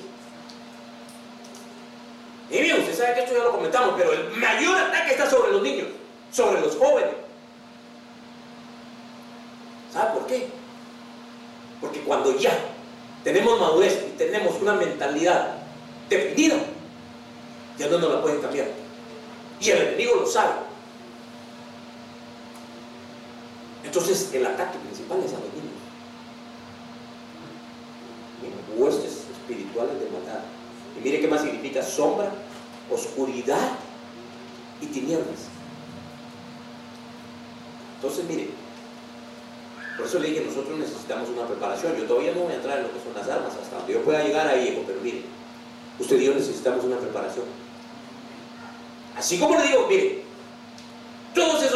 Y 2.51 2.61
bien, 2.61 2.81
usted 2.81 2.97
sabe 2.97 3.15
que 3.15 3.21
esto 3.21 3.37
ya 3.37 3.45
lo 3.45 3.53
comentamos, 3.53 3.95
pero 3.97 4.13
el 4.13 4.31
mayor 4.33 4.77
ataque 4.77 5.13
está 5.13 5.29
sobre 5.29 5.53
los 5.53 5.63
niños, 5.63 5.89
sobre 6.31 6.61
los 6.61 6.77
jóvenes. 6.77 7.15
¿Sabe 9.93 10.11
por 10.13 10.27
qué? 10.27 10.49
Porque 11.81 12.01
cuando 12.01 12.37
ya 12.37 12.57
tenemos 13.25 13.61
madurez 13.61 14.05
y 14.07 14.17
tenemos 14.17 14.61
una 14.61 14.75
mentalidad 14.75 15.55
definida, 16.09 16.57
ya 17.79 17.89
no 17.89 17.99
nos 17.99 18.13
la 18.13 18.23
pueden 18.23 18.41
cambiar. 18.41 18.69
Y 19.61 19.71
el 19.71 19.83
enemigo 19.89 20.17
lo 20.17 20.27
sabe. 20.27 20.66
Entonces 23.97 24.35
el 24.35 24.45
ataque 24.45 24.77
principal 24.79 25.21
es 25.25 25.33
a 25.33 25.41
los 25.41 25.49
niños. 25.55 25.73
Huestes 28.77 29.25
espirituales 29.33 29.99
de 29.99 30.11
maldad. 30.11 30.41
Y 30.99 31.03
mire 31.03 31.19
qué 31.19 31.29
más 31.29 31.41
significa 31.41 31.83
sombra, 31.83 32.31
oscuridad 32.93 33.71
y 34.83 34.87
tinieblas. 34.89 35.49
Entonces 37.95 38.25
mire, 38.27 38.51
por 39.97 40.05
eso 40.05 40.19
le 40.19 40.29
dije, 40.29 40.45
nosotros 40.45 40.79
necesitamos 40.79 41.31
una 41.31 41.47
preparación. 41.47 41.97
Yo 41.97 42.05
todavía 42.05 42.35
no 42.35 42.43
voy 42.43 42.53
a 42.53 42.57
entrar 42.57 42.77
en 42.77 42.83
lo 42.85 42.93
que 42.93 43.01
son 43.01 43.15
las 43.15 43.27
armas 43.27 43.55
hasta 43.55 43.79
donde 43.79 43.95
yo 43.95 44.03
pueda 44.03 44.23
llegar 44.23 44.47
ahí, 44.47 44.69
hijo, 44.69 44.83
pero 44.87 45.01
mire, 45.01 45.23
usted 45.99 46.21
y 46.21 46.27
yo 46.27 46.35
necesitamos 46.35 46.85
una 46.85 46.99
preparación. 46.99 47.47
Así 49.17 49.39
como 49.39 49.57
le 49.57 49.69
digo, 49.69 49.87
mire, 49.89 50.26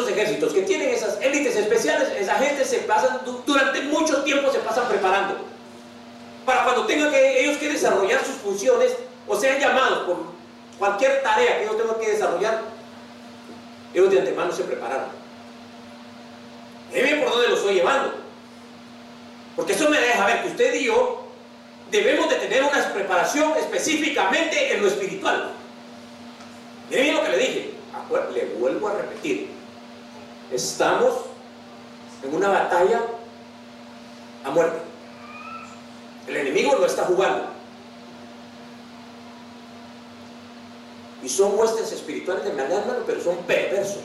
ejércitos 0.08 0.52
que 0.52 0.62
tienen 0.62 0.90
esas 0.90 1.20
élites 1.20 1.56
especiales, 1.56 2.08
esa 2.18 2.34
gente 2.34 2.64
se 2.64 2.78
pasan, 2.78 3.20
durante 3.46 3.82
mucho 3.82 4.22
tiempo 4.22 4.50
se 4.50 4.58
pasan 4.60 4.88
preparando. 4.88 5.36
Para 6.44 6.64
cuando 6.64 6.86
tengan 6.86 7.10
que, 7.10 7.42
ellos 7.42 7.58
que 7.58 7.68
desarrollar 7.68 8.24
sus 8.24 8.36
funciones, 8.36 8.92
o 9.26 9.38
sean 9.38 9.60
llamados 9.60 10.06
por 10.06 10.16
cualquier 10.78 11.22
tarea 11.22 11.58
que 11.58 11.64
ellos 11.64 11.76
tengan 11.76 12.00
que 12.00 12.10
desarrollar, 12.10 12.62
ellos 13.94 14.10
de 14.10 14.18
antemano 14.20 14.52
se 14.52 14.64
prepararon. 14.64 15.08
Miren 16.92 17.20
por 17.20 17.30
dónde 17.30 17.48
lo 17.48 17.56
estoy 17.56 17.74
llevando. 17.74 18.14
Porque 19.56 19.72
eso 19.72 19.88
me 19.88 20.00
deja 20.00 20.26
ver 20.26 20.42
que 20.42 20.48
usted 20.48 20.74
y 20.74 20.84
yo 20.84 21.28
debemos 21.90 22.28
de 22.30 22.36
tener 22.36 22.62
una 22.62 22.92
preparación 22.92 23.52
específicamente 23.58 24.74
en 24.74 24.82
lo 24.82 24.88
espiritual. 24.88 25.50
Miren 26.88 27.16
lo 27.16 27.22
que 27.24 27.28
le 27.30 27.38
dije. 27.38 27.70
Le 28.34 28.44
vuelvo 28.58 28.88
a 28.88 28.94
repetir. 28.94 29.50
Estamos 30.50 31.14
en 32.22 32.34
una 32.34 32.48
batalla 32.48 33.02
a 34.44 34.50
muerte. 34.50 34.78
El 36.26 36.36
enemigo 36.36 36.76
no 36.78 36.86
está 36.86 37.04
jugando. 37.04 37.46
Y 41.22 41.28
son 41.28 41.58
huestes 41.58 41.92
espirituales 41.92 42.44
de 42.44 42.52
maldad, 42.52 42.78
hermano, 42.78 43.00
pero 43.06 43.22
son 43.22 43.36
perversos. 43.44 44.02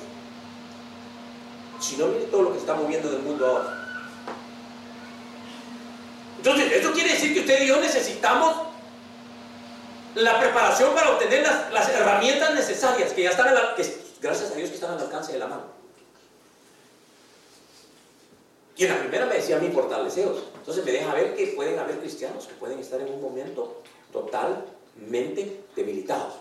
Si 1.79 1.97
no, 1.97 2.07
mire 2.07 2.25
todo 2.25 2.43
lo 2.43 2.51
que 2.53 2.59
está 2.59 2.73
moviendo 2.73 3.09
del 3.09 3.21
mundo 3.21 3.45
ahora. 3.47 3.85
Entonces, 6.37 6.71
esto 6.71 6.91
quiere 6.91 7.13
decir 7.13 7.33
que 7.33 7.39
usted 7.39 7.63
y 7.63 7.67
yo 7.67 7.79
necesitamos 7.79 8.55
la 10.15 10.39
preparación 10.39 10.93
para 10.93 11.11
obtener 11.11 11.45
las, 11.71 11.89
herramientas 11.89 12.53
necesarias 12.53 13.11
que 13.13 13.23
ya 13.23 13.31
están, 13.31 13.53
que, 13.75 14.03
gracias 14.21 14.51
a 14.51 14.55
Dios, 14.55 14.69
que 14.69 14.75
están 14.75 14.91
al 14.91 14.99
alcance 14.99 15.33
de 15.33 15.39
la 15.39 15.47
mano. 15.47 15.74
Y 18.77 18.83
en 18.83 18.89
la 18.89 18.99
primera 18.99 19.25
me 19.25 19.35
decía 19.35 19.57
a 19.57 19.59
mí 19.59 19.69
fortaleceos. 19.69 20.43
Entonces 20.55 20.83
me 20.83 20.91
deja 20.91 21.13
ver 21.13 21.35
que 21.35 21.47
pueden 21.47 21.79
haber 21.79 21.99
cristianos 21.99 22.47
que 22.47 22.55
pueden 22.55 22.79
estar 22.79 22.99
en 22.99 23.11
un 23.11 23.21
momento 23.21 23.81
totalmente 24.11 25.63
debilitados. 25.75 26.33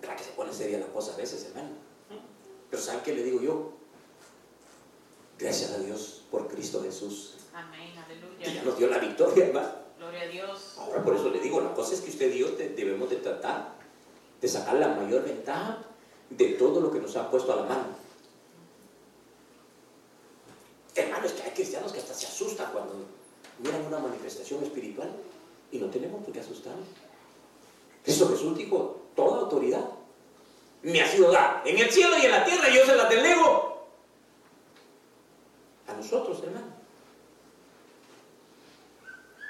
¿Verdad 0.00 0.16
que 0.16 0.24
se 0.24 0.30
pone 0.30 0.52
seria 0.52 0.78
la 0.78 0.86
cosa 0.86 1.14
a 1.14 1.16
veces, 1.16 1.44
hermano? 1.44 1.70
Pero 2.70 2.82
¿saben 2.82 3.02
qué 3.02 3.14
le 3.14 3.22
digo 3.22 3.40
yo? 3.40 3.72
Gracias 5.38 5.70
a 5.72 5.78
Dios 5.78 6.22
por 6.30 6.48
Cristo 6.48 6.82
Jesús. 6.82 7.36
Amén, 7.54 7.96
aleluya. 7.96 8.44
Que 8.44 8.54
ya 8.54 8.62
nos 8.62 8.78
dio 8.78 8.88
la 8.88 8.98
victoria, 8.98 9.46
hermano. 9.46 9.68
Gloria 9.96 10.22
a 10.22 10.26
Dios. 10.26 10.76
Ahora 10.78 11.04
por 11.04 11.14
eso 11.14 11.30
le 11.30 11.40
digo, 11.40 11.60
la 11.60 11.74
cosa 11.74 11.94
es 11.94 12.00
que 12.00 12.10
usted 12.10 12.32
y 12.34 12.38
yo 12.38 12.50
debemos 12.52 13.10
de 13.10 13.16
tratar 13.16 13.74
de 14.40 14.48
sacar 14.48 14.74
la 14.74 14.88
mayor 14.88 15.24
ventaja 15.24 15.84
de 16.30 16.46
todo 16.50 16.80
lo 16.80 16.90
que 16.90 17.00
nos 17.00 17.16
ha 17.16 17.30
puesto 17.30 17.52
a 17.52 17.56
la 17.56 17.62
mano. 17.62 18.00
Hermano, 20.94 21.26
es 21.26 21.32
que 21.32 21.42
hay 21.42 21.50
cristianos 21.50 21.92
que 21.92 21.98
hasta 21.98 22.14
se 22.14 22.26
asustan 22.26 22.72
cuando 22.72 22.94
miran 23.58 23.86
una 23.86 23.98
manifestación 23.98 24.62
espiritual 24.62 25.10
y 25.70 25.78
no 25.78 25.88
tenemos 25.90 26.22
por 26.24 26.32
qué 26.32 26.40
asustarnos. 26.40 26.86
Cristo 28.04 28.28
Jesús 28.28 28.56
dijo, 28.56 29.02
toda 29.14 29.40
autoridad 29.40 29.84
me 30.82 31.00
ha 31.00 31.06
sido 31.06 31.30
dada 31.30 31.62
en 31.64 31.78
el 31.78 31.90
cielo 31.90 32.16
y 32.18 32.24
en 32.24 32.30
la 32.30 32.44
tierra 32.44 32.68
yo 32.70 32.86
se 32.86 32.96
la 32.96 33.04
delego 33.04 33.86
a 35.86 35.92
nosotros, 35.94 36.42
hermano. 36.42 36.80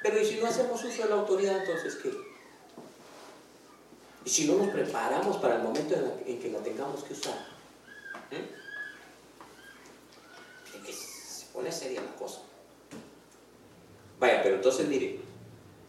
Pero 0.02 0.20
¿y 0.20 0.24
si 0.24 0.40
no 0.40 0.46
hacemos 0.46 0.82
uso 0.82 1.02
de 1.02 1.08
la 1.08 1.16
autoridad, 1.16 1.58
entonces 1.58 1.96
qué? 1.96 2.29
¿Y 4.24 4.30
si 4.30 4.46
no 4.46 4.56
nos 4.56 4.68
preparamos 4.68 5.36
para 5.38 5.56
el 5.56 5.62
momento 5.62 5.94
en, 6.26 6.38
que 6.38 6.50
la 6.50 6.58
tengamos 6.58 7.02
que 7.04 7.14
usar? 7.14 7.34
¿Mm? 8.30 8.34
En 10.76 10.82
que 10.84 10.92
se 10.92 11.46
pone 11.52 11.72
seria 11.72 12.02
la 12.02 12.14
cosa. 12.16 12.40
Vaya, 14.18 14.42
pero 14.42 14.56
entonces 14.56 14.86
mire, 14.86 15.20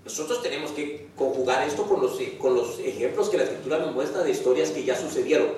nosotros 0.05 0.41
tenemos 0.41 0.71
que 0.71 1.09
conjugar 1.15 1.67
esto 1.67 1.83
con 1.83 2.01
los, 2.01 2.17
con 2.39 2.55
los 2.55 2.79
ejemplos 2.79 3.29
que 3.29 3.37
la 3.37 3.43
escritura 3.43 3.79
nos 3.79 3.93
muestra 3.93 4.23
de 4.23 4.31
historias 4.31 4.69
que 4.69 4.83
ya 4.83 4.95
sucedieron. 4.95 5.49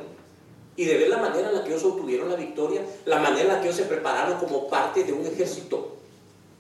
Y 0.76 0.86
de 0.86 0.98
ver 0.98 1.10
la 1.10 1.18
manera 1.18 1.50
en 1.50 1.56
la 1.56 1.64
que 1.64 1.70
ellos 1.70 1.84
obtuvieron 1.84 2.30
la 2.30 2.36
victoria, 2.36 2.84
la 3.06 3.20
manera 3.20 3.42
en 3.42 3.48
la 3.50 3.62
que 3.62 3.68
ellos 3.68 3.78
se 3.78 3.86
prepararon 3.86 4.40
como 4.40 4.68
parte 4.68 5.04
de 5.04 5.14
un 5.14 5.24
ejército. 5.24 5.98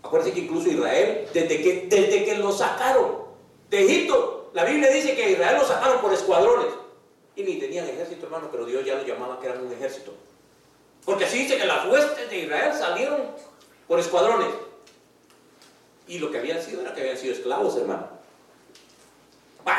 Acuérdense 0.03 0.35
que 0.35 0.41
incluso 0.41 0.69
Israel, 0.69 1.27
desde 1.33 1.61
que, 1.63 1.87
desde 1.89 2.23
que 2.23 2.35
lo 2.37 2.51
sacaron 2.51 3.23
de 3.71 3.83
Egipto, 3.83 4.42
la 4.53 4.65
Biblia 4.65 4.89
dice 4.89 5.15
que 5.15 5.31
Israel 5.31 5.57
lo 5.57 5.65
sacaron 5.65 5.99
por 6.01 6.13
escuadrones. 6.13 6.73
Y 7.35 7.43
ni 7.43 7.59
tenían 7.59 7.87
ejército, 7.89 8.27
hermano, 8.27 8.49
pero 8.51 8.65
Dios 8.65 8.85
ya 8.85 8.95
lo 8.95 9.03
llamaba 9.03 9.39
que 9.39 9.47
eran 9.47 9.65
un 9.65 9.73
ejército. 9.73 10.13
Porque 11.03 11.25
así 11.25 11.39
dice 11.39 11.57
que 11.57 11.65
las 11.65 11.87
huestes 11.87 12.29
de 12.29 12.37
Israel 12.37 12.73
salieron 12.73 13.31
por 13.87 13.99
escuadrones. 13.99 14.49
Y 16.07 16.19
lo 16.19 16.31
que 16.31 16.37
habían 16.37 16.61
sido 16.61 16.81
era 16.81 16.93
que 16.93 17.01
habían 17.01 17.17
sido 17.17 17.33
esclavos, 17.33 17.75
hermano. 17.77 18.07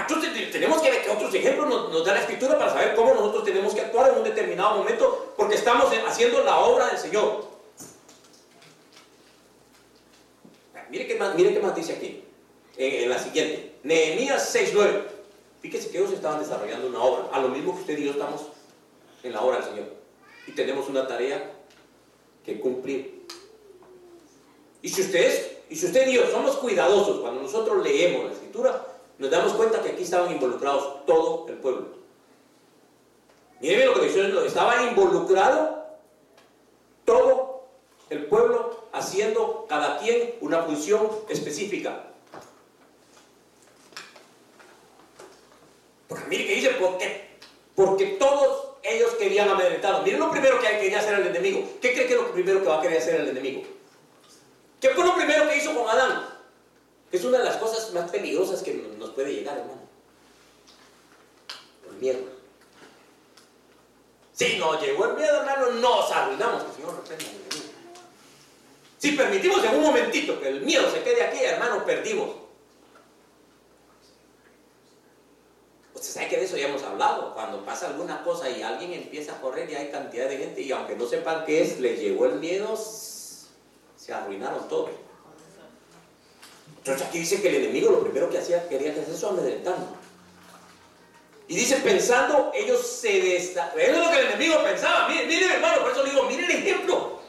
entonces 0.01 0.51
tenemos 0.51 0.83
que 0.83 0.91
ver 0.91 1.03
que 1.05 1.11
otros 1.11 1.33
ejemplos 1.35 1.69
nos, 1.69 2.05
da 2.05 2.15
la 2.15 2.21
escritura 2.21 2.59
para 2.59 2.73
saber 2.73 2.95
cómo 2.97 3.15
nosotros 3.15 3.45
tenemos 3.45 3.75
que 3.75 3.83
actuar 3.83 4.11
en 4.11 4.19
un 4.19 4.25
determinado 4.25 4.79
momento 4.79 5.35
porque 5.37 5.55
estamos 5.55 5.93
haciendo 6.07 6.43
la 6.43 6.59
obra 6.59 6.89
del 6.89 6.99
Señor. 6.99 7.55
Mire 10.91 11.07
qué 11.07 11.19
mire 11.37 11.55
qué 11.55 11.61
más 11.61 11.75
dice 11.75 11.95
aquí, 11.95 12.25
en, 12.77 13.09
la 13.09 13.19
siguiente. 13.19 13.75
Nehemías 13.83 14.55
6.9. 14.55 15.03
Fíjese 15.61 15.91
que 15.91 15.99
ellos 15.99 16.13
estaban 16.13 16.41
desarrollando 16.41 16.89
una 16.89 17.03
obra, 17.03 17.29
a 17.33 17.41
lo 17.41 17.49
mismo 17.49 17.75
que 17.75 17.81
usted 17.81 17.99
y 17.99 18.05
yo 18.05 18.13
estamos 18.13 18.43
en 19.23 19.33
la 19.33 19.41
obra 19.41 19.59
del 19.59 19.69
Señor. 19.69 19.87
Y 20.47 20.53
tenemos 20.53 20.89
una 20.89 21.07
tarea 21.07 21.53
que 22.45 22.61
cumplir. 22.61 23.27
Y 24.83 24.89
si 24.91 25.01
ustedes, 25.01 25.59
y 25.71 25.77
si 25.77 25.87
usted 25.87 26.07
y 26.09 26.15
yo 26.15 26.31
somos 26.31 26.57
cuidadosos 26.57 27.21
cuando 27.21 27.43
nosotros 27.43 27.83
leemos 27.83 28.27
la 28.27 28.33
escritura, 28.33 28.87
nos 29.19 29.31
damos 29.31 29.55
cuenta 29.55 29.83
que 29.83 29.91
aquí 29.91 30.03
estaban 30.03 30.33
involucrados 30.33 31.07
todo 31.07 31.47
el 31.49 31.55
pueblo. 31.57 31.87
Miren 33.61 33.87
lo 33.87 33.95
que 33.95 34.07
dice, 34.07 34.47
estaba 34.47 34.83
involucrado 34.83 35.87
todo 37.07 37.65
el 38.11 38.27
pueblo 38.27 38.89
haciendo 38.93 39.65
cada 39.69 39.99
quien 39.99 40.35
una 40.41 40.63
función 40.63 41.09
específica. 41.29 42.14
Porque 46.15 46.29
mire 46.29 46.47
que 46.47 46.55
dice, 46.55 46.71
¿por 46.71 46.97
qué? 46.97 47.29
Porque 47.75 48.07
todos 48.21 48.77
ellos 48.85 49.15
querían 49.15 49.49
amedrentarlos. 49.49 50.05
Miren 50.05 50.21
lo 50.21 50.31
primero 50.31 50.61
que 50.61 50.69
quería 50.69 51.01
hacer 51.01 51.19
el 51.19 51.27
enemigo. 51.27 51.69
¿Qué 51.81 51.93
cree 51.93 52.07
que 52.07 52.15
es 52.15 52.21
lo 52.21 52.31
primero 52.33 52.63
que 52.63 52.69
va 52.69 52.79
a 52.79 52.83
querer 52.83 52.99
hacer 52.99 53.21
el 53.21 53.31
enemigo? 53.31 53.63
¿Qué 54.81 54.91
fue 54.91 55.05
lo 55.05 55.17
primero 55.17 55.49
que 55.49 55.57
hizo 55.57 55.75
con 55.75 55.89
Adán? 55.89 56.29
Es 57.11 57.25
una 57.25 57.39
de 57.39 57.45
las 57.45 57.57
cosas 57.57 57.93
más 57.93 58.09
peligrosas 58.13 58.63
que 58.63 58.75
nos 58.97 59.11
puede 59.11 59.35
llegar, 59.35 59.59
hermano. 59.59 59.81
El 61.91 61.97
miedo. 61.97 62.21
Si 64.35 64.57
no 64.57 64.81
llegó 64.81 65.07
el 65.07 65.15
miedo, 65.15 65.41
hermano, 65.41 65.73
nos 65.73 66.13
arruinamos. 66.13 66.63
Que 66.63 66.75
Señor 66.77 66.95
reprenda. 66.97 67.25
Si 68.99 69.13
permitimos 69.13 69.65
en 69.65 69.75
un 69.75 69.83
momentito 69.83 70.41
que 70.41 70.49
el 70.49 70.61
miedo 70.61 70.89
se 70.93 71.03
quede 71.03 71.25
aquí, 71.25 71.39
hermano, 71.43 71.85
perdimos. 71.85 72.44
Usted 76.05 76.21
sabe 76.21 76.29
que 76.29 76.37
de 76.37 76.45
eso 76.45 76.59
ya 76.59 76.69
hemos 76.69 76.83
hablado. 76.83 77.33
Cuando 77.33 77.65
pasa 77.65 77.87
alguna 77.87 78.23
cosa 78.23 78.51
y 78.51 78.63
alguien 78.63 78.93
empieza 78.93 79.33
a 79.33 79.41
correr 79.41 79.71
y 79.71 79.75
hay 79.75 79.89
cantidad 79.89 80.29
de 80.29 80.37
gente 80.37 80.61
y 80.61 80.71
aunque 80.71 80.97
no 80.97 81.07
sepan 81.07 81.47
qué 81.47 81.63
es, 81.63 81.81
les 81.81 81.99
llegó 81.99 82.27
el 82.27 82.35
miedo, 82.41 82.77
se 82.77 84.13
arruinaron 84.13 84.69
todos. 84.69 84.91
Entonces 86.77 87.07
aquí 87.07 87.21
dice 87.21 87.41
que 87.41 87.49
el 87.49 87.55
enemigo 87.65 87.91
lo 87.91 88.03
primero 88.03 88.29
que 88.29 88.37
hacía, 88.37 88.69
quería 88.69 88.93
que 88.93 89.01
hacía 89.01 89.15
eso 89.15 89.31
amedrentando. 89.31 89.97
Y 91.49 91.57
dice, 91.57 91.77
pensando, 91.77 92.53
ellos 92.55 92.87
se 92.87 93.23
destacan. 93.23 93.81
Eso 93.81 93.93
es 93.93 94.05
lo 94.05 94.11
que 94.11 94.21
el 94.21 94.27
enemigo 94.27 94.63
pensaba. 94.63 95.09
Miren, 95.09 95.27
miren, 95.27 95.53
hermano, 95.53 95.81
por 95.81 95.93
eso 95.93 96.03
le 96.05 96.11
digo, 96.11 96.25
miren 96.25 96.51
el 96.51 96.51
ejemplo. 96.51 97.21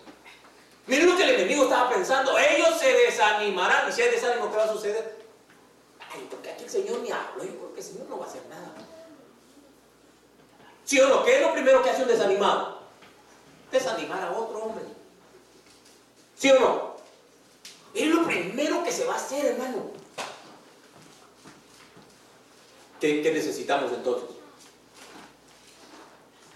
Miren 0.85 1.09
lo 1.09 1.15
que 1.15 1.23
el 1.23 1.29
enemigo 1.29 1.63
estaba 1.63 1.89
pensando. 1.89 2.37
Ellos 2.37 2.77
se 2.77 2.91
desanimarán. 2.91 3.89
Y 3.89 3.93
si 3.93 4.01
hay 4.01 4.11
desánimo, 4.11 4.51
¿qué 4.51 4.57
va 4.57 4.65
a 4.65 4.73
suceder? 4.73 5.24
Ay, 6.15 6.27
porque 6.29 6.49
aquí 6.49 6.63
el 6.63 6.69
Señor 6.69 6.99
ni 6.99 7.11
habló. 7.11 7.43
Yo 7.43 7.57
creo 7.57 7.73
que 7.73 7.79
el 7.81 7.85
Señor 7.85 8.07
no 8.07 8.17
va 8.17 8.25
a 8.25 8.29
hacer 8.29 8.45
nada. 8.47 8.73
¿Sí 10.85 10.99
o 10.99 11.09
no? 11.09 11.25
¿Qué 11.25 11.35
es 11.35 11.41
lo 11.41 11.51
primero 11.53 11.83
que 11.83 11.89
hace 11.89 12.03
un 12.03 12.07
desanimado? 12.07 12.79
Desanimar 13.71 14.23
a 14.23 14.31
otro 14.31 14.59
hombre. 14.59 14.85
¿Sí 16.37 16.51
o 16.51 16.59
no? 16.59 16.95
Es 17.93 18.07
lo 18.07 18.25
primero 18.25 18.83
que 18.83 18.91
se 18.91 19.05
va 19.05 19.13
a 19.13 19.17
hacer, 19.17 19.45
hermano. 19.45 19.91
¿Qué, 22.99 23.31
necesitamos 23.33 23.91
entonces? 23.91 24.29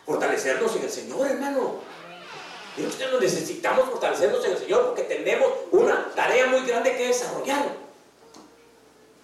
Fortalecernos 0.05 0.75
en 0.75 0.83
el 0.83 0.91
Señor, 0.91 1.27
hermano. 1.27 1.75
Y 2.77 2.81
nosotros 2.81 3.21
necesitamos 3.21 3.89
fortalecernos 3.89 4.43
en 4.45 4.51
el 4.51 4.57
Señor 4.57 4.85
porque 4.87 5.03
tenemos 5.03 5.51
una 5.71 6.11
tarea 6.15 6.47
muy 6.47 6.65
grande 6.65 6.95
que 6.95 7.07
desarrollar. 7.07 7.78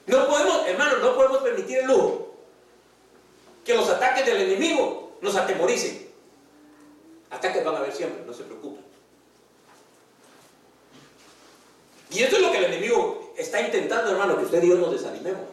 No 0.07 0.27
podemos, 0.27 0.67
hermano, 0.67 0.97
no 0.97 1.15
podemos 1.15 1.39
permitir 1.39 1.79
el 1.79 1.87
lujo 1.87 2.35
que 3.63 3.73
los 3.73 3.89
ataques 3.89 4.25
del 4.25 4.41
enemigo 4.41 5.17
nos 5.21 5.35
atemoricen. 5.35 6.07
Ataques 7.31 7.65
van 7.65 7.75
a 7.75 7.77
haber 7.79 7.93
siempre, 7.93 8.23
no 8.25 8.33
se 8.33 8.43
preocupen. 8.43 8.85
Y 12.11 12.23
esto 12.23 12.35
es 12.35 12.41
lo 12.43 12.51
que 12.51 12.59
el 12.59 12.65
enemigo 12.65 13.33
está 13.35 13.59
intentando, 13.61 14.11
hermano, 14.11 14.37
que 14.37 14.45
usted 14.45 14.63
y 14.63 14.69
yo 14.69 14.75
nos 14.75 14.91
desanimemos. 14.91 15.43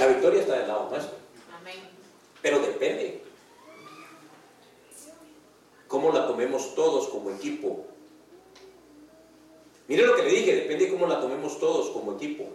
La 0.00 0.06
victoria 0.06 0.40
está 0.40 0.58
del 0.58 0.68
lado 0.68 0.88
nuestro. 0.90 1.16
Amén. 1.60 1.88
Pero 2.42 2.58
depende. 2.60 3.22
¿Cómo 5.86 6.10
la 6.10 6.26
tomemos 6.26 6.74
todos 6.74 7.08
como 7.08 7.30
equipo? 7.30 7.86
Mire 9.88 10.06
lo 10.06 10.16
que 10.16 10.22
le 10.22 10.30
dije, 10.30 10.54
depende 10.54 10.86
de 10.86 10.92
cómo 10.92 11.06
la 11.06 11.20
tomemos 11.20 11.58
todos 11.58 11.90
como 11.90 12.14
equipo. 12.14 12.48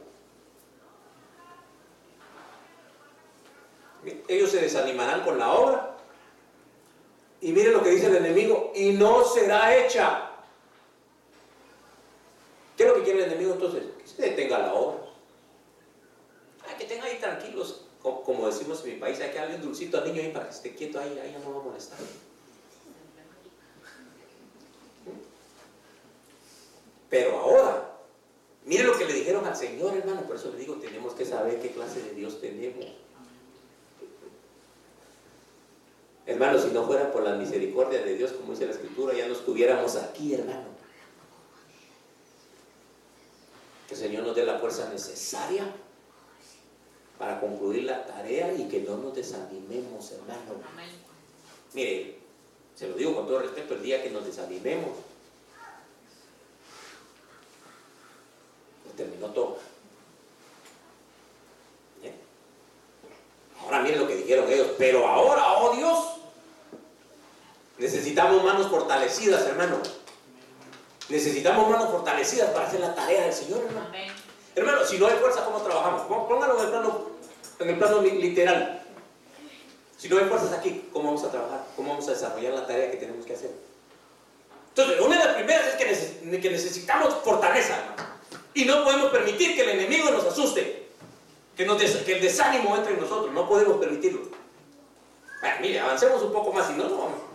Ellos 4.27 4.49
se 4.49 4.61
desanimarán 4.61 5.23
con 5.23 5.37
la 5.37 5.53
obra. 5.53 5.97
Y 7.41 7.51
mire 7.51 7.71
lo 7.71 7.83
que 7.83 7.91
dice 7.91 8.07
el 8.07 8.17
enemigo, 8.17 8.71
y 8.75 8.91
no 8.91 9.23
será 9.23 9.75
hecha. 9.77 10.31
¿Qué 12.75 12.83
es 12.83 12.89
lo 12.89 12.95
que 12.95 13.03
quiere 13.03 13.23
el 13.23 13.31
enemigo 13.31 13.53
entonces? 13.53 13.83
Que 13.97 14.07
se 14.07 14.21
detenga 14.21 14.59
la 14.59 14.73
obra 14.73 15.09
que 16.79 16.85
estén 16.85 17.03
ahí 17.03 17.17
tranquilos, 17.19 17.81
como, 18.01 18.47
decimos 18.47 18.83
en 18.85 18.93
mi 18.93 18.99
país, 18.99 19.19
hay 19.19 19.31
que 19.31 19.37
darle 19.37 19.55
un 19.55 19.61
dulcito 19.61 19.97
al 19.97 20.05
niño 20.05 20.21
ahí 20.21 20.31
para 20.31 20.45
que 20.45 20.55
esté 20.55 20.73
quieto 20.73 20.97
ahí, 20.97 21.19
ahí 21.21 21.35
no 21.43 21.53
va 21.53 21.59
a 21.59 21.63
molestar. 21.63 21.99
Pero 27.09 27.39
ahora, 27.39 27.97
mire 28.65 28.83
lo 28.83 28.97
que 28.97 29.05
le 29.05 29.13
dijeron 29.13 29.45
al 29.45 29.55
Señor, 29.55 29.95
hermano, 29.95 30.21
por 30.21 30.35
eso 30.35 30.51
le 30.51 30.57
digo, 30.57 30.75
tenemos 30.75 31.13
que 31.13 31.25
saber 31.25 31.59
qué 31.59 31.71
clase 31.71 32.01
de 32.01 32.13
Dios 32.13 32.39
tenemos. 32.39 32.85
Hermano, 36.25 36.59
si 36.59 36.67
no 36.67 36.85
fuera 36.85 37.11
por 37.11 37.23
la 37.23 37.35
misericordia 37.35 38.03
de 38.03 38.15
Dios, 38.15 38.33
como 38.33 38.51
dice 38.51 38.67
la 38.67 38.73
Escritura, 38.73 39.15
ya 39.15 39.27
no 39.27 39.33
estuviéramos 39.33 39.95
aquí, 39.95 40.35
hermano. 40.35 40.67
Que 43.87 43.95
el 43.95 43.99
Señor 43.99 44.23
nos 44.23 44.35
dé 44.35 44.45
la 44.45 44.59
fuerza 44.59 44.87
necesaria 44.89 45.73
para 47.17 47.39
concluir 47.39 47.83
la 47.83 48.05
tarea 48.05 48.53
y 48.53 48.67
que 48.67 48.81
no 48.81 48.97
nos 48.97 49.15
desanimemos, 49.15 50.11
hermano. 50.11 50.61
Mire, 51.73 52.19
se 52.75 52.87
lo 52.87 52.95
digo 52.95 53.15
con 53.15 53.25
todo 53.25 53.39
respeto, 53.39 53.73
el 53.73 53.81
día 53.81 54.01
que 54.03 54.11
nos 54.11 54.23
desanimemos, 54.23 54.91
pues 58.83 58.95
terminó 58.95 59.27
todo. 59.31 59.57
Ahora 63.61 63.81
miren 63.81 63.99
lo 63.99 64.07
que 64.07 64.15
dijeron 64.15 64.49
ellos, 64.49 64.69
pero 64.77 65.05
ahora, 65.05 65.59
oh 65.59 65.75
Dios, 65.75 66.05
necesitamos 67.77 68.43
manos 68.43 68.67
fortalecidas, 69.09 69.47
hermano. 69.47 69.77
Necesitamos 71.09 71.69
manos 71.69 71.89
fortalecidas 71.89 72.51
para 72.51 72.67
hacer 72.67 72.79
la 72.79 72.93
tarea 72.93 73.23
del 73.23 73.33
Señor, 73.33 73.63
hermano. 73.65 73.89
Hermano, 74.55 74.85
si 74.85 74.97
no 74.97 75.07
hay 75.07 75.15
fuerza, 75.15 75.43
¿cómo 75.43 75.59
trabajamos? 75.59 76.03
Pónganlo 76.03 76.59
en 76.59 76.65
el 76.65 76.69
plano, 76.69 77.11
en 77.59 77.69
el 77.69 77.77
plano 77.77 78.01
literal. 78.01 78.83
Si 79.97 80.07
no 80.07 80.17
hay 80.17 80.25
fuerzas 80.25 80.53
aquí, 80.53 80.89
¿cómo 80.93 81.05
vamos 81.07 81.23
a 81.23 81.31
trabajar? 81.31 81.65
¿Cómo 81.75 81.89
vamos 81.89 82.07
a 82.07 82.11
desarrollar 82.11 82.53
la 82.53 82.67
tarea 82.67 82.91
que 82.91 82.97
tenemos 82.97 83.25
que 83.25 83.33
hacer? 83.33 83.51
Entonces, 84.69 85.01
una 85.01 85.17
de 85.17 85.25
las 85.25 85.35
primeras 85.35 85.67
es 85.67 85.75
que, 85.75 86.49
necesitamos 86.49 87.15
fortaleza, 87.23 87.75
Y 88.53 88.65
no 88.65 88.83
podemos 88.83 89.09
permitir 89.09 89.55
que 89.55 89.63
el 89.63 89.69
enemigo 89.69 90.11
nos 90.11 90.25
asuste, 90.25 90.89
que, 91.57 91.65
que 91.65 92.13
el 92.13 92.21
desánimo 92.21 92.75
entre 92.77 92.93
en 92.93 93.01
nosotros. 93.01 93.33
No 93.33 93.47
podemos 93.47 93.77
permitirlo. 93.77 94.21
Bueno, 95.41 95.55
mire, 95.61 95.79
avancemos 95.79 96.21
un 96.21 96.31
poco 96.31 96.53
más, 96.53 96.67
si 96.67 96.73
no, 96.73 96.87
no 96.87 96.97
vamos. 96.97 97.28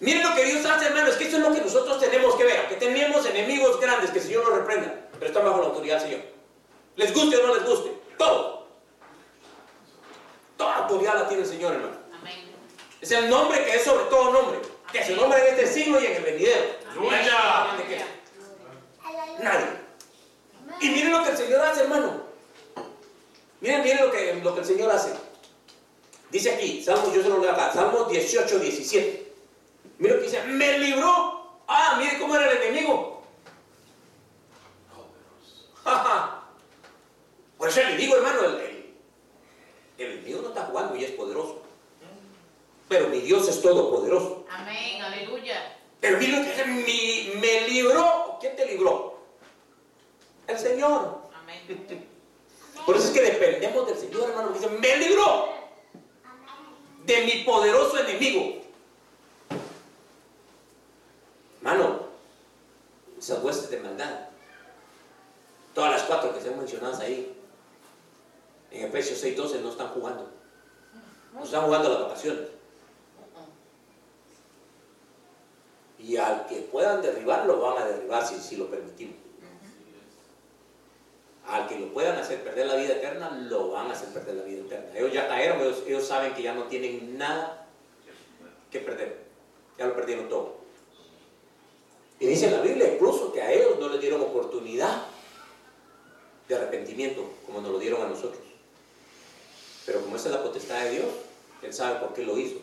Miren 0.00 0.22
lo 0.22 0.34
que 0.34 0.44
Dios 0.44 0.64
hace, 0.64 0.86
hermano, 0.86 1.08
es 1.08 1.16
que 1.16 1.26
eso 1.26 1.38
es 1.38 1.42
lo 1.42 1.52
que 1.52 1.60
nosotros 1.60 1.98
tenemos 1.98 2.34
que 2.36 2.44
ver. 2.44 2.68
Que 2.68 2.76
tenemos 2.76 3.26
enemigos 3.26 3.80
grandes, 3.80 4.10
que 4.10 4.18
el 4.18 4.24
Señor 4.24 4.48
nos 4.48 4.58
reprenda, 4.58 4.94
pero 5.14 5.26
están 5.26 5.44
bajo 5.44 5.60
la 5.60 5.66
autoridad 5.66 6.00
del 6.00 6.10
Señor. 6.10 6.24
Les 6.96 7.12
guste 7.12 7.36
o 7.36 7.46
no 7.46 7.54
les 7.54 7.64
guste. 7.64 7.92
Todo. 8.16 8.66
Toda 10.56 10.76
autoridad 10.76 11.14
la 11.14 11.28
tiene 11.28 11.42
el 11.42 11.48
Señor, 11.48 11.74
hermano. 11.74 11.96
Amén. 12.20 12.52
Es 13.00 13.10
el 13.10 13.28
nombre 13.28 13.64
que 13.64 13.74
es 13.76 13.82
sobre 13.82 14.04
todo 14.04 14.32
nombre. 14.32 14.60
Que 14.92 15.04
se 15.04 15.14
nombre 15.14 15.38
en 15.40 15.54
este 15.54 15.66
siglo 15.66 16.00
y 16.00 16.06
en 16.06 16.12
el 16.16 16.22
venidero. 16.22 16.64
Nadie. 19.40 19.66
Y 20.80 20.90
miren 20.90 21.12
lo 21.12 21.24
que 21.24 21.30
el 21.30 21.36
Señor 21.36 21.60
hace, 21.60 21.82
hermano. 21.82 22.22
Miren, 23.60 23.82
miren 23.82 24.06
lo 24.06 24.12
que, 24.12 24.34
lo 24.34 24.54
que 24.54 24.60
el 24.60 24.66
Señor 24.66 24.90
hace. 24.90 25.12
Dice 26.30 26.54
aquí, 26.54 26.82
Salmo, 26.82 27.12
yo 27.12 27.22
se 27.22 27.28
lo 27.28 27.38
leo 27.38 27.52
acá, 27.52 27.72
Salmo 27.72 28.04
18, 28.04 28.58
17. 28.58 29.27
Miren 29.98 30.16
lo 30.16 30.22
que 30.22 30.28
dice, 30.28 30.42
me 30.44 30.78
libró. 30.78 31.60
Ah, 31.66 31.96
miren 31.98 32.18
cómo 32.20 32.36
era 32.36 32.50
el 32.50 32.62
enemigo. 32.62 33.22
Por 37.58 37.68
eso 37.68 37.80
le 37.82 37.96
digo, 37.96 38.16
hermano, 38.16 38.42
el, 38.44 38.94
enemigo 39.98 40.42
no 40.42 40.48
está 40.48 40.64
jugando 40.66 40.96
y 40.96 41.04
es 41.04 41.10
poderoso. 41.12 41.62
Pero 42.88 43.08
mi 43.08 43.20
Dios 43.20 43.48
es 43.48 43.60
todopoderoso. 43.60 44.46
Amén, 44.48 45.02
aleluya. 45.02 45.76
Pero 46.00 46.18
mira 46.18 46.54
que 46.54 46.64
mi, 46.64 47.32
me 47.40 47.68
libró. 47.68 48.38
¿Quién 48.40 48.56
te 48.56 48.64
libró? 48.66 49.18
El 50.46 50.58
Señor. 50.58 51.22
Amén. 51.34 51.60
Por 52.86 52.96
eso 52.96 53.08
es 53.08 53.12
que 53.12 53.20
dependemos 53.20 53.86
del 53.86 53.98
Señor, 53.98 54.30
hermano. 54.30 54.50
Dice, 54.50 54.68
me 54.68 54.96
libró 54.96 55.48
de 57.04 57.22
mi 57.22 57.42
poderoso 57.42 57.98
enemigo. 57.98 58.62
Hermano, 61.60 62.06
esas 63.28 63.44
huestes 63.44 63.70
de 63.70 63.80
maldad, 63.80 64.20
todas 65.74 65.92
las 65.92 66.02
cuatro 66.04 66.34
que 66.34 66.40
se 66.40 66.48
han 66.48 66.56
mencionado 66.56 66.98
ahí, 67.02 67.36
en 68.70 68.86
Efesios 68.86 69.22
6:12 69.22 69.60
no 69.60 69.70
están 69.70 69.88
jugando. 69.88 70.30
No 71.34 71.44
están 71.44 71.64
jugando 71.64 71.90
las 71.90 72.02
vacaciones. 72.04 72.48
Y 75.98 76.16
al 76.16 76.46
que 76.46 76.60
puedan 76.60 77.02
derribar, 77.02 77.44
lo 77.44 77.60
van 77.60 77.82
a 77.82 77.86
derribar 77.86 78.26
si, 78.26 78.38
si 78.38 78.56
lo 78.56 78.70
permitimos. 78.70 79.16
Al 81.46 81.66
que 81.66 81.78
lo 81.78 81.92
puedan 81.92 82.16
hacer 82.18 82.42
perder 82.42 82.66
la 82.66 82.76
vida 82.76 82.94
eterna, 82.94 83.30
lo 83.30 83.70
van 83.70 83.88
a 83.88 83.92
hacer 83.92 84.08
perder 84.10 84.36
la 84.36 84.42
vida 84.44 84.60
eterna. 84.60 84.98
Ellos 84.98 85.12
ya 85.12 85.28
cayeron, 85.28 85.60
ellos, 85.60 86.06
saben 86.06 86.34
que 86.34 86.42
ya 86.42 86.54
no 86.54 86.64
tienen 86.64 87.18
nada 87.18 87.66
que 88.70 88.80
perder. 88.80 89.24
Ya 89.76 89.86
lo 89.86 89.94
perdieron 89.94 90.28
todo. 90.28 90.57
Y 92.20 92.26
dice 92.26 92.50
la 92.50 92.60
Biblia 92.60 92.92
incluso 92.94 93.32
que 93.32 93.40
a 93.40 93.52
ellos 93.52 93.78
no 93.78 93.88
les 93.88 94.00
dieron 94.00 94.20
oportunidad 94.20 95.06
de 96.48 96.54
arrepentimiento 96.54 97.24
como 97.46 97.60
nos 97.60 97.70
lo 97.70 97.78
dieron 97.78 98.02
a 98.02 98.08
nosotros. 98.08 98.42
Pero 99.86 100.00
como 100.02 100.16
esa 100.16 100.28
es 100.28 100.34
la 100.34 100.42
potestad 100.42 100.82
de 100.84 100.90
Dios, 100.90 101.06
Él 101.62 101.72
sabe 101.72 102.00
por 102.00 102.12
qué 102.14 102.24
lo 102.24 102.36
hizo. 102.38 102.56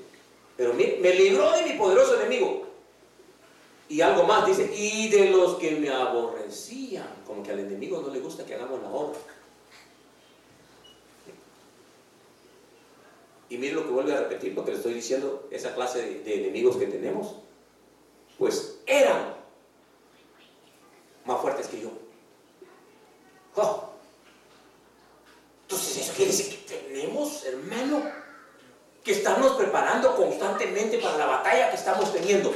Pero 0.58 0.74
me, 0.74 0.97
me 1.01 1.14
libró 1.14 1.51
de 1.51 1.64
mi 1.64 1.74
poderoso 1.78 2.20
enemigo. 2.20 2.66
Y 3.88 4.01
algo 4.01 4.24
más, 4.24 4.45
dice, 4.47 4.72
y 4.76 5.10
de 5.10 5.30
los 5.30 5.56
que 5.56 5.72
me 5.72 5.89
aborrecían, 5.89 7.08
como 7.26 7.43
que 7.43 7.51
al 7.51 7.60
enemigo 7.60 8.01
no 8.01 8.12
le 8.12 8.20
gusta 8.20 8.45
que 8.45 8.56
hagamos 8.56 8.82
la 8.82 8.89
obra. 8.89 9.18
Y 13.47 13.58
mire 13.58 13.74
lo 13.74 13.86
que 13.86 13.91
vuelve 13.91 14.14
a 14.14 14.22
repetir, 14.22 14.53
lo 14.53 14.66
que 14.66 14.72
le 14.72 14.78
estoy 14.78 14.95
diciendo, 14.95 15.47
esa 15.51 15.76
clase 15.76 16.22
de 16.24 16.36
enemigos 16.36 16.78
que 16.78 16.88
tenemos, 16.88 17.36
pues 18.39 18.80
eran 18.88 19.35
más 21.26 21.41
fuertes 21.41 21.67
que 21.67 21.82
yo. 21.82 21.89
Oh. 23.55 23.89
Entonces 25.63 25.97
eso 25.97 26.13
quiere 26.13 26.32
decir 26.32 26.49
que 26.49 26.76
tenemos, 26.78 27.43
hermano, 27.45 28.03
que 29.03 29.11
estarnos 29.11 29.53
preparando 29.53 30.15
constantemente 30.15 30.99
para 30.99 31.17
la 31.17 31.26
batalla 31.26 31.69
que 31.69 31.76
estamos 31.76 32.13
teniendo. 32.13 32.53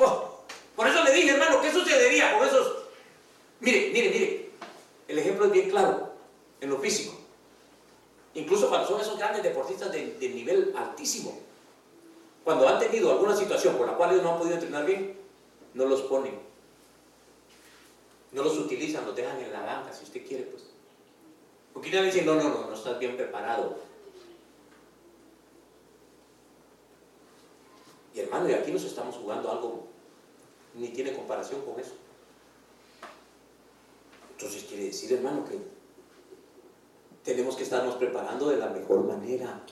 Oh. 0.00 0.30
Por 0.74 0.88
eso 0.88 1.04
le 1.04 1.12
dije, 1.12 1.30
hermano, 1.30 1.60
¿qué 1.60 1.72
sucedería 1.72 2.36
con 2.36 2.48
esos? 2.48 2.84
Mire, 3.60 3.90
mire, 3.92 4.10
mire, 4.10 4.50
el 5.06 5.18
ejemplo 5.18 5.46
es 5.46 5.52
bien 5.52 5.70
claro 5.70 6.10
en 6.60 6.70
lo 6.70 6.78
físico. 6.78 7.16
Incluso 8.34 8.68
cuando 8.68 8.88
son 8.88 9.00
esos 9.00 9.16
grandes 9.16 9.42
deportistas 9.42 9.92
de, 9.92 10.14
de 10.14 10.28
nivel 10.30 10.74
altísimo, 10.76 11.38
cuando 12.42 12.68
han 12.68 12.80
tenido 12.80 13.12
alguna 13.12 13.36
situación 13.36 13.76
por 13.76 13.86
la 13.86 13.94
cual 13.94 14.10
ellos 14.10 14.22
no 14.22 14.32
han 14.32 14.38
podido 14.38 14.54
entrenar 14.54 14.84
bien, 14.84 15.16
no 15.74 15.86
los 15.86 16.02
ponen. 16.02 16.43
No 18.34 18.42
los 18.42 18.58
utilizan, 18.58 19.06
los 19.06 19.14
dejan 19.14 19.38
en 19.40 19.52
la 19.52 19.62
banca, 19.62 19.92
si 19.92 20.02
usted 20.02 20.26
quiere, 20.26 20.42
pues. 20.44 20.64
Porque 21.72 21.90
le 21.90 22.02
dicen, 22.02 22.26
no, 22.26 22.34
no, 22.34 22.48
no, 22.48 22.66
no 22.66 22.74
estás 22.74 22.98
bien 22.98 23.16
preparado. 23.16 23.76
Y 28.12 28.20
hermano, 28.20 28.48
y 28.48 28.52
aquí 28.52 28.72
nos 28.72 28.84
estamos 28.84 29.14
jugando 29.16 29.50
algo, 29.50 29.86
ni 30.74 30.88
tiene 30.88 31.14
comparación 31.14 31.62
con 31.62 31.78
eso. 31.78 31.94
Entonces 34.32 34.64
quiere 34.64 34.86
decir, 34.86 35.12
hermano, 35.12 35.44
que 35.44 35.58
tenemos 37.22 37.56
que 37.56 37.62
estarnos 37.62 37.94
preparando 37.94 38.48
de 38.48 38.56
la 38.56 38.68
mejor 38.68 39.04
manera. 39.04 39.62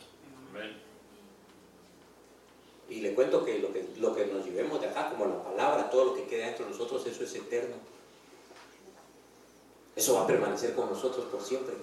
Y 2.88 3.00
le 3.00 3.14
cuento 3.14 3.44
que 3.44 3.58
lo, 3.58 3.72
que 3.72 3.88
lo 3.98 4.14
que 4.14 4.26
nos 4.26 4.44
llevemos 4.44 4.80
de 4.80 4.88
acá, 4.88 5.10
como 5.10 5.26
la 5.26 5.42
palabra, 5.42 5.90
todo 5.90 6.06
lo 6.06 6.14
que 6.14 6.26
queda 6.26 6.46
dentro 6.46 6.66
de 6.66 6.72
nosotros, 6.72 7.04
eso 7.06 7.24
es 7.24 7.34
eterno. 7.34 7.91
Eso 10.03 10.14
va 10.14 10.22
a 10.22 10.26
permanecer 10.26 10.74
con 10.74 10.90
nosotros 10.90 11.26
por 11.26 11.40
siempre. 11.40 11.76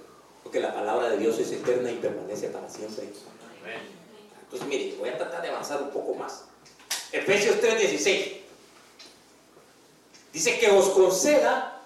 Porque 0.44 0.60
la 0.60 0.74
palabra 0.74 1.10
de 1.10 1.20
Dios 1.20 1.40
es 1.40 1.54
eterna 1.54 1.90
y 1.90 1.96
permanece 1.96 2.50
para 2.50 2.70
siempre. 2.70 3.08
Entonces, 4.42 4.68
mire, 4.68 4.98
voy 5.00 5.08
a 5.08 5.18
tratar 5.18 5.42
de 5.42 5.48
avanzar 5.48 5.82
un 5.82 5.90
poco 5.90 6.16
más. 6.16 6.44
Efesios 7.14 7.62
3:16. 7.62 8.42
Dice 10.34 10.60
que 10.60 10.70
os 10.70 10.90
conceda, 10.90 11.82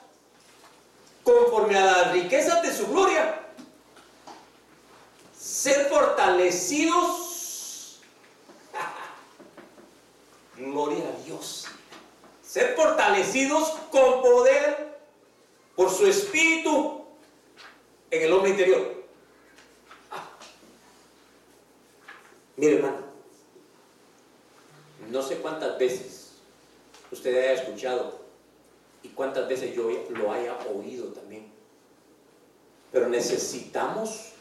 conforme 1.24 1.78
a 1.78 1.86
las 1.86 2.14
riquezas 2.14 2.64
de 2.64 2.74
su 2.74 2.88
gloria, 2.88 3.40
ser 5.40 5.86
fortalecidos. 5.86 8.00
Gloria 10.58 11.10
a 11.10 11.24
Dios. 11.24 11.68
Ser 12.44 12.76
fortalecidos 12.76 13.70
con 13.92 14.24
poder 14.24 14.83
por 15.76 15.90
su 15.90 16.06
espíritu 16.06 17.04
en 18.12 18.22
el 18.22 18.32
hombre 18.32 18.52
interior. 18.52 19.04
Ah. 20.12 20.30
Mire, 22.58 22.76
hermano, 22.76 22.98
no 25.10 25.22
sé 25.22 25.38
cuántas 25.38 25.78
veces 25.78 26.32
usted 27.12 27.38
haya 27.38 27.62
escuchado 27.62 28.20
y 29.02 29.10
cuántas 29.10 29.48
veces 29.48 29.76
yo 29.76 29.90
lo 30.10 30.32
haya 30.32 30.58
oído 30.74 31.08
también, 31.08 31.48
pero 32.92 33.10
necesitamos 33.10 34.34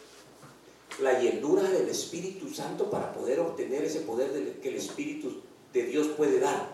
la 1.00 1.18
llenura 1.18 1.62
del 1.62 1.88
Espíritu 1.88 2.52
Santo 2.52 2.90
para 2.90 3.12
poder 3.12 3.40
obtener 3.40 3.84
ese 3.84 4.00
poder 4.00 4.60
que 4.60 4.68
el 4.68 4.76
Espíritu 4.76 5.42
de 5.72 5.84
Dios 5.84 6.08
puede 6.08 6.38
dar. 6.38 6.68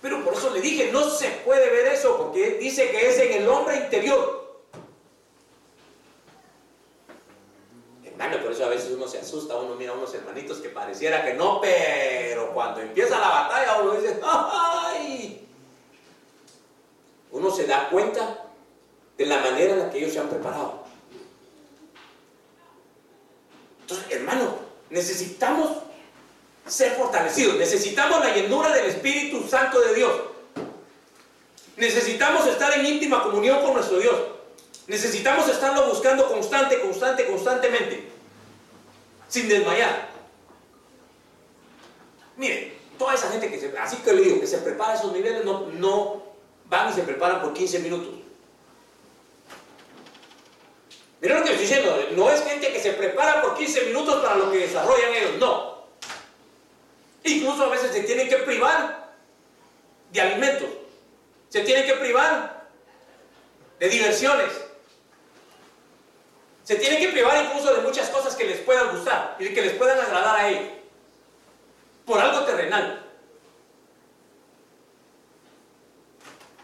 Pero 0.00 0.24
por 0.24 0.34
eso 0.34 0.50
le 0.50 0.60
dije, 0.60 0.90
no 0.92 1.08
se 1.08 1.28
puede 1.44 1.70
ver 1.70 1.88
eso, 1.88 2.16
porque 2.16 2.58
dice 2.58 2.90
que 2.90 3.08
es 3.08 3.18
en 3.18 3.42
el 3.42 3.48
hombre 3.48 3.76
interior. 3.76 4.62
Hermano, 8.04 8.42
por 8.42 8.52
eso 8.52 8.64
a 8.64 8.68
veces 8.68 8.92
uno 8.92 9.08
se 9.08 9.18
asusta, 9.18 9.56
uno 9.56 9.74
mira 9.74 9.92
a 9.92 9.96
unos 9.96 10.14
hermanitos 10.14 10.58
que 10.58 10.68
pareciera 10.68 11.24
que 11.24 11.34
no, 11.34 11.60
pero 11.60 12.52
cuando 12.52 12.80
empieza 12.80 13.18
la 13.18 13.28
batalla 13.28 13.80
uno 13.82 13.92
dice, 13.94 14.20
¡ay! 14.22 15.46
Uno 17.30 17.50
se 17.50 17.66
da 17.66 17.88
cuenta 17.90 18.44
de 19.16 19.26
la 19.26 19.40
manera 19.40 19.72
en 19.72 19.78
la 19.80 19.90
que 19.90 19.98
ellos 19.98 20.12
se 20.12 20.20
han 20.20 20.28
preparado. 20.28 20.84
Entonces, 23.80 24.06
hermano, 24.10 24.58
necesitamos 24.90 25.87
ser 26.68 26.92
fortalecidos, 26.92 27.56
necesitamos 27.56 28.20
la 28.20 28.34
llenura 28.34 28.70
del 28.72 28.86
Espíritu 28.86 29.46
Santo 29.48 29.80
de 29.80 29.94
Dios. 29.94 30.12
Necesitamos 31.76 32.46
estar 32.46 32.76
en 32.78 32.86
íntima 32.86 33.22
comunión 33.22 33.62
con 33.62 33.74
nuestro 33.74 33.98
Dios. 33.98 34.16
Necesitamos 34.86 35.48
estarlo 35.48 35.86
buscando 35.86 36.28
constante, 36.28 36.80
constante, 36.80 37.26
constantemente, 37.26 38.08
sin 39.28 39.48
desmayar. 39.48 40.08
Mire, 42.36 42.78
toda 42.98 43.14
esa 43.14 43.30
gente 43.30 43.50
que 43.50 43.58
se, 43.58 43.76
así 43.78 43.96
que 43.98 44.12
le 44.12 44.22
digo, 44.22 44.40
que 44.40 44.46
se 44.46 44.58
prepara 44.58 44.94
esos 44.94 45.12
niveles, 45.12 45.44
no, 45.44 45.66
no 45.66 46.22
van 46.68 46.90
y 46.90 46.94
se 46.94 47.02
preparan 47.02 47.40
por 47.42 47.52
15 47.52 47.78
minutos. 47.80 48.14
Miren 51.20 51.38
lo 51.38 51.44
que 51.44 51.50
estoy 51.50 51.66
diciendo, 51.66 52.08
no 52.16 52.30
es 52.30 52.42
gente 52.44 52.72
que 52.72 52.80
se 52.80 52.92
prepara 52.92 53.42
por 53.42 53.56
15 53.56 53.86
minutos 53.86 54.16
para 54.22 54.36
lo 54.36 54.50
que 54.50 54.58
desarrollan 54.58 55.14
ellos, 55.14 55.38
no. 55.38 55.77
Incluso 57.24 57.64
a 57.64 57.68
veces 57.68 57.92
se 57.92 58.02
tienen 58.02 58.28
que 58.28 58.38
privar 58.38 59.12
de 60.12 60.20
alimentos, 60.20 60.68
se 61.48 61.60
tienen 61.60 61.86
que 61.86 61.94
privar 61.94 62.68
de 63.78 63.88
diversiones, 63.88 64.52
se 66.64 66.76
tienen 66.76 67.00
que 67.00 67.08
privar 67.08 67.44
incluso 67.44 67.74
de 67.74 67.82
muchas 67.82 68.08
cosas 68.10 68.34
que 68.34 68.44
les 68.44 68.60
puedan 68.60 68.96
gustar 68.96 69.36
y 69.38 69.52
que 69.52 69.62
les 69.62 69.72
puedan 69.74 69.98
agradar 69.98 70.36
a 70.36 70.48
ellos, 70.48 70.72
por 72.04 72.20
algo 72.20 72.44
terrenal. 72.44 73.04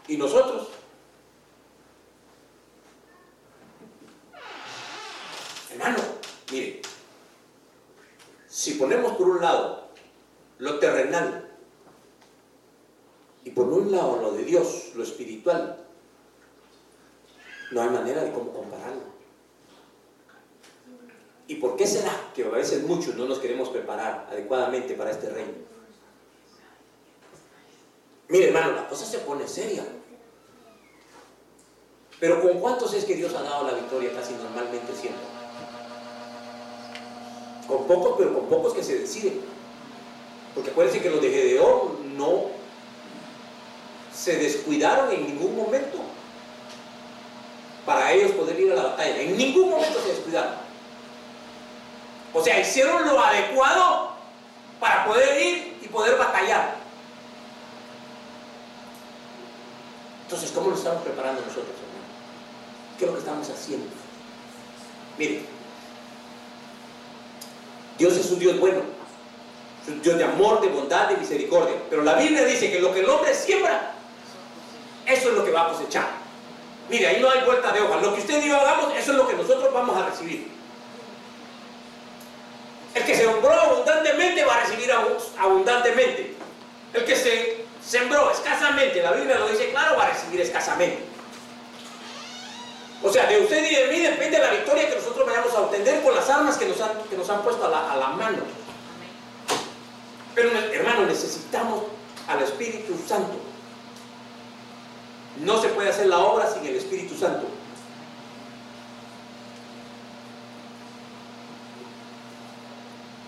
Y 0.07 0.17
nosotros 0.17 0.69
Hermano, 5.75 5.97
mire, 6.53 6.81
si 8.47 8.75
ponemos 8.75 9.17
por 9.17 9.27
un 9.27 9.41
lado 9.41 9.84
lo 10.59 10.79
terrenal 10.79 11.45
y 13.43 13.51
por 13.51 13.67
un 13.67 13.91
lado 13.91 14.19
lo 14.21 14.31
de 14.31 14.43
Dios, 14.43 14.91
lo 14.95 15.03
espiritual, 15.03 15.85
no 17.71 17.81
hay 17.81 17.89
manera 17.89 18.23
de 18.23 18.31
cómo 18.31 18.51
compararlo. 18.51 19.15
¿Y 21.47 21.55
por 21.55 21.75
qué 21.75 21.85
será 21.85 22.11
que 22.33 22.43
a 22.43 22.49
veces 22.49 22.83
muchos 22.83 23.15
no 23.15 23.25
nos 23.25 23.37
queremos 23.37 23.69
preparar 23.69 24.27
adecuadamente 24.31 24.95
para 24.95 25.11
este 25.11 25.29
reino? 25.29 25.53
Mire, 28.29 28.47
hermano, 28.47 28.71
la 28.71 28.87
cosa 28.87 29.05
se 29.05 29.19
pone 29.19 29.47
seria. 29.47 29.85
Pero 32.19 32.41
¿con 32.41 32.59
cuántos 32.59 32.93
es 32.95 33.05
que 33.05 33.15
Dios 33.15 33.35
ha 33.35 33.43
dado 33.43 33.67
la 33.67 33.73
victoria 33.73 34.11
casi 34.15 34.33
normalmente 34.33 34.91
siempre? 34.95 35.21
Con 37.67 37.85
pocos, 37.85 38.15
pero 38.17 38.33
con 38.33 38.47
pocos 38.47 38.73
que 38.73 38.83
se 38.83 38.99
deciden. 38.99 39.54
Porque 40.55 40.71
acuérdense 40.71 41.01
que 41.01 41.09
los 41.09 41.21
de 41.21 41.29
Gedeón 41.29 42.17
no 42.17 42.45
se 44.15 44.37
descuidaron 44.37 45.11
en 45.11 45.27
ningún 45.27 45.55
momento 45.55 45.97
para 47.85 48.11
ellos 48.13 48.31
poder 48.31 48.59
ir 48.59 48.71
a 48.71 48.75
la 48.75 48.83
batalla. 48.83 49.21
En 49.21 49.37
ningún 49.37 49.69
momento 49.69 50.01
se 50.01 50.13
descuidaron. 50.13 50.55
O 52.33 52.41
sea, 52.41 52.59
hicieron 52.59 53.05
lo 53.05 53.21
adecuado 53.21 54.13
para 54.79 55.05
poder 55.05 55.41
ir 55.41 55.77
y 55.81 55.87
poder 55.87 56.17
batallar. 56.17 56.75
Entonces, 60.23 60.51
¿cómo 60.51 60.69
nos 60.69 60.79
estamos 60.79 61.03
preparando 61.03 61.41
nosotros, 61.41 61.67
hermano? 61.67 62.05
¿Qué 62.97 63.05
es 63.05 63.11
lo 63.11 63.13
que 63.13 63.19
estamos 63.19 63.49
haciendo? 63.49 63.85
Miren, 65.17 65.45
Dios 67.97 68.13
es 68.17 68.31
un 68.31 68.39
Dios 68.39 68.59
bueno, 68.59 68.94
Dios 69.87 70.17
de 70.17 70.23
amor, 70.23 70.61
de 70.61 70.67
bondad, 70.69 71.09
de 71.09 71.17
misericordia. 71.17 71.75
Pero 71.89 72.01
la 72.01 72.15
Biblia 72.15 72.43
dice 72.45 72.71
que 72.71 72.79
lo 72.79 72.93
que 72.93 73.01
el 73.01 73.09
hombre 73.09 73.33
siembra, 73.33 73.93
eso 75.05 75.29
es 75.29 75.35
lo 75.35 75.45
que 75.45 75.51
va 75.51 75.63
a 75.63 75.67
cosechar. 75.69 76.07
Mire, 76.89 77.07
ahí 77.07 77.21
no 77.21 77.29
hay 77.29 77.41
vuelta 77.43 77.71
de 77.71 77.81
hoja. 77.81 77.97
Lo 78.01 78.13
que 78.13 78.21
usted 78.21 78.43
y 78.43 78.49
yo 78.49 78.59
hagamos, 78.59 78.95
eso 78.95 79.11
es 79.11 79.17
lo 79.17 79.27
que 79.27 79.35
nosotros 79.35 79.71
vamos 79.73 79.95
a 79.97 80.09
recibir. 80.09 80.51
El 82.95 83.03
que 83.03 83.15
sembró 83.15 83.51
abundantemente 83.51 84.43
va 84.45 84.55
a 84.55 84.59
recibir 84.61 84.91
abundantemente. 85.37 86.35
El 86.93 87.05
que 87.05 87.15
se 87.15 87.65
sembró 87.85 88.31
escasamente, 88.31 89.01
la 89.01 89.11
Biblia 89.11 89.37
lo 89.37 89.49
dice 89.49 89.69
claro, 89.69 89.97
va 89.97 90.05
a 90.05 90.09
recibir 90.11 90.41
escasamente. 90.41 91.03
O 93.03 93.11
sea, 93.11 93.27
de 93.27 93.39
usted 93.39 93.63
y 93.69 93.75
de 93.75 93.87
mí 93.87 93.99
depende 93.99 94.39
la 94.39 94.49
victoria 94.49 94.89
que 94.89 94.95
nosotros 94.95 95.27
vayamos 95.27 95.53
a 95.53 95.61
obtener 95.61 96.01
con 96.01 96.15
las 96.15 96.27
armas 96.29 96.57
que 96.57 96.65
nos 96.65 96.79
han, 96.81 96.91
que 97.09 97.17
nos 97.17 97.29
han 97.29 97.43
puesto 97.43 97.65
a 97.65 97.95
la 97.95 98.07
mano. 98.09 98.64
Pero 100.35 100.51
hermano, 100.51 101.05
necesitamos 101.05 101.83
al 102.27 102.43
Espíritu 102.43 102.93
Santo. 103.07 103.35
No 105.43 105.61
se 105.61 105.69
puede 105.69 105.89
hacer 105.89 106.07
la 106.07 106.19
obra 106.19 106.51
sin 106.51 106.65
el 106.65 106.75
Espíritu 106.75 107.15
Santo. 107.15 107.47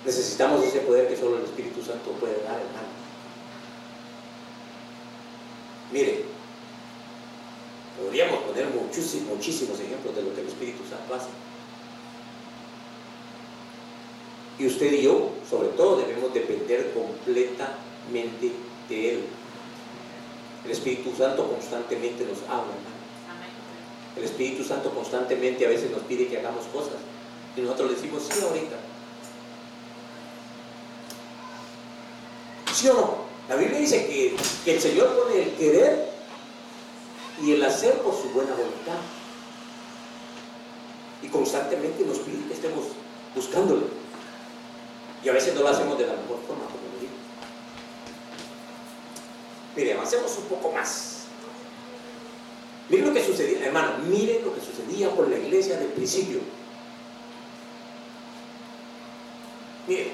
Necesitamos 0.05 0.64
ese 0.64 0.80
poder 0.80 1.08
que 1.08 1.18
solo 1.18 1.38
el 1.38 1.43
Espíritu 1.43 1.82
Santo 1.82 2.12
puede 2.12 2.41
dar, 2.43 2.55
hermano. 2.55 2.88
Mire, 5.91 6.26
podríamos 8.01 8.39
poner 8.43 8.68
muchísimos, 8.68 9.36
muchísimos 9.36 9.80
ejemplos 9.80 10.16
de 10.16 10.22
lo 10.24 10.34
que 10.34 10.41
el 10.41 10.47
Espíritu 10.47 10.84
Santo 10.89 11.16
hace. 11.16 11.47
Y 14.60 14.66
usted 14.66 14.91
y 14.91 15.03
yo, 15.03 15.32
sobre 15.47 15.70
todo, 15.70 15.97
debemos 15.97 16.34
depender 16.34 16.91
completamente 16.93 18.51
de 18.89 19.14
Él. 19.14 19.24
El 20.66 20.72
Espíritu 20.72 21.14
Santo 21.16 21.47
constantemente 21.47 22.26
nos 22.26 22.39
habla. 22.49 22.74
El 24.16 24.24
Espíritu 24.24 24.64
Santo 24.64 24.89
constantemente 24.91 25.66
a 25.66 25.70
veces 25.70 25.91
nos 25.91 26.01
pide 26.01 26.28
que 26.28 26.39
hagamos 26.39 26.66
cosas. 26.74 26.95
Y 27.55 27.62
nosotros 27.62 27.91
le 27.91 27.95
decimos, 27.95 28.24
sí, 28.24 28.39
ahorita. 28.41 28.78
¿Sí 32.74 32.89
o 32.89 32.93
no? 32.93 33.18
La 33.47 33.55
Biblia 33.55 33.80
dice 33.80 34.08
que, 34.08 34.36
que 34.66 34.76
el 34.76 34.82
Señor 34.82 35.16
pone 35.16 35.43
el 35.43 35.51
querer 35.51 36.10
y 37.43 37.53
el 37.53 37.64
hacer 37.64 37.93
por 38.01 38.14
su 38.14 38.30
buena 38.30 38.51
voluntad. 38.51 38.97
Y 41.22 41.28
constantemente 41.28 42.03
nos 42.03 42.18
pide 42.20 42.45
que 42.47 42.53
estemos 42.53 42.86
buscándolo. 43.36 43.97
Y 45.28 45.30
a 45.30 45.34
veces 45.34 45.53
no 45.55 45.61
lo 45.61 45.67
hacemos 45.67 45.97
de 45.97 46.07
la 46.07 46.13
mejor 46.13 46.39
forma, 46.47 46.63
como 46.67 47.01
digo. 47.01 47.11
Mire, 49.75 49.93
avancemos 49.93 50.38
un 50.38 50.45
poco 50.45 50.71
más. 50.71 51.25
Mire 52.88 53.07
lo 53.07 53.13
que 53.13 53.25
sucedía, 53.25 53.65
hermano, 53.65 53.95
mire 54.05 54.39
lo 54.41 54.55
que 54.55 54.61
sucedía 54.61 55.09
con 55.09 55.30
la 55.30 55.38
iglesia 55.38 55.75
del 55.80 55.89
principio. 55.89 56.39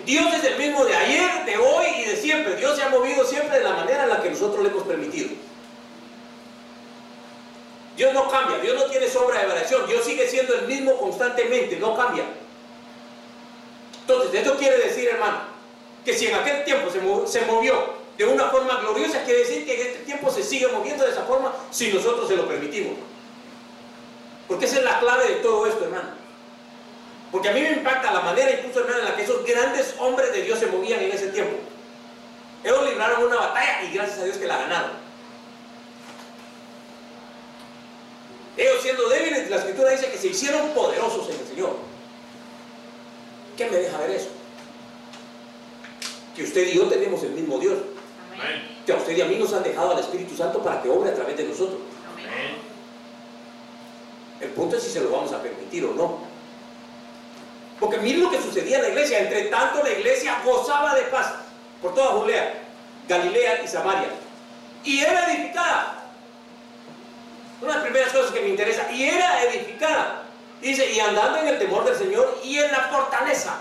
Dios 0.03 0.33
es 0.33 0.43
el 0.45 0.57
mismo 0.57 0.83
de 0.83 0.95
ayer, 0.95 1.45
de 1.45 1.57
hoy 1.57 1.85
y 2.01 2.05
de 2.05 2.15
siempre. 2.15 2.55
Dios 2.55 2.75
se 2.75 2.81
ha 2.81 2.89
movido 2.89 3.23
siempre 3.23 3.59
de 3.59 3.65
la 3.65 3.75
manera 3.75 4.05
en 4.05 4.09
la 4.09 4.19
que 4.19 4.31
nosotros 4.31 4.63
le 4.63 4.69
hemos 4.69 4.81
permitido. 4.81 5.29
Dios 7.95 8.11
no 8.15 8.27
cambia, 8.31 8.57
Dios 8.57 8.75
no 8.75 8.85
tiene 8.85 9.07
sombra 9.07 9.41
de 9.41 9.45
variación, 9.45 9.85
Dios 9.85 10.03
sigue 10.03 10.27
siendo 10.27 10.55
el 10.55 10.65
mismo 10.65 10.97
constantemente, 10.97 11.77
no 11.77 11.95
cambia. 11.95 12.23
Esto 14.37 14.57
quiere 14.57 14.77
decir, 14.79 15.07
hermano, 15.09 15.39
que 16.03 16.13
si 16.13 16.27
en 16.27 16.35
aquel 16.35 16.63
tiempo 16.65 16.89
se, 16.89 16.99
mo- 16.99 17.25
se 17.27 17.41
movió 17.41 18.01
de 18.17 18.25
una 18.25 18.45
forma 18.49 18.77
gloriosa, 18.81 19.23
quiere 19.23 19.39
decir 19.41 19.65
que 19.65 19.73
en 19.81 19.87
este 19.87 20.03
tiempo 20.05 20.29
se 20.31 20.43
sigue 20.43 20.67
moviendo 20.67 21.03
de 21.03 21.11
esa 21.11 21.23
forma 21.23 21.53
si 21.71 21.91
nosotros 21.91 22.27
se 22.27 22.35
lo 22.35 22.47
permitimos. 22.47 22.93
Porque 24.47 24.65
esa 24.65 24.77
es 24.79 24.83
la 24.83 24.99
clave 24.99 25.27
de 25.27 25.35
todo 25.35 25.65
esto, 25.65 25.83
hermano. 25.85 26.09
Porque 27.31 27.49
a 27.49 27.53
mí 27.53 27.61
me 27.61 27.71
impacta 27.71 28.11
la 28.13 28.19
manera, 28.21 28.51
incluso, 28.51 28.81
hermano, 28.81 28.99
en 28.99 29.05
la 29.05 29.15
que 29.15 29.23
esos 29.23 29.43
grandes 29.45 29.95
hombres 29.99 30.31
de 30.33 30.41
Dios 30.43 30.59
se 30.59 30.67
movían 30.67 30.99
en 30.99 31.11
ese 31.11 31.27
tiempo. 31.29 31.55
Ellos 32.63 32.87
libraron 32.89 33.23
una 33.25 33.35
batalla 33.37 33.83
y 33.83 33.93
gracias 33.93 34.19
a 34.19 34.23
Dios 34.25 34.37
que 34.37 34.45
la 34.47 34.57
ganaron. 34.57 34.91
Ellos 38.55 38.81
siendo 38.83 39.09
débiles, 39.09 39.49
la 39.49 39.55
escritura 39.57 39.89
dice 39.91 40.11
que 40.11 40.17
se 40.17 40.27
hicieron 40.27 40.69
poderosos 40.69 41.27
en 41.29 41.39
el 41.39 41.47
Señor. 41.47 41.75
¿Qué 43.57 43.69
me 43.69 43.77
deja 43.77 43.97
ver 43.99 44.11
eso? 44.11 44.29
Que 46.35 46.43
usted 46.43 46.67
y 46.67 46.75
yo 46.75 46.87
tenemos 46.87 47.21
el 47.23 47.31
mismo 47.31 47.59
Dios. 47.59 47.77
Amén. 48.33 48.67
Que 48.85 48.93
a 48.93 48.95
usted 48.95 49.15
y 49.15 49.21
a 49.21 49.25
mí 49.25 49.35
nos 49.35 49.53
han 49.53 49.63
dejado 49.63 49.91
al 49.91 49.99
Espíritu 49.99 50.35
Santo 50.35 50.61
para 50.63 50.81
que 50.81 50.89
obre 50.89 51.11
a 51.11 51.15
través 51.15 51.37
de 51.37 51.43
nosotros. 51.43 51.79
Amén. 52.11 52.57
El 54.41 54.49
punto 54.49 54.77
es 54.77 54.83
si 54.83 54.89
se 54.89 55.01
lo 55.01 55.11
vamos 55.11 55.31
a 55.31 55.41
permitir 55.41 55.85
o 55.85 55.93
no. 55.93 56.19
Porque 57.79 57.97
miren 57.97 58.23
lo 58.23 58.31
que 58.31 58.41
sucedía 58.41 58.77
en 58.77 58.83
la 58.83 58.89
iglesia. 58.89 59.19
Entre 59.19 59.43
tanto, 59.43 59.83
la 59.83 59.91
iglesia 59.91 60.41
gozaba 60.43 60.95
de 60.95 61.03
paz 61.03 61.33
por 61.81 61.93
toda 61.93 62.19
Judea, 62.19 62.61
Galilea 63.07 63.63
y 63.63 63.67
Samaria. 63.67 64.09
Y 64.83 64.99
era 64.99 65.31
edificada. 65.31 66.03
Una 67.61 67.69
de 67.69 67.75
las 67.75 67.83
primeras 67.83 68.11
cosas 68.11 68.31
que 68.31 68.41
me 68.41 68.49
interesa. 68.49 68.91
Y 68.91 69.03
era 69.03 69.43
edificada. 69.43 70.22
Dice, 70.63 70.89
y 70.89 70.99
andando 71.01 71.39
en 71.39 71.49
el 71.49 71.59
temor 71.59 71.83
del 71.83 71.97
Señor 71.97 72.39
y 72.41 72.57
en 72.57 72.71
la 72.71 72.83
fortaleza. 72.83 73.57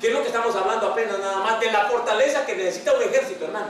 ¿Qué 0.00 0.08
es 0.08 0.12
lo 0.12 0.20
que 0.20 0.26
estamos 0.26 0.56
hablando 0.56 0.88
apenas 0.88 1.16
nada 1.20 1.38
más? 1.38 1.60
De 1.60 1.70
la 1.70 1.84
fortaleza 1.84 2.44
que 2.44 2.56
necesita 2.56 2.92
un 2.92 3.02
ejército, 3.02 3.44
hermano. 3.44 3.68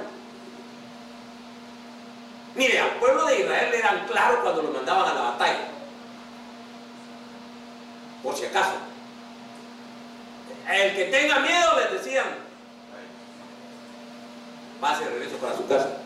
Mire, 2.55 2.81
al 2.81 2.93
pueblo 2.93 3.27
de 3.27 3.41
Israel 3.41 3.71
le 3.71 3.79
eran 3.79 4.07
claro 4.07 4.41
cuando 4.43 4.63
lo 4.63 4.71
mandaban 4.71 5.11
a 5.11 5.15
la 5.15 5.21
batalla. 5.21 5.69
Por 8.23 8.35
si 8.37 8.47
acaso. 8.47 8.73
El 10.71 10.97
que 10.97 11.05
tenga 11.07 11.41
miedo, 11.41 11.79
les 11.79 11.93
decían, 12.03 12.25
pase 14.81 15.05
de 15.05 15.11
regreso 15.11 15.37
para 15.37 15.57
su 15.57 15.67
casa. 15.69 16.02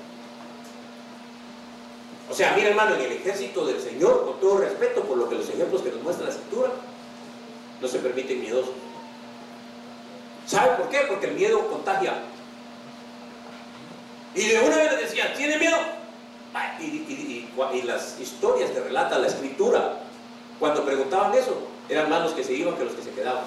O 2.29 2.35
sea, 2.35 2.53
mire 2.57 2.71
hermano, 2.71 2.97
en 2.97 3.03
el 3.03 3.13
ejército 3.13 3.65
del 3.67 3.81
Señor, 3.81 4.25
con 4.25 4.41
todo 4.41 4.59
respeto 4.59 5.03
por 5.03 5.17
lo 5.17 5.29
que 5.29 5.37
los 5.37 5.49
ejemplos 5.49 5.83
que 5.83 5.91
nos 5.91 6.03
muestra 6.03 6.27
la 6.27 6.33
escritura, 6.33 6.71
no 7.81 7.89
se 7.89 7.99
permiten 7.99 8.41
miedosos. 8.41 8.75
¿Sabe 10.47 10.77
por 10.77 10.89
qué? 10.89 11.01
Porque 11.09 11.27
el 11.27 11.35
miedo 11.35 11.69
contagia. 11.69 12.15
Y 14.35 14.49
de 14.49 14.61
una 14.61 14.77
vez 14.77 14.93
les 14.93 15.01
decían, 15.03 15.35
¿tiene 15.37 15.59
miedo? 15.59 15.77
Y 17.73 17.83
las 17.83 18.19
historias 18.21 18.71
que 18.71 18.81
relata 18.81 19.19
la 19.19 19.29
escritura, 19.29 20.01
cuando 20.59 20.85
preguntaban 20.85 21.35
eso, 21.35 21.57
eran 21.89 22.11
más 22.11 22.23
los 22.23 22.33
que 22.33 22.45
se 22.45 22.55
iban 22.55 22.77
que 22.77 22.85
los 22.85 22.95
que 22.95 23.03
se 23.03 23.11
quedaban. 23.11 23.45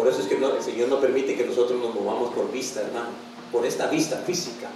Por 0.00 0.08
eso 0.08 0.20
es 0.22 0.28
que 0.28 0.38
no- 0.38 0.54
el 0.56 0.62
Señor 0.62 0.88
no 0.88 0.98
permite 0.98 1.36
que 1.36 1.44
nosotros 1.44 1.78
nos 1.78 1.94
movamos 1.94 2.32
por 2.32 2.50
vista, 2.50 2.80
hermano, 2.80 3.08
por 3.52 3.66
esta 3.66 3.86
vista 3.88 4.16
física, 4.26 4.68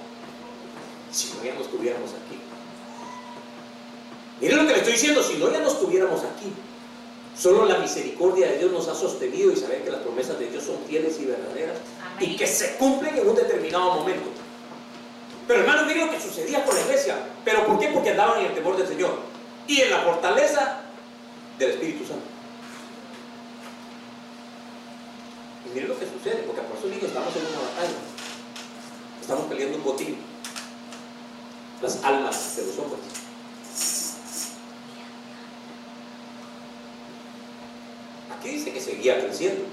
si 1.10 1.32
no 1.32 1.42
ya 1.42 1.54
no 1.54 1.62
estuviéramos 1.62 2.10
aquí. 2.10 2.38
Miren 4.42 4.58
lo 4.58 4.66
que 4.66 4.72
le 4.72 4.78
estoy 4.80 4.92
diciendo, 4.92 5.22
si 5.22 5.38
no 5.38 5.50
ya 5.50 5.60
no 5.60 5.68
estuviéramos 5.68 6.20
aquí. 6.24 6.52
Solo 7.34 7.64
la 7.64 7.78
misericordia 7.78 8.48
de 8.48 8.58
Dios 8.58 8.70
nos 8.70 8.86
ha 8.88 8.94
sostenido 8.94 9.50
y 9.50 9.56
saber 9.56 9.82
que 9.82 9.90
las 9.90 10.02
promesas 10.02 10.38
de 10.38 10.50
Dios 10.50 10.62
son 10.62 10.76
fieles 10.86 11.18
y 11.18 11.24
verdaderas 11.24 11.78
y 12.20 12.36
que 12.36 12.46
se 12.46 12.76
cumplen 12.76 13.16
en 13.16 13.26
un 13.26 13.34
determinado 13.34 13.94
momento. 13.94 14.28
Pero 15.48 15.60
hermano, 15.60 15.86
miren 15.86 16.04
lo 16.06 16.12
que 16.12 16.20
sucedía 16.20 16.62
con 16.66 16.74
la 16.74 16.82
iglesia. 16.82 17.16
¿Pero 17.46 17.64
por 17.66 17.78
qué? 17.78 17.88
Porque 17.88 18.10
andaban 18.10 18.40
en 18.40 18.46
el 18.48 18.54
temor 18.54 18.76
del 18.76 18.86
Señor 18.88 19.20
y 19.66 19.80
en 19.80 19.90
la 19.90 20.00
fortaleza 20.02 20.80
del 21.58 21.70
Espíritu 21.70 22.04
Santo. 22.04 22.24
Y 25.63 25.63
miren 25.74 25.88
lo 25.88 25.98
que 25.98 26.06
sucede, 26.06 26.44
porque 26.46 26.62
por 26.62 26.78
eso 26.78 26.88
digo, 26.88 27.06
estamos 27.06 27.34
en 27.34 27.42
una 27.42 27.68
batalla. 27.68 27.98
Estamos 29.20 29.46
peleando 29.46 29.78
un 29.78 29.84
botín. 29.84 30.16
Las 31.82 32.02
almas 32.04 32.56
de 32.56 32.66
los 32.66 32.78
hombres. 32.78 33.00
Aquí 38.38 38.48
dice 38.50 38.72
que 38.72 38.80
seguía 38.80 39.20
creciendo. 39.20 39.64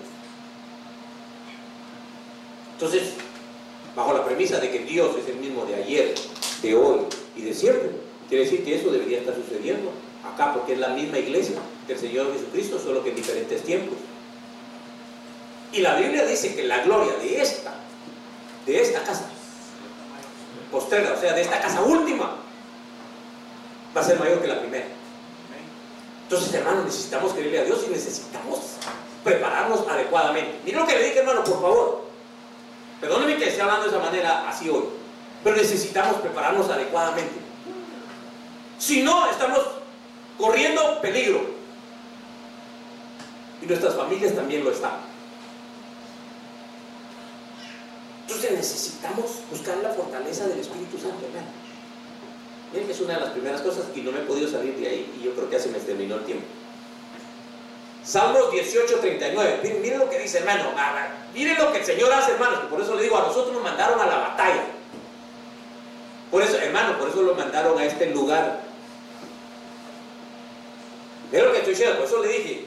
Entonces, 2.73 3.13
bajo 3.95 4.13
la 4.13 4.25
premisa 4.25 4.59
de 4.59 4.71
que 4.71 4.79
Dios 4.79 5.15
es 5.17 5.27
el 5.27 5.35
mismo 5.35 5.65
de 5.65 5.75
ayer, 5.75 6.15
de 6.63 6.75
hoy 6.75 7.01
y 7.35 7.43
de 7.43 7.53
siempre, 7.53 7.91
quiere 8.27 8.45
decir 8.45 8.63
que 8.63 8.75
eso 8.75 8.89
debería 8.89 9.19
estar 9.19 9.35
sucediendo 9.35 9.91
acá, 10.23 10.53
porque 10.53 10.73
es 10.73 10.79
la 10.79 10.89
misma 10.89 11.19
iglesia 11.19 11.57
que 11.85 11.93
el 11.93 11.99
Señor 11.99 12.33
Jesucristo, 12.33 12.79
solo 12.79 13.03
que 13.03 13.11
en 13.11 13.17
diferentes 13.17 13.61
tiempos. 13.63 13.97
Y 15.71 15.79
la 15.79 15.95
Biblia 15.95 16.25
dice 16.25 16.53
que 16.53 16.63
la 16.63 16.79
gloria 16.79 17.13
de 17.13 17.41
esta, 17.41 17.73
de 18.65 18.81
esta 18.81 19.03
casa, 19.03 19.25
postrera, 20.71 21.13
o 21.13 21.19
sea, 21.19 21.33
de 21.33 21.41
esta 21.41 21.59
casa 21.61 21.81
última, 21.81 22.35
va 23.95 24.01
a 24.01 24.03
ser 24.03 24.19
mayor 24.19 24.41
que 24.41 24.47
la 24.47 24.59
primera. 24.59 24.85
Entonces, 26.23 26.53
hermano, 26.53 26.83
necesitamos 26.83 27.33
creerle 27.33 27.59
a 27.59 27.63
Dios 27.65 27.83
y 27.87 27.91
necesitamos 27.91 28.59
prepararnos 29.23 29.87
adecuadamente. 29.87 30.59
Mire 30.63 30.77
lo 30.77 30.87
que 30.87 30.95
le 30.95 31.03
dije, 31.05 31.19
hermano, 31.19 31.43
por 31.43 31.61
favor. 31.61 32.05
Perdóneme 32.99 33.37
que 33.37 33.49
esté 33.49 33.61
hablando 33.61 33.83
de 33.83 33.89
esa 33.89 33.99
manera 33.99 34.47
así 34.47 34.69
hoy, 34.69 34.83
pero 35.43 35.55
necesitamos 35.55 36.17
prepararnos 36.17 36.69
adecuadamente. 36.69 37.35
Si 38.77 39.01
no, 39.01 39.29
estamos 39.29 39.59
corriendo 40.37 41.01
peligro. 41.01 41.41
Y 43.61 43.65
nuestras 43.65 43.95
familias 43.95 44.35
también 44.35 44.63
lo 44.63 44.71
están. 44.71 45.10
Entonces 48.31 48.57
necesitamos 48.57 49.25
buscar 49.49 49.77
la 49.77 49.89
fortaleza 49.89 50.47
del 50.47 50.59
Espíritu 50.59 50.97
Santo, 50.97 51.25
hermano. 51.25 51.47
Miren 52.71 52.89
es 52.89 53.01
una 53.01 53.15
de 53.15 53.19
las 53.19 53.29
primeras 53.31 53.59
cosas 53.59 53.85
y 53.93 53.99
no 53.99 54.13
me 54.13 54.19
he 54.19 54.23
podido 54.23 54.49
salir 54.49 54.73
de 54.77 54.87
ahí 54.87 55.13
y 55.19 55.25
yo 55.25 55.33
creo 55.35 55.49
que 55.49 55.57
ya 55.57 55.61
se 55.61 55.69
me 55.69 55.79
terminó 55.79 56.15
el 56.15 56.23
tiempo. 56.23 56.45
Salmos 58.05 58.49
18, 58.51 58.99
39. 58.99 59.59
Miren, 59.61 59.81
miren 59.81 59.99
lo 59.99 60.09
que 60.09 60.19
dice, 60.19 60.37
hermano. 60.37 60.71
Miren 61.33 61.57
lo 61.57 61.73
que 61.73 61.79
el 61.79 61.85
Señor 61.85 62.11
hace, 62.13 62.31
hermanos. 62.31 62.61
Por 62.69 62.79
eso 62.81 62.95
le 62.95 63.03
digo, 63.03 63.17
a 63.17 63.27
nosotros 63.27 63.53
nos 63.53 63.63
mandaron 63.63 63.99
a 63.99 64.05
la 64.05 64.17
batalla. 64.17 64.63
Por 66.31 66.41
eso, 66.41 66.57
hermano, 66.57 66.97
por 66.97 67.09
eso 67.09 67.21
lo 67.21 67.35
mandaron 67.35 67.77
a 67.77 67.83
este 67.83 68.11
lugar. 68.11 68.61
Miren 71.31 71.47
lo 71.47 71.51
que 71.51 71.57
estoy 71.57 71.73
diciendo, 71.73 71.97
por 71.97 72.07
eso 72.07 72.23
le 72.23 72.29
dije. 72.29 72.65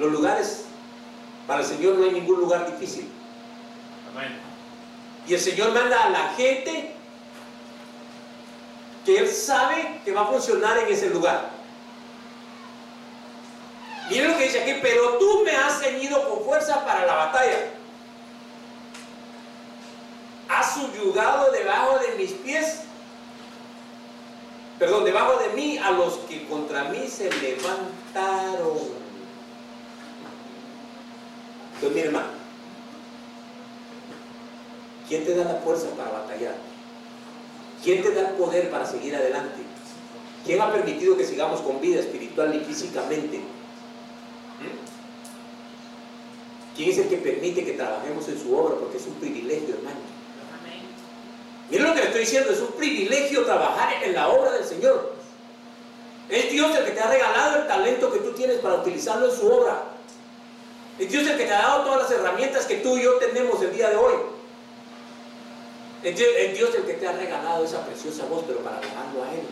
Los 0.00 0.10
lugares, 0.10 0.64
para 1.48 1.62
el 1.62 1.66
Señor 1.66 1.94
no 1.94 2.04
hay 2.04 2.12
ningún 2.12 2.40
lugar 2.40 2.70
difícil. 2.70 3.10
Amén. 4.12 4.38
Y 5.26 5.32
el 5.32 5.40
Señor 5.40 5.72
manda 5.72 6.04
a 6.04 6.10
la 6.10 6.28
gente 6.34 6.94
que 9.04 9.18
Él 9.18 9.28
sabe 9.28 10.02
que 10.04 10.12
va 10.12 10.20
a 10.20 10.26
funcionar 10.26 10.76
en 10.76 10.92
ese 10.92 11.08
lugar. 11.08 11.48
Miren 14.10 14.32
lo 14.32 14.36
que 14.36 14.44
dice 14.44 14.60
aquí, 14.60 14.78
pero 14.82 15.16
tú 15.16 15.42
me 15.42 15.56
has 15.56 15.80
ceñido 15.80 16.28
con 16.28 16.44
fuerza 16.44 16.84
para 16.84 17.06
la 17.06 17.14
batalla. 17.14 17.70
Has 20.50 20.74
subyugado 20.74 21.50
debajo 21.50 21.98
de 21.98 22.14
mis 22.16 22.32
pies, 22.32 22.80
perdón, 24.78 25.04
debajo 25.04 25.38
de 25.38 25.48
mí 25.54 25.78
a 25.78 25.92
los 25.92 26.14
que 26.28 26.46
contra 26.46 26.84
mí 26.84 27.08
se 27.08 27.30
levantaron. 27.30 28.97
Entonces, 31.78 31.94
mi 31.94 32.08
hermano, 32.08 32.26
¿quién 35.08 35.24
te 35.24 35.34
da 35.36 35.44
la 35.44 35.60
fuerza 35.60 35.86
para 35.96 36.10
batallar? 36.10 36.56
¿Quién 37.84 38.02
te 38.02 38.12
da 38.12 38.30
el 38.30 38.34
poder 38.34 38.68
para 38.68 38.84
seguir 38.84 39.14
adelante? 39.14 39.62
¿Quién 40.44 40.60
ha 40.60 40.72
permitido 40.72 41.16
que 41.16 41.24
sigamos 41.24 41.60
con 41.60 41.80
vida 41.80 42.00
espiritual 42.00 42.52
y 42.52 42.64
físicamente? 42.64 43.40
¿Quién 46.74 46.90
es 46.90 46.98
el 46.98 47.08
que 47.08 47.18
permite 47.18 47.64
que 47.64 47.74
trabajemos 47.74 48.26
en 48.28 48.42
su 48.42 48.56
obra? 48.56 48.74
Porque 48.74 48.96
es 48.96 49.06
un 49.06 49.14
privilegio, 49.14 49.76
hermano. 49.76 50.00
Miren 51.70 51.86
lo 51.86 51.94
que 51.94 52.00
le 52.00 52.06
estoy 52.06 52.20
diciendo, 52.22 52.50
es 52.50 52.60
un 52.60 52.72
privilegio 52.72 53.44
trabajar 53.44 54.02
en 54.02 54.14
la 54.14 54.30
obra 54.30 54.50
del 54.50 54.64
Señor. 54.64 55.12
Es 56.28 56.50
Dios 56.50 56.76
el 56.76 56.84
que 56.86 56.90
te 56.90 57.00
ha 57.00 57.08
regalado 57.08 57.58
el 57.62 57.68
talento 57.68 58.12
que 58.12 58.18
tú 58.18 58.32
tienes 58.32 58.58
para 58.58 58.76
utilizarlo 58.76 59.30
en 59.30 59.36
su 59.36 59.46
obra. 59.46 59.97
Es 60.98 61.10
Dios 61.10 61.26
el 61.28 61.36
que 61.36 61.44
te 61.44 61.52
ha 61.52 61.62
dado 61.62 61.84
todas 61.84 62.02
las 62.02 62.10
herramientas 62.10 62.66
que 62.66 62.76
tú 62.76 62.96
y 62.96 63.02
yo 63.02 63.14
tenemos 63.14 63.62
el 63.62 63.72
día 63.74 63.90
de 63.90 63.96
hoy. 63.96 64.14
Es 66.02 66.16
Dios, 66.16 66.74
el 66.76 66.84
que 66.84 66.94
te 66.94 67.08
ha 67.08 67.12
regalado 67.12 67.64
esa 67.64 67.84
preciosa 67.84 68.24
voz, 68.26 68.44
pero 68.46 68.60
para 68.60 68.78
alabarlo 68.78 69.24
a 69.24 69.34
Él. 69.34 69.42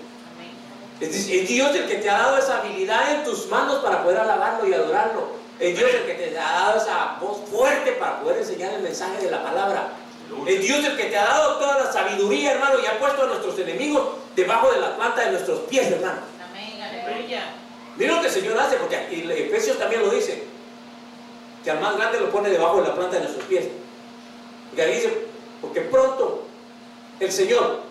Es 1.01 1.49
Dios 1.49 1.75
el 1.75 1.87
que 1.87 1.97
te 1.97 2.09
ha 2.09 2.19
dado 2.19 2.39
esa 2.39 2.61
habilidad 2.61 3.15
en 3.15 3.25
tus 3.25 3.47
manos 3.49 3.77
para 3.77 4.03
poder 4.03 4.19
alabarlo 4.19 4.69
y 4.69 4.73
adorarlo. 4.73 5.29
Es 5.59 5.77
Dios 5.77 5.91
el 5.93 6.07
que 6.07 6.15
te 6.15 6.39
ha 6.39 6.53
dado 6.53 6.81
esa 6.81 7.17
voz 7.21 7.49
fuerte 7.51 7.93
para 7.93 8.21
poder 8.21 8.39
enseñar 8.39 8.75
el 8.75 8.83
mensaje 8.83 9.25
de 9.25 9.31
la 9.31 9.43
palabra. 9.43 9.89
Es 10.47 10.61
Dios 10.61 10.85
el 10.85 10.97
que 10.97 11.05
te 11.05 11.19
ha 11.19 11.25
dado 11.25 11.57
toda 11.59 11.85
la 11.85 11.93
sabiduría, 11.93 12.53
hermano, 12.53 12.79
y 12.83 12.87
ha 12.87 12.99
puesto 12.99 13.23
a 13.23 13.27
nuestros 13.27 13.59
enemigos 13.59 14.09
debajo 14.35 14.71
de 14.73 14.81
la 14.81 14.97
planta 14.97 15.23
de 15.23 15.33
nuestros 15.33 15.61
pies, 15.61 15.91
hermano. 15.91 16.21
Amén, 16.49 16.81
aleluya. 16.81 17.43
Mira 17.97 18.15
lo 18.15 18.21
que 18.21 18.29
el 18.29 18.33
Señor 18.33 18.59
hace, 18.59 18.77
porque 18.77 18.97
aquí 18.97 19.25
Efesios 19.31 19.79
también 19.79 20.03
lo 20.03 20.11
dice, 20.11 20.45
que 21.67 21.73
al 21.73 21.81
más 21.81 21.97
grande 21.97 22.21
lo 22.21 22.31
pone 22.31 22.49
debajo 22.49 22.81
de 22.81 22.87
la 22.87 22.95
planta 22.95 23.17
de 23.17 23.23
nuestros 23.23 23.45
pies. 23.47 23.65
Y 24.77 24.81
ahí 24.81 24.95
dice, 24.95 25.27
porque 25.61 25.81
pronto 25.81 26.45
el 27.19 27.33
Señor 27.33 27.83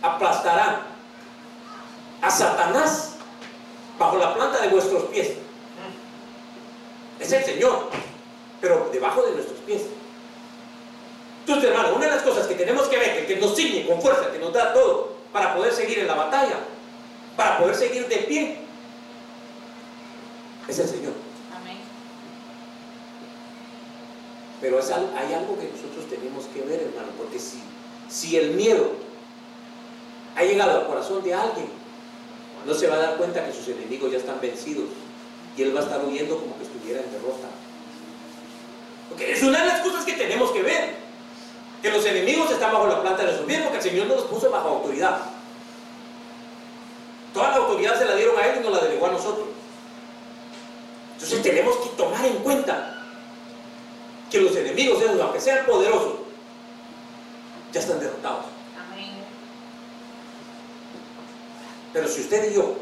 aplastará 0.00 0.82
a 2.20 2.30
Satanás 2.30 3.16
bajo 3.98 4.16
la 4.16 4.32
planta 4.32 4.60
de 4.60 4.68
vuestros 4.68 5.02
pies. 5.06 5.32
Es 7.18 7.32
el 7.32 7.44
Señor, 7.44 7.88
pero 8.60 8.90
debajo 8.92 9.22
de 9.22 9.32
nuestros 9.32 9.58
pies. 9.66 9.82
Entonces, 11.40 11.68
hermano, 11.68 11.96
una 11.96 12.04
de 12.04 12.12
las 12.12 12.22
cosas 12.22 12.46
que 12.46 12.54
tenemos 12.54 12.86
que 12.86 12.96
ver, 12.96 13.26
que, 13.26 13.36
nos 13.38 13.56
ciñe 13.56 13.88
con 13.88 14.00
fuerza, 14.00 14.30
que 14.30 14.38
nos 14.38 14.52
da 14.52 14.72
todo 14.72 15.16
para 15.32 15.56
poder 15.56 15.72
seguir 15.72 15.98
en 15.98 16.06
la 16.06 16.14
batalla, 16.14 16.60
para 17.36 17.58
poder 17.58 17.74
seguir 17.74 18.06
de 18.06 18.18
pie, 18.18 18.58
es 20.68 20.78
el 20.78 20.88
Señor. 20.88 21.12
Amén. 21.56 21.78
Pero 24.62 24.78
hay 24.78 25.34
algo 25.34 25.58
que 25.58 25.68
nosotros 25.68 26.08
tenemos 26.08 26.44
que 26.54 26.62
ver, 26.62 26.82
hermano, 26.82 27.08
porque 27.18 27.40
si, 27.40 27.60
si 28.08 28.36
el 28.36 28.52
miedo 28.52 28.92
ha 30.36 30.44
llegado 30.44 30.80
al 30.80 30.86
corazón 30.86 31.20
de 31.24 31.34
alguien, 31.34 31.66
no 32.64 32.72
se 32.72 32.86
va 32.86 32.94
a 32.94 32.98
dar 32.98 33.16
cuenta 33.16 33.44
que 33.44 33.52
sus 33.52 33.66
enemigos 33.66 34.12
ya 34.12 34.18
están 34.18 34.40
vencidos 34.40 34.84
y 35.56 35.62
él 35.62 35.74
va 35.74 35.80
a 35.80 35.82
estar 35.82 36.04
huyendo 36.04 36.38
como 36.38 36.56
que 36.56 36.62
estuviera 36.62 37.00
en 37.00 37.10
derrota. 37.10 37.48
Porque 39.08 39.32
es 39.32 39.42
una 39.42 39.62
de 39.62 39.66
las 39.66 39.80
cosas 39.80 40.04
que 40.04 40.12
tenemos 40.12 40.52
que 40.52 40.62
ver. 40.62 41.02
Que 41.82 41.90
los 41.90 42.06
enemigos 42.06 42.48
están 42.48 42.72
bajo 42.72 42.86
la 42.86 43.02
planta 43.02 43.24
de 43.24 43.36
su 43.36 43.44
pies 43.44 43.62
porque 43.62 43.78
el 43.78 43.82
Señor 43.82 44.06
no 44.06 44.14
los 44.14 44.24
puso 44.26 44.48
bajo 44.48 44.68
autoridad. 44.68 45.18
Toda 47.34 47.50
la 47.50 47.56
autoridad 47.56 47.98
se 47.98 48.04
la 48.04 48.14
dieron 48.14 48.38
a 48.38 48.46
Él 48.46 48.60
y 48.60 48.62
nos 48.62 48.72
la 48.72 48.84
delegó 48.84 49.06
a 49.06 49.10
nosotros. 49.10 49.48
Entonces 51.14 51.42
tenemos 51.42 51.76
que 51.78 51.88
tomar 51.96 52.24
en 52.24 52.36
cuenta 52.36 52.91
que 54.32 54.40
los 54.40 54.56
enemigos, 54.56 54.98
aunque 55.20 55.40
sean 55.40 55.66
poderosos, 55.66 56.14
ya 57.70 57.80
están 57.80 58.00
derrotados. 58.00 58.46
Pero 61.92 62.08
si 62.08 62.22
usted 62.22 62.50
y 62.50 62.54
yo 62.54 62.74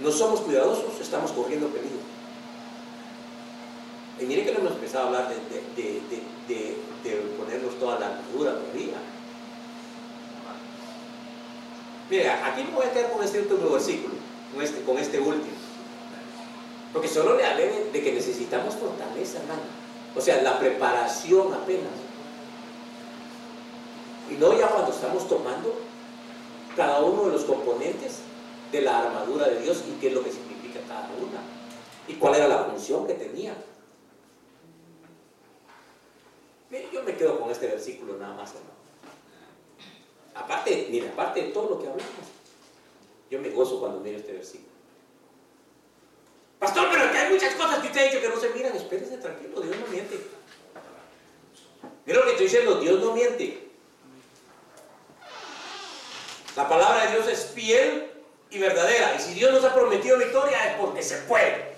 no 0.00 0.12
somos 0.12 0.40
cuidadosos, 0.42 1.00
estamos 1.00 1.32
corriendo 1.32 1.66
peligro. 1.66 1.98
Y 4.20 4.24
mire 4.24 4.44
que 4.44 4.52
no 4.52 4.60
hemos 4.60 4.72
empezado 4.74 5.06
a 5.06 5.08
hablar 5.08 5.28
de, 5.28 6.76
ponernos 7.36 7.78
toda 7.80 7.98
la 7.98 8.06
armadura 8.06 8.52
todavía. 8.52 8.94
Mire, 12.08 12.30
aquí 12.30 12.62
me 12.62 12.76
voy 12.76 12.86
a 12.86 12.92
quedar 12.92 13.10
con 13.10 13.24
este 13.24 13.40
último 13.40 13.70
versículo, 13.70 14.14
con 14.52 14.62
este, 14.62 14.82
con 14.82 14.98
este 14.98 15.18
último. 15.18 15.56
Porque 16.92 17.08
solo 17.08 17.36
le 17.36 17.44
hablé 17.44 17.86
de, 17.92 18.02
que 18.02 18.12
necesitamos 18.12 18.76
fortaleza, 18.76 19.38
hermano. 19.38 19.81
O 20.16 20.20
sea, 20.20 20.42
la 20.42 20.58
preparación 20.58 21.52
apenas. 21.54 21.92
Y 24.30 24.34
no 24.34 24.58
ya 24.58 24.68
cuando 24.68 24.92
estamos 24.92 25.28
tomando 25.28 25.74
cada 26.76 27.00
uno 27.00 27.24
de 27.24 27.32
los 27.32 27.44
componentes 27.44 28.18
de 28.70 28.80
la 28.82 29.00
armadura 29.00 29.48
de 29.48 29.60
Dios 29.60 29.84
y 29.88 30.00
qué 30.00 30.08
es 30.08 30.14
lo 30.14 30.22
que 30.22 30.32
significa 30.32 30.80
cada 30.88 31.08
una. 31.18 31.40
Y 32.08 32.14
cuál 32.14 32.34
era 32.34 32.48
la 32.48 32.64
función 32.64 33.06
que 33.06 33.14
tenía. 33.14 33.54
yo 36.92 37.02
me 37.02 37.14
quedo 37.16 37.38
con 37.38 37.50
este 37.50 37.66
versículo 37.66 38.16
nada 38.16 38.34
más, 38.34 38.50
hermano. 38.50 38.72
Aparte, 40.34 40.88
mira, 40.90 41.10
aparte 41.10 41.42
de 41.42 41.48
todo 41.48 41.70
lo 41.70 41.78
que 41.78 41.88
hablamos, 41.88 42.26
yo 43.30 43.38
me 43.40 43.50
gozo 43.50 43.80
cuando 43.80 44.00
miro 44.00 44.18
este 44.18 44.32
versículo. 44.32 44.72
Pastor, 46.58 46.88
pero 46.92 47.10
que 47.10 47.18
hay 47.18 47.32
muchas 47.32 47.54
cosas 47.54 47.80
que 47.80 47.88
usted 47.88 48.00
ha 48.00 48.04
dicho 48.04 48.20
que 48.20 48.28
no 48.28 48.36
se 48.36 48.50
miran. 48.50 48.76
Espérese 48.76 49.18
tranquilo, 49.18 49.60
Dios 49.60 49.76
no 49.76 49.86
miente. 49.88 50.16
Mira 52.06 52.20
lo 52.20 52.26
que 52.26 52.31
estoy 52.44 52.60
diciendo, 52.60 52.80
Dios 52.80 53.00
no 53.00 53.14
miente. 53.14 53.68
La 56.56 56.68
palabra 56.68 57.06
de 57.06 57.12
Dios 57.12 57.28
es 57.28 57.46
fiel 57.54 58.10
y 58.50 58.58
verdadera. 58.58 59.14
Y 59.16 59.20
si 59.20 59.34
Dios 59.34 59.52
nos 59.52 59.64
ha 59.64 59.74
prometido 59.74 60.18
victoria 60.18 60.70
es 60.70 60.76
porque 60.76 61.02
se 61.02 61.18
puede. 61.22 61.72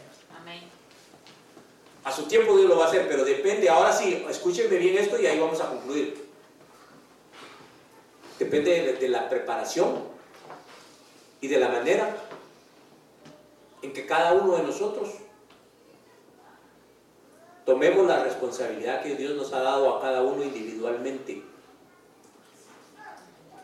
A 2.05 2.13
su 2.13 2.25
tiempo 2.25 2.57
Dios 2.57 2.69
lo 2.69 2.77
va 2.77 2.85
a 2.85 2.89
hacer, 2.89 3.09
pero 3.09 3.25
depende, 3.25 3.67
ahora 3.71 3.91
sí, 3.91 4.27
escúchenme 4.29 4.77
bien 4.77 4.99
esto 4.99 5.19
y 5.19 5.27
ahí 5.27 5.39
vamos 5.39 5.59
a 5.63 5.69
concluir. 5.71 6.23
Depende 8.39 8.99
de, 9.01 9.09
la 9.09 9.31
preparación 9.31 10.05
y 11.41 11.49
de 11.49 11.59
la 11.59 11.69
manera 11.69 12.15
en 13.81 13.95
que 13.95 14.05
cada 14.05 14.35
uno 14.35 14.57
de 14.57 14.65
nosotros 14.65 15.09
tomemos 17.65 18.07
la 18.07 18.23
responsabilidad 18.23 19.03
que 19.03 19.17
Dios 19.17 19.35
nos 19.35 19.53
ha 19.53 19.61
dado 19.61 19.97
a 19.97 20.01
cada 20.01 20.23
uno 20.23 20.43
individualmente. 20.43 21.43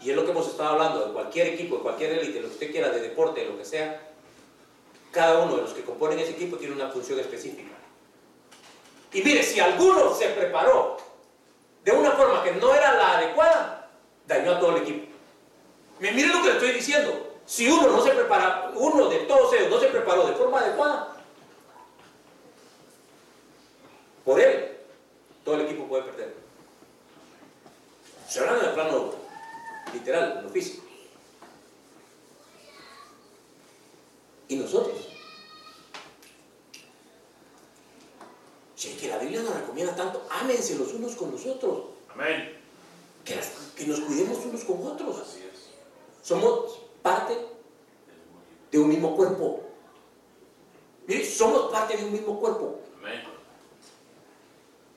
Y 0.01 0.11
es 0.11 0.16
lo 0.16 0.24
que 0.24 0.30
hemos 0.30 0.48
estado 0.48 0.70
hablando, 0.70 1.07
de 1.07 1.12
cualquier 1.12 1.48
equipo, 1.48 1.76
de 1.76 1.82
cualquier 1.82 2.12
élite, 2.12 2.40
lo 2.40 2.48
que 2.48 2.55
usted 2.55 2.70
quiera, 2.70 2.88
de 2.88 3.01
deporte, 3.01 3.44
lo 3.44 3.59
que 3.59 3.64
sea, 3.64 4.11
cada 5.12 5.40
uno 5.40 5.57
de 5.57 5.62
los 5.62 5.72
que 5.72 5.82
componen 5.82 6.18
ese 6.18 6.32
equipo 6.32 6.57
tiene 6.57 6.74
una 6.74 6.88
función 6.88 7.18
específica. 7.20 7.74
Y 9.12 9.22
mire, 9.22 9.42
si 9.42 9.61
alguno 9.61 10.14
se 10.14 10.28
preparó 10.28 10.96
de 11.84 11.92
una 11.92 12.12
forma 12.12 12.42
que 12.42 12.53
no 12.53 12.72
era 12.74 12.94
la 12.94 13.18
adecuada, 13.18 13.90
dañó 14.26 14.53
a 14.53 14.61
todo 14.61 14.76
el 14.76 14.82
equipo. 14.82 15.07
Mire 15.98 16.28
lo 16.28 16.42
que 16.42 16.48
le 16.48 16.53
estoy 16.53 16.72
diciendo. 16.72 17.26
Si 17.44 17.68
uno 17.68 17.88
no 17.88 18.03
se 18.03 18.12
prepara, 18.12 18.70
uno 18.74 19.09
de 19.09 19.18
todos 19.20 19.53
ellos 19.55 19.70
no 19.70 19.80
se 19.80 19.88
preparó 19.88 20.26
de 20.26 20.34
forma 20.34 20.61
adecuada, 20.61 21.10
por 24.31 24.41
él, 24.41 24.76
todo 25.45 25.57
el 25.57 25.62
equipo 25.62 25.89
puede 25.89 26.05
perder. 26.05 26.37
Se 28.28 28.39
hablando 28.39 28.62
en 28.62 28.68
el 28.68 28.74
plano 28.74 29.14
literal, 29.93 30.37
en 30.39 30.45
lo 30.45 30.51
físico. 30.51 30.85
¿Y 34.47 34.55
nosotros? 34.55 35.09
Si 38.76 38.91
es 38.91 39.01
que 39.01 39.09
la 39.09 39.18
Biblia 39.18 39.43
nos 39.43 39.53
recomienda 39.53 39.97
tanto, 39.97 40.24
ámense 40.31 40.76
los 40.76 40.95
unos 40.95 41.16
con 41.16 41.33
los 41.33 41.45
otros. 41.47 41.87
Amén. 42.11 42.57
Que, 43.24 43.35
nos 43.85 43.99
cuidemos 43.99 44.39
unos 44.45 44.62
con 44.62 44.87
otros. 44.87 45.26
Somos 46.22 46.78
parte 47.03 47.37
de 48.70 48.78
un 48.78 48.91
mismo 48.91 49.16
cuerpo. 49.16 49.64
Somos 51.37 51.72
parte 51.72 51.97
de 51.97 52.05
un 52.05 52.12
mismo 52.12 52.39
cuerpo. 52.39 52.81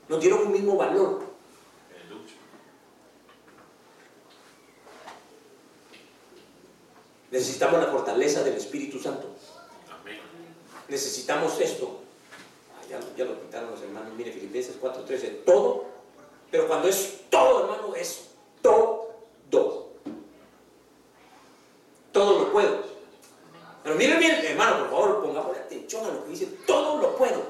Nos 0.09 0.19
dieron 0.19 0.47
un 0.47 0.51
mismo 0.51 0.75
valor. 0.75 1.21
Necesitamos 7.31 7.79
la 7.79 7.87
fortaleza 7.87 8.43
del 8.43 8.55
Espíritu 8.55 8.99
Santo. 8.99 9.27
Amén. 9.89 10.19
Necesitamos 10.87 11.59
esto. 11.59 12.01
Ah, 12.75 12.85
ya, 12.87 12.99
ya 13.17 13.25
lo 13.25 13.41
quitaron 13.41 13.71
los 13.71 13.81
hermanos. 13.81 14.13
Mire, 14.15 14.31
Filipenses 14.31 14.79
4:13. 14.79 15.43
Todo. 15.43 15.85
Pero 16.51 16.67
cuando 16.67 16.87
es 16.87 17.21
todo, 17.31 17.61
hermano, 17.61 17.95
es 17.95 18.29
todo. 18.61 19.03
Todo 22.13 22.39
lo 22.39 22.51
puedo. 22.51 22.83
Pero 23.83 23.95
miren 23.95 24.19
bien, 24.19 24.35
hermano, 24.45 24.87
por 24.87 24.89
favor, 24.91 25.23
pongamos 25.23 25.57
atención 25.57 26.05
a 26.05 26.09
lo 26.09 26.23
que 26.23 26.29
dice. 26.29 26.45
Todo 26.65 27.01
lo 27.01 27.17
puedo. 27.17 27.41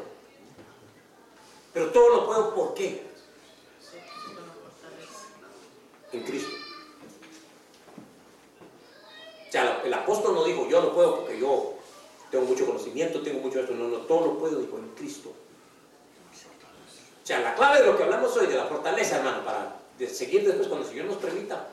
Pero 1.73 1.91
todo 1.91 2.09
lo 2.09 2.25
puedo, 2.25 2.55
¿por 2.55 2.73
qué? 2.73 3.03
En 6.13 6.23
Cristo. 6.23 6.55
O 9.49 9.51
sea, 9.51 9.81
el 9.83 9.93
apóstol 9.93 10.33
no 10.33 10.43
dijo, 10.45 10.67
yo 10.67 10.81
lo 10.81 10.93
puedo 10.93 11.19
porque 11.19 11.39
yo 11.39 11.75
tengo 12.31 12.45
mucho 12.45 12.65
conocimiento, 12.65 13.21
tengo 13.21 13.41
mucho 13.41 13.59
esto. 13.59 13.73
No, 13.73 13.87
no, 13.87 13.97
todo 13.97 14.27
lo 14.27 14.39
puedo, 14.39 14.59
dijo, 14.59 14.77
en 14.77 14.89
Cristo. 14.95 15.29
O 17.21 17.25
sea, 17.25 17.39
la 17.39 17.53
clave 17.53 17.81
de 17.81 17.87
lo 17.87 17.97
que 17.97 18.03
hablamos 18.03 18.35
hoy, 18.37 18.47
de 18.47 18.55
la 18.55 18.65
fortaleza, 18.65 19.17
hermano, 19.17 19.43
para 19.45 19.75
seguir 20.09 20.45
después 20.45 20.67
cuando 20.67 20.85
el 20.85 20.91
Señor 20.91 21.07
nos 21.07 21.17
permita, 21.17 21.67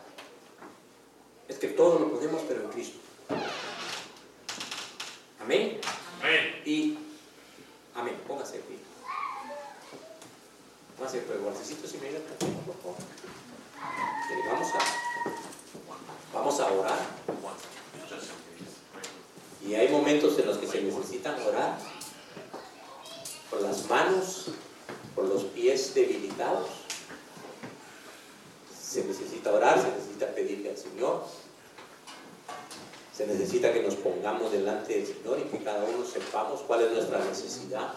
es 1.48 1.58
que 1.58 1.68
todo 1.68 1.98
lo 1.98 2.12
podemos, 2.12 2.42
pero 2.46 2.62
en 2.62 2.68
Cristo. 2.70 2.98
Amén. 5.40 5.80
Amén. 6.20 6.62
Y, 6.64 6.98
amén, 7.94 8.16
póngase 8.26 8.58
de 8.58 8.62
pie. 8.64 8.76
Póngase, 10.96 11.24
pero 11.26 11.42
guardecito 11.42 11.88
si 11.88 11.98
me 11.98 12.08
ayuda 12.08 12.20
por 12.66 12.76
favor. 12.76 12.96
Mire, 14.28 14.48
vamos 14.48 14.68
a, 14.74 16.38
vamos 16.38 16.60
a 16.60 16.72
orar. 16.72 17.20
Y 19.66 19.74
hay 19.74 19.88
momentos 19.88 20.38
en 20.38 20.46
los 20.46 20.58
que 20.58 20.66
se 20.66 20.82
necesitan 20.82 21.40
orar 21.42 21.78
por 23.50 23.60
las 23.60 23.88
manos, 23.88 24.46
por 25.14 25.26
los 25.26 25.44
pies 25.44 25.94
debilitados. 25.94 26.68
Se 28.80 29.04
necesita 29.04 29.52
orar, 29.52 29.80
se 29.80 29.88
necesita 29.90 30.26
pedirle 30.34 30.70
al 30.70 30.76
Señor. 30.76 31.24
Se 33.16 33.26
necesita 33.26 33.72
que 33.72 33.82
nos 33.82 33.96
pongamos 33.96 34.50
delante 34.50 34.94
del 34.94 35.06
Señor 35.06 35.38
y 35.40 35.42
que 35.50 35.62
cada 35.62 35.84
uno 35.84 36.04
sepamos 36.06 36.62
cuál 36.62 36.82
es 36.82 36.92
nuestra 36.92 37.22
necesidad. 37.24 37.92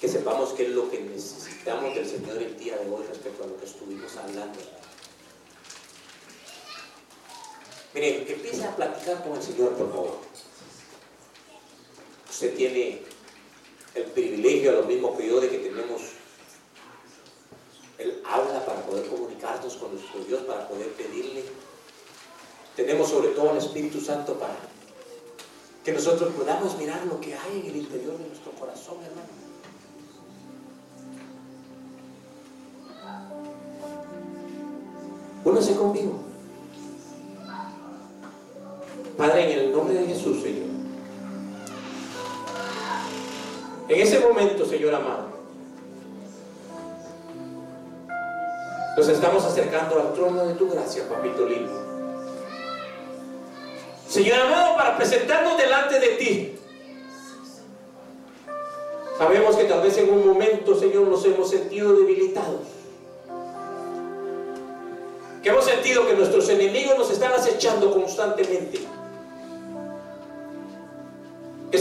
Que 0.00 0.08
sepamos 0.08 0.52
qué 0.52 0.64
es 0.66 0.70
lo 0.70 0.90
que 0.90 1.00
necesitamos 1.00 1.94
del 1.94 2.08
Señor 2.08 2.38
el 2.38 2.56
día 2.56 2.76
de 2.76 2.88
hoy 2.88 3.04
respecto 3.08 3.44
a 3.44 3.48
lo 3.48 3.58
que 3.58 3.66
estuvimos 3.66 4.16
hablando. 4.16 4.58
Mire, 7.94 8.24
con 9.10 9.36
el 9.36 9.42
Señor, 9.42 9.70
por 9.74 9.90
favor. 9.90 10.18
Usted 12.30 12.54
tiene 12.54 13.02
el 13.94 14.04
privilegio, 14.04 14.72
lo 14.72 14.84
mismo 14.84 15.16
que 15.16 15.28
yo, 15.28 15.40
de 15.40 15.50
que 15.50 15.58
tenemos 15.58 16.02
el 17.98 18.22
habla 18.24 18.64
para 18.64 18.80
poder 18.82 19.06
comunicarnos 19.08 19.74
con 19.74 19.94
nuestro 19.94 20.24
Dios, 20.24 20.42
para 20.42 20.68
poder 20.68 20.88
pedirle. 20.92 21.44
Tenemos 22.76 23.10
sobre 23.10 23.28
todo 23.30 23.50
el 23.50 23.58
Espíritu 23.58 24.00
Santo 24.00 24.38
para 24.38 24.56
que 25.84 25.92
nosotros 25.92 26.32
podamos 26.34 26.78
mirar 26.78 27.04
lo 27.06 27.20
que 27.20 27.34
hay 27.34 27.60
en 27.60 27.66
el 27.66 27.76
interior 27.76 28.16
de 28.16 28.28
nuestro 28.28 28.52
corazón, 28.52 28.96
hermano. 29.04 29.28
Únase 35.44 35.74
conmigo. 35.74 36.31
En 43.92 44.00
ese 44.00 44.20
momento, 44.20 44.64
Señor 44.64 44.94
amado, 44.94 45.26
nos 48.96 49.06
estamos 49.06 49.44
acercando 49.44 50.00
al 50.00 50.14
trono 50.14 50.46
de 50.46 50.54
tu 50.54 50.70
gracia, 50.70 51.06
papito 51.06 51.44
lindo. 51.46 51.70
Señor 54.08 54.40
amado, 54.40 54.76
para 54.78 54.96
presentarnos 54.96 55.58
delante 55.58 56.00
de 56.00 56.08
ti. 56.08 56.58
Sabemos 59.18 59.56
que 59.56 59.64
tal 59.64 59.82
vez 59.82 59.98
en 59.98 60.08
un 60.08 60.26
momento, 60.26 60.74
Señor, 60.74 61.02
nos 61.08 61.22
hemos 61.26 61.50
sentido 61.50 61.92
debilitados. 61.94 62.62
Que 65.42 65.50
hemos 65.50 65.66
sentido 65.66 66.06
que 66.06 66.14
nuestros 66.14 66.48
enemigos 66.48 66.96
nos 66.96 67.10
están 67.10 67.32
acechando 67.32 67.92
constantemente. 67.92 68.78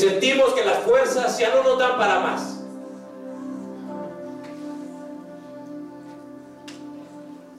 Sentimos 0.01 0.55
que 0.55 0.65
las 0.65 0.79
fuerzas 0.79 1.37
ya 1.37 1.53
no 1.53 1.61
nos 1.61 1.77
dan 1.77 1.95
para 1.95 2.19
más. 2.21 2.57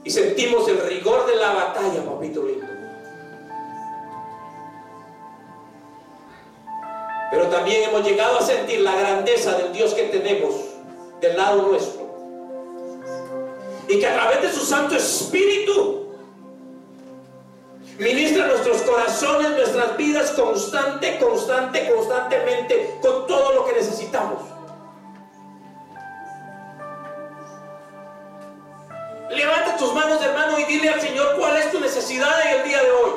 Y 0.02 0.10
sentimos 0.10 0.66
el 0.66 0.80
rigor 0.88 1.24
de 1.26 1.36
la 1.36 1.52
batalla, 1.52 2.04
papito 2.04 2.42
lindo. 2.42 2.66
Pero 7.30 7.46
también 7.46 7.88
hemos 7.88 8.04
llegado 8.04 8.40
a 8.40 8.42
sentir 8.42 8.80
la 8.80 8.96
grandeza 8.96 9.56
del 9.58 9.72
Dios 9.72 9.94
que 9.94 10.08
tenemos 10.08 10.52
del 11.20 11.36
lado 11.36 11.62
nuestro. 11.62 12.02
Y 13.86 14.00
que 14.00 14.06
a 14.08 14.14
través 14.14 14.42
de 14.42 14.52
su 14.52 14.66
Santo 14.66 14.96
Espíritu 14.96 16.01
ministra 18.02 18.46
nuestros 18.46 18.82
corazones, 18.82 19.50
nuestras 19.50 19.96
vidas 19.96 20.32
constante, 20.32 21.18
constante, 21.18 21.88
constantemente 21.88 22.98
con 23.00 23.26
todo 23.28 23.52
lo 23.54 23.64
que 23.64 23.74
necesitamos. 23.74 24.42
Levanta 29.30 29.76
tus 29.76 29.94
manos, 29.94 30.20
hermano, 30.20 30.58
y 30.58 30.64
dile 30.64 30.90
al 30.90 31.00
Señor 31.00 31.36
cuál 31.38 31.56
es 31.56 31.70
tu 31.70 31.80
necesidad 31.80 32.28
en 32.44 32.60
el 32.60 32.68
día 32.68 32.82
de 32.82 32.90
hoy. 32.90 33.12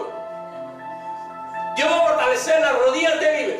Dios 1.75 1.89
va 1.89 1.95
a 1.95 2.07
fortalecer 2.07 2.61
las 2.61 2.79
rodillas 2.79 3.19
débiles. 3.19 3.59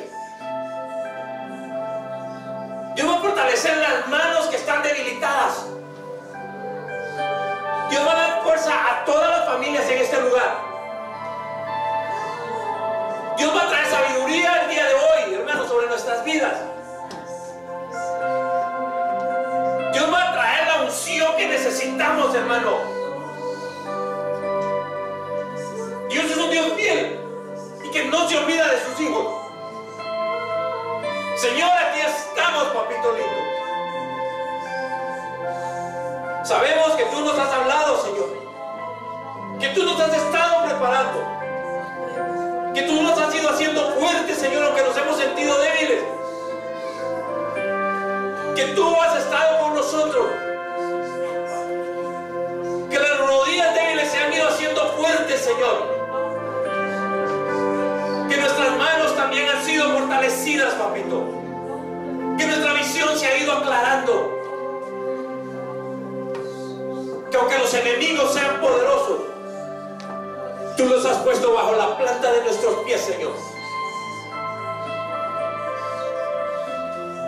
Dios 2.96 3.10
va 3.10 3.16
a 3.16 3.22
fortalecer 3.22 3.78
las 3.78 4.08
manos 4.08 4.46
que 4.48 4.56
están 4.58 4.84
debilitadas. 4.84 5.66
Dios 7.90 8.08
va 8.08 8.12
a 8.12 8.16
dar 8.16 8.44
fuerza 8.44 8.72
a 8.72 9.06
todas 9.06 9.30
las 9.30 9.46
familias 9.48 9.90
en 9.90 9.98
este 9.98 10.22
lugar. 10.22 10.75
Dios 13.38 13.54
va 13.54 13.64
a 13.64 13.68
traer 13.68 13.88
sabiduría 13.88 14.62
el 14.64 14.70
día 14.70 14.86
de 14.86 14.94
hoy, 14.94 15.34
hermanos, 15.34 15.68
sobre 15.68 15.88
nuestras 15.88 16.24
vidas. 16.24 16.54
Dios 19.92 20.14
va 20.14 20.30
a 20.30 20.34
traer 20.34 20.68
la 20.68 20.84
unción 20.84 21.36
que 21.36 21.48
necesitamos, 21.48 22.34
hermano. 22.34 22.78
Dios 26.10 26.26
es 26.26 26.38
un 26.38 26.50
Dios 26.50 26.74
fiel 26.78 27.20
y 27.84 27.92
que 27.92 28.06
no 28.06 28.30
se 28.30 28.38
olvida 28.38 28.68
de 28.70 28.80
sus 28.86 29.00
hijos. 29.02 29.28
Señor, 31.38 31.72
aquí 31.72 32.00
estamos, 32.00 32.64
papito 32.68 33.12
lindo. 33.12 33.46
Sabemos 36.46 36.92
que 36.92 37.04
tú 37.06 37.20
nos 37.20 37.38
has 37.38 37.52
hablado, 37.52 38.02
Señor. 38.02 38.30
Que 39.60 39.68
tú 39.70 39.84
nos 39.84 40.00
has 40.00 40.14
estado 40.14 40.35
haciendo 43.50 43.92
fuertes, 44.00 44.38
Señor, 44.38 44.64
aunque 44.64 44.84
nos 44.84 44.98
hemos 44.98 45.18
sentido 45.18 45.56
débiles. 45.60 46.04
Que 48.56 48.64
tú 48.74 48.96
has 49.02 49.18
estado 49.18 49.60
con 49.60 49.76
nosotros. 49.76 50.26
Que 52.90 53.00
las 53.00 53.18
rodillas 53.20 53.76
débiles 53.76 54.12
se 54.12 54.18
han 54.18 54.34
ido 54.34 54.48
haciendo 54.48 54.82
fuertes, 54.98 55.42
Señor. 55.42 55.96
Que 58.30 58.38
nuestras 58.38 58.78
manos 58.78 59.16
también 59.16 59.50
han 59.50 59.64
sido 59.64 59.90
fortalecidas, 59.98 60.74
papito. 60.76 61.26
Que 62.38 62.46
nuestra 62.46 62.74
visión 62.74 63.18
se 63.18 63.28
ha 63.28 63.38
ido 63.38 63.52
aclarando. 63.54 64.32
Que 67.30 67.38
aunque 67.38 67.58
los 67.58 67.74
enemigos 67.74 68.34
sean 68.34 68.62
poderosos, 68.62 69.35
Tú 70.78 70.86
los 70.86 71.06
has 71.06 71.18
puesto 71.20 71.54
bajo 71.54 71.74
la 71.76 71.98
planta 71.98 72.32
de 72.34 72.42
nuestros 72.44 72.84
pies, 72.84 73.00
Señor. 73.00 73.32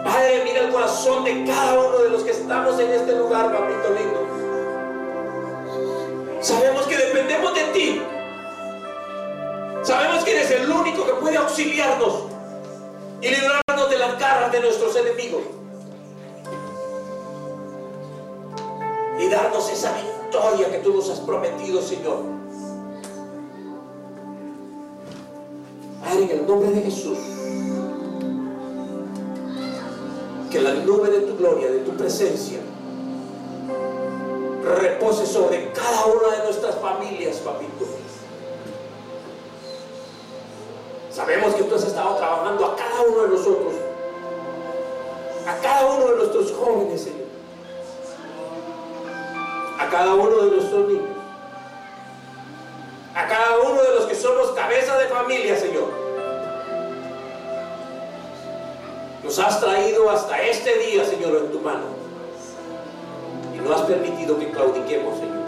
Padre, 0.03 0.41
mira 0.43 0.61
el 0.61 0.71
corazón 0.71 1.23
de 1.23 1.45
cada 1.45 1.79
uno 1.79 1.97
de 1.99 2.09
los 2.09 2.23
que 2.23 2.31
estamos 2.31 2.77
en 2.79 2.91
este 2.91 3.15
lugar, 3.15 3.53
papito 3.53 3.89
lindo. 3.93 4.27
Sabemos 6.41 6.85
que 6.87 6.97
dependemos 6.97 7.53
de 7.53 7.63
ti. 7.73 8.01
Sabemos 9.83 10.25
que 10.25 10.31
eres 10.31 10.51
el 10.51 10.69
único 10.69 11.05
que 11.05 11.13
puede 11.13 11.37
auxiliarnos 11.37 12.23
y 13.21 13.29
librarnos 13.29 13.89
de 13.89 13.97
las 13.97 14.19
garras 14.19 14.51
de 14.51 14.59
nuestros 14.59 14.93
enemigos. 14.97 15.41
Y 19.19 19.29
darnos 19.29 19.69
esa 19.71 19.93
victoria 19.93 20.69
que 20.69 20.79
tú 20.79 20.93
nos 20.93 21.09
has 21.09 21.21
prometido, 21.21 21.81
Señor. 21.81 22.36
En 26.18 26.32
el 26.32 26.47
nombre 26.47 26.72
de 26.72 26.82
Jesús, 26.82 27.15
que 30.49 30.59
la 30.59 30.74
nube 30.74 31.11
de 31.11 31.20
tu 31.20 31.38
gloria, 31.38 31.70
de 31.70 31.78
tu 31.82 31.91
presencia, 31.91 32.57
repose 34.63 35.28
sobre 35.28 35.72
cada 35.74 36.07
una 36.07 36.38
de 36.38 36.43
nuestras 36.45 36.76
familias, 36.80 37.36
papito. 37.38 37.86
Sabemos 41.11 41.53
que 41.53 41.63
tú 41.63 41.76
has 41.76 41.84
estado 41.84 42.15
trabajando 42.15 42.65
a 42.65 42.76
cada 42.76 43.01
uno 43.03 43.22
de 43.22 43.30
nosotros, 43.30 43.74
a 45.47 45.61
cada 45.61 45.86
uno 45.86 46.07
de 46.07 46.15
nuestros 46.15 46.51
jóvenes, 46.51 47.01
Señor, 47.01 47.28
a 49.80 49.88
cada 49.88 50.15
uno 50.15 50.36
de 50.36 50.51
nuestros 50.51 50.88
niños, 50.88 51.18
a 53.13 53.28
cada 53.28 53.59
uno 53.59 53.84
de 53.84 53.95
los 53.95 54.05
que 54.05 54.15
somos 54.15 54.47
cabeza 54.53 54.97
de 54.97 55.07
familia, 55.09 55.55
Señor. 55.55 56.07
Nos 59.28 59.39
has 59.39 59.59
traído 59.59 60.09
hasta 60.09 60.41
este 60.41 60.78
día, 60.78 61.03
Señor, 61.03 61.36
en 61.36 61.51
tu 61.51 61.59
mano. 61.59 61.84
Y 63.53 63.57
no 63.59 63.75
has 63.75 63.82
permitido 63.82 64.39
que 64.39 64.49
claudiquemos, 64.51 65.19
Señor. 65.19 65.43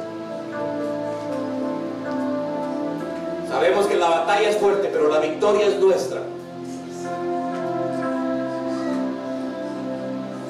Sabemos 3.47 3.85
que 3.85 3.95
la 3.95 4.09
batalla 4.09 4.49
es 4.49 4.57
fuerte, 4.57 4.89
pero 4.91 5.07
la 5.07 5.19
victoria 5.19 5.67
es 5.67 5.79
nuestra. 5.79 6.23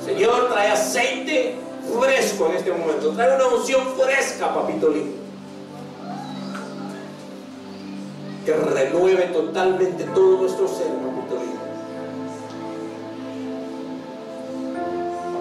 Señor, 0.04 0.50
trae 0.50 0.72
aceite 0.72 1.56
fresco 2.00 2.48
en 2.48 2.56
este 2.56 2.72
momento. 2.72 3.12
Trae 3.12 3.36
una 3.36 3.46
unción 3.46 3.86
fresca, 3.96 4.56
papito 4.56 4.90
lindo. 4.90 5.18
Que 8.44 8.54
renueve 8.56 9.28
totalmente 9.28 10.06
todo 10.16 10.38
nuestro 10.38 10.68
ser, 10.68 10.88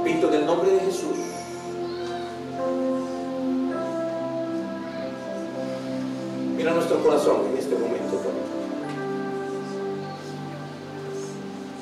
Papito, 0.08 0.28
en 0.28 0.34
el 0.34 0.46
nombre 0.46 0.70
de 0.70 0.80
Jesús. 0.80 1.18
Mira 6.56 6.72
nuestro 6.72 7.02
corazón 7.02 7.46
en 7.52 7.58
este 7.58 7.74
momento, 7.74 8.16
papito. 8.16 8.38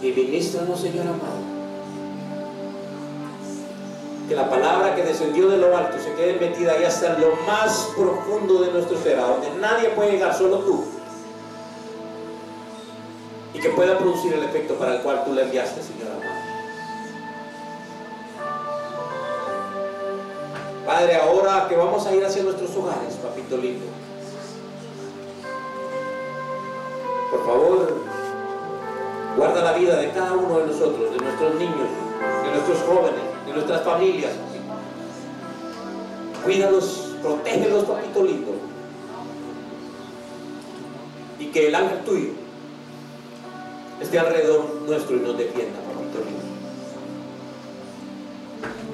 Y 0.03 0.11
ministranos, 0.11 0.81
Señor 0.81 1.07
amado. 1.07 1.39
Que 4.29 4.35
la 4.35 4.51
palabra 4.51 4.97
que 4.97 5.05
descendió 5.05 5.49
de 5.49 5.59
lo 5.59 5.77
alto 5.77 5.97
se 6.03 6.13
quede 6.15 6.41
metida 6.41 6.73
ahí 6.73 6.83
hasta 6.83 7.17
lo 7.21 7.37
más 7.47 7.93
profundo 7.97 8.61
de 8.63 8.73
nuestro 8.73 8.99
ser, 8.99 9.21
a 9.21 9.29
donde 9.29 9.51
nadie 9.61 9.91
puede 9.91 10.13
llegar, 10.13 10.37
solo 10.37 10.59
tú. 10.59 10.85
Y 13.55 13.61
que 13.61 13.69
pueda 13.69 13.97
producir 13.97 14.35
el 14.35 14.43
efecto 14.43 14.75
para 14.75 14.97
el 14.97 15.03
cual 15.03 15.23
tú 15.25 15.33
le 15.33 15.43
enviaste, 15.43 15.81
Señor 15.81 16.11
amado. 16.11 16.36
Padre, 20.97 21.17
ahora 21.17 21.67
que 21.69 21.77
vamos 21.77 22.07
a 22.07 22.17
ir 22.17 22.25
hacia 22.25 22.43
nuestros 22.43 22.75
hogares, 22.75 23.17
papito 23.23 23.59
lindo. 23.59 23.85
Por 27.31 27.45
favor, 27.45 27.97
guarda 29.37 29.63
la 29.63 29.73
vida 29.75 29.99
de 29.99 30.11
cada 30.13 30.33
uno 30.33 30.59
de 30.61 30.69
nosotros, 30.69 31.13
de 31.13 31.19
nuestros 31.19 31.55
niños, 31.57 31.91
de 32.45 32.51
nuestros 32.51 32.79
jóvenes, 32.89 33.21
de 33.45 33.53
nuestras 33.53 33.83
familias. 33.83 34.33
Cuídalos, 36.43 37.15
protégelos, 37.21 37.85
papito 37.85 38.23
lindo. 38.23 38.53
Y 41.39 41.47
que 41.49 41.69
el 41.69 41.75
ángel 41.75 42.05
tuyo 42.07 42.31
esté 44.01 44.19
alrededor 44.19 44.65
nuestro 44.87 45.17
y 45.17 45.21
nos 45.21 45.37
defienda, 45.37 45.79
papito 45.79 46.25
lindo. 46.25 46.47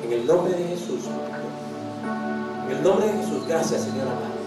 En 0.04 0.12
el 0.12 0.26
nombre 0.26 0.52
de 0.52 0.64
Jesús, 0.64 1.02
papito. 1.02 1.71
En 2.02 2.76
el 2.76 2.82
nombre 2.82 3.06
de 3.06 3.12
Jesús, 3.18 3.46
gracias, 3.46 3.82
Señor 3.82 4.08
amado. 4.08 4.42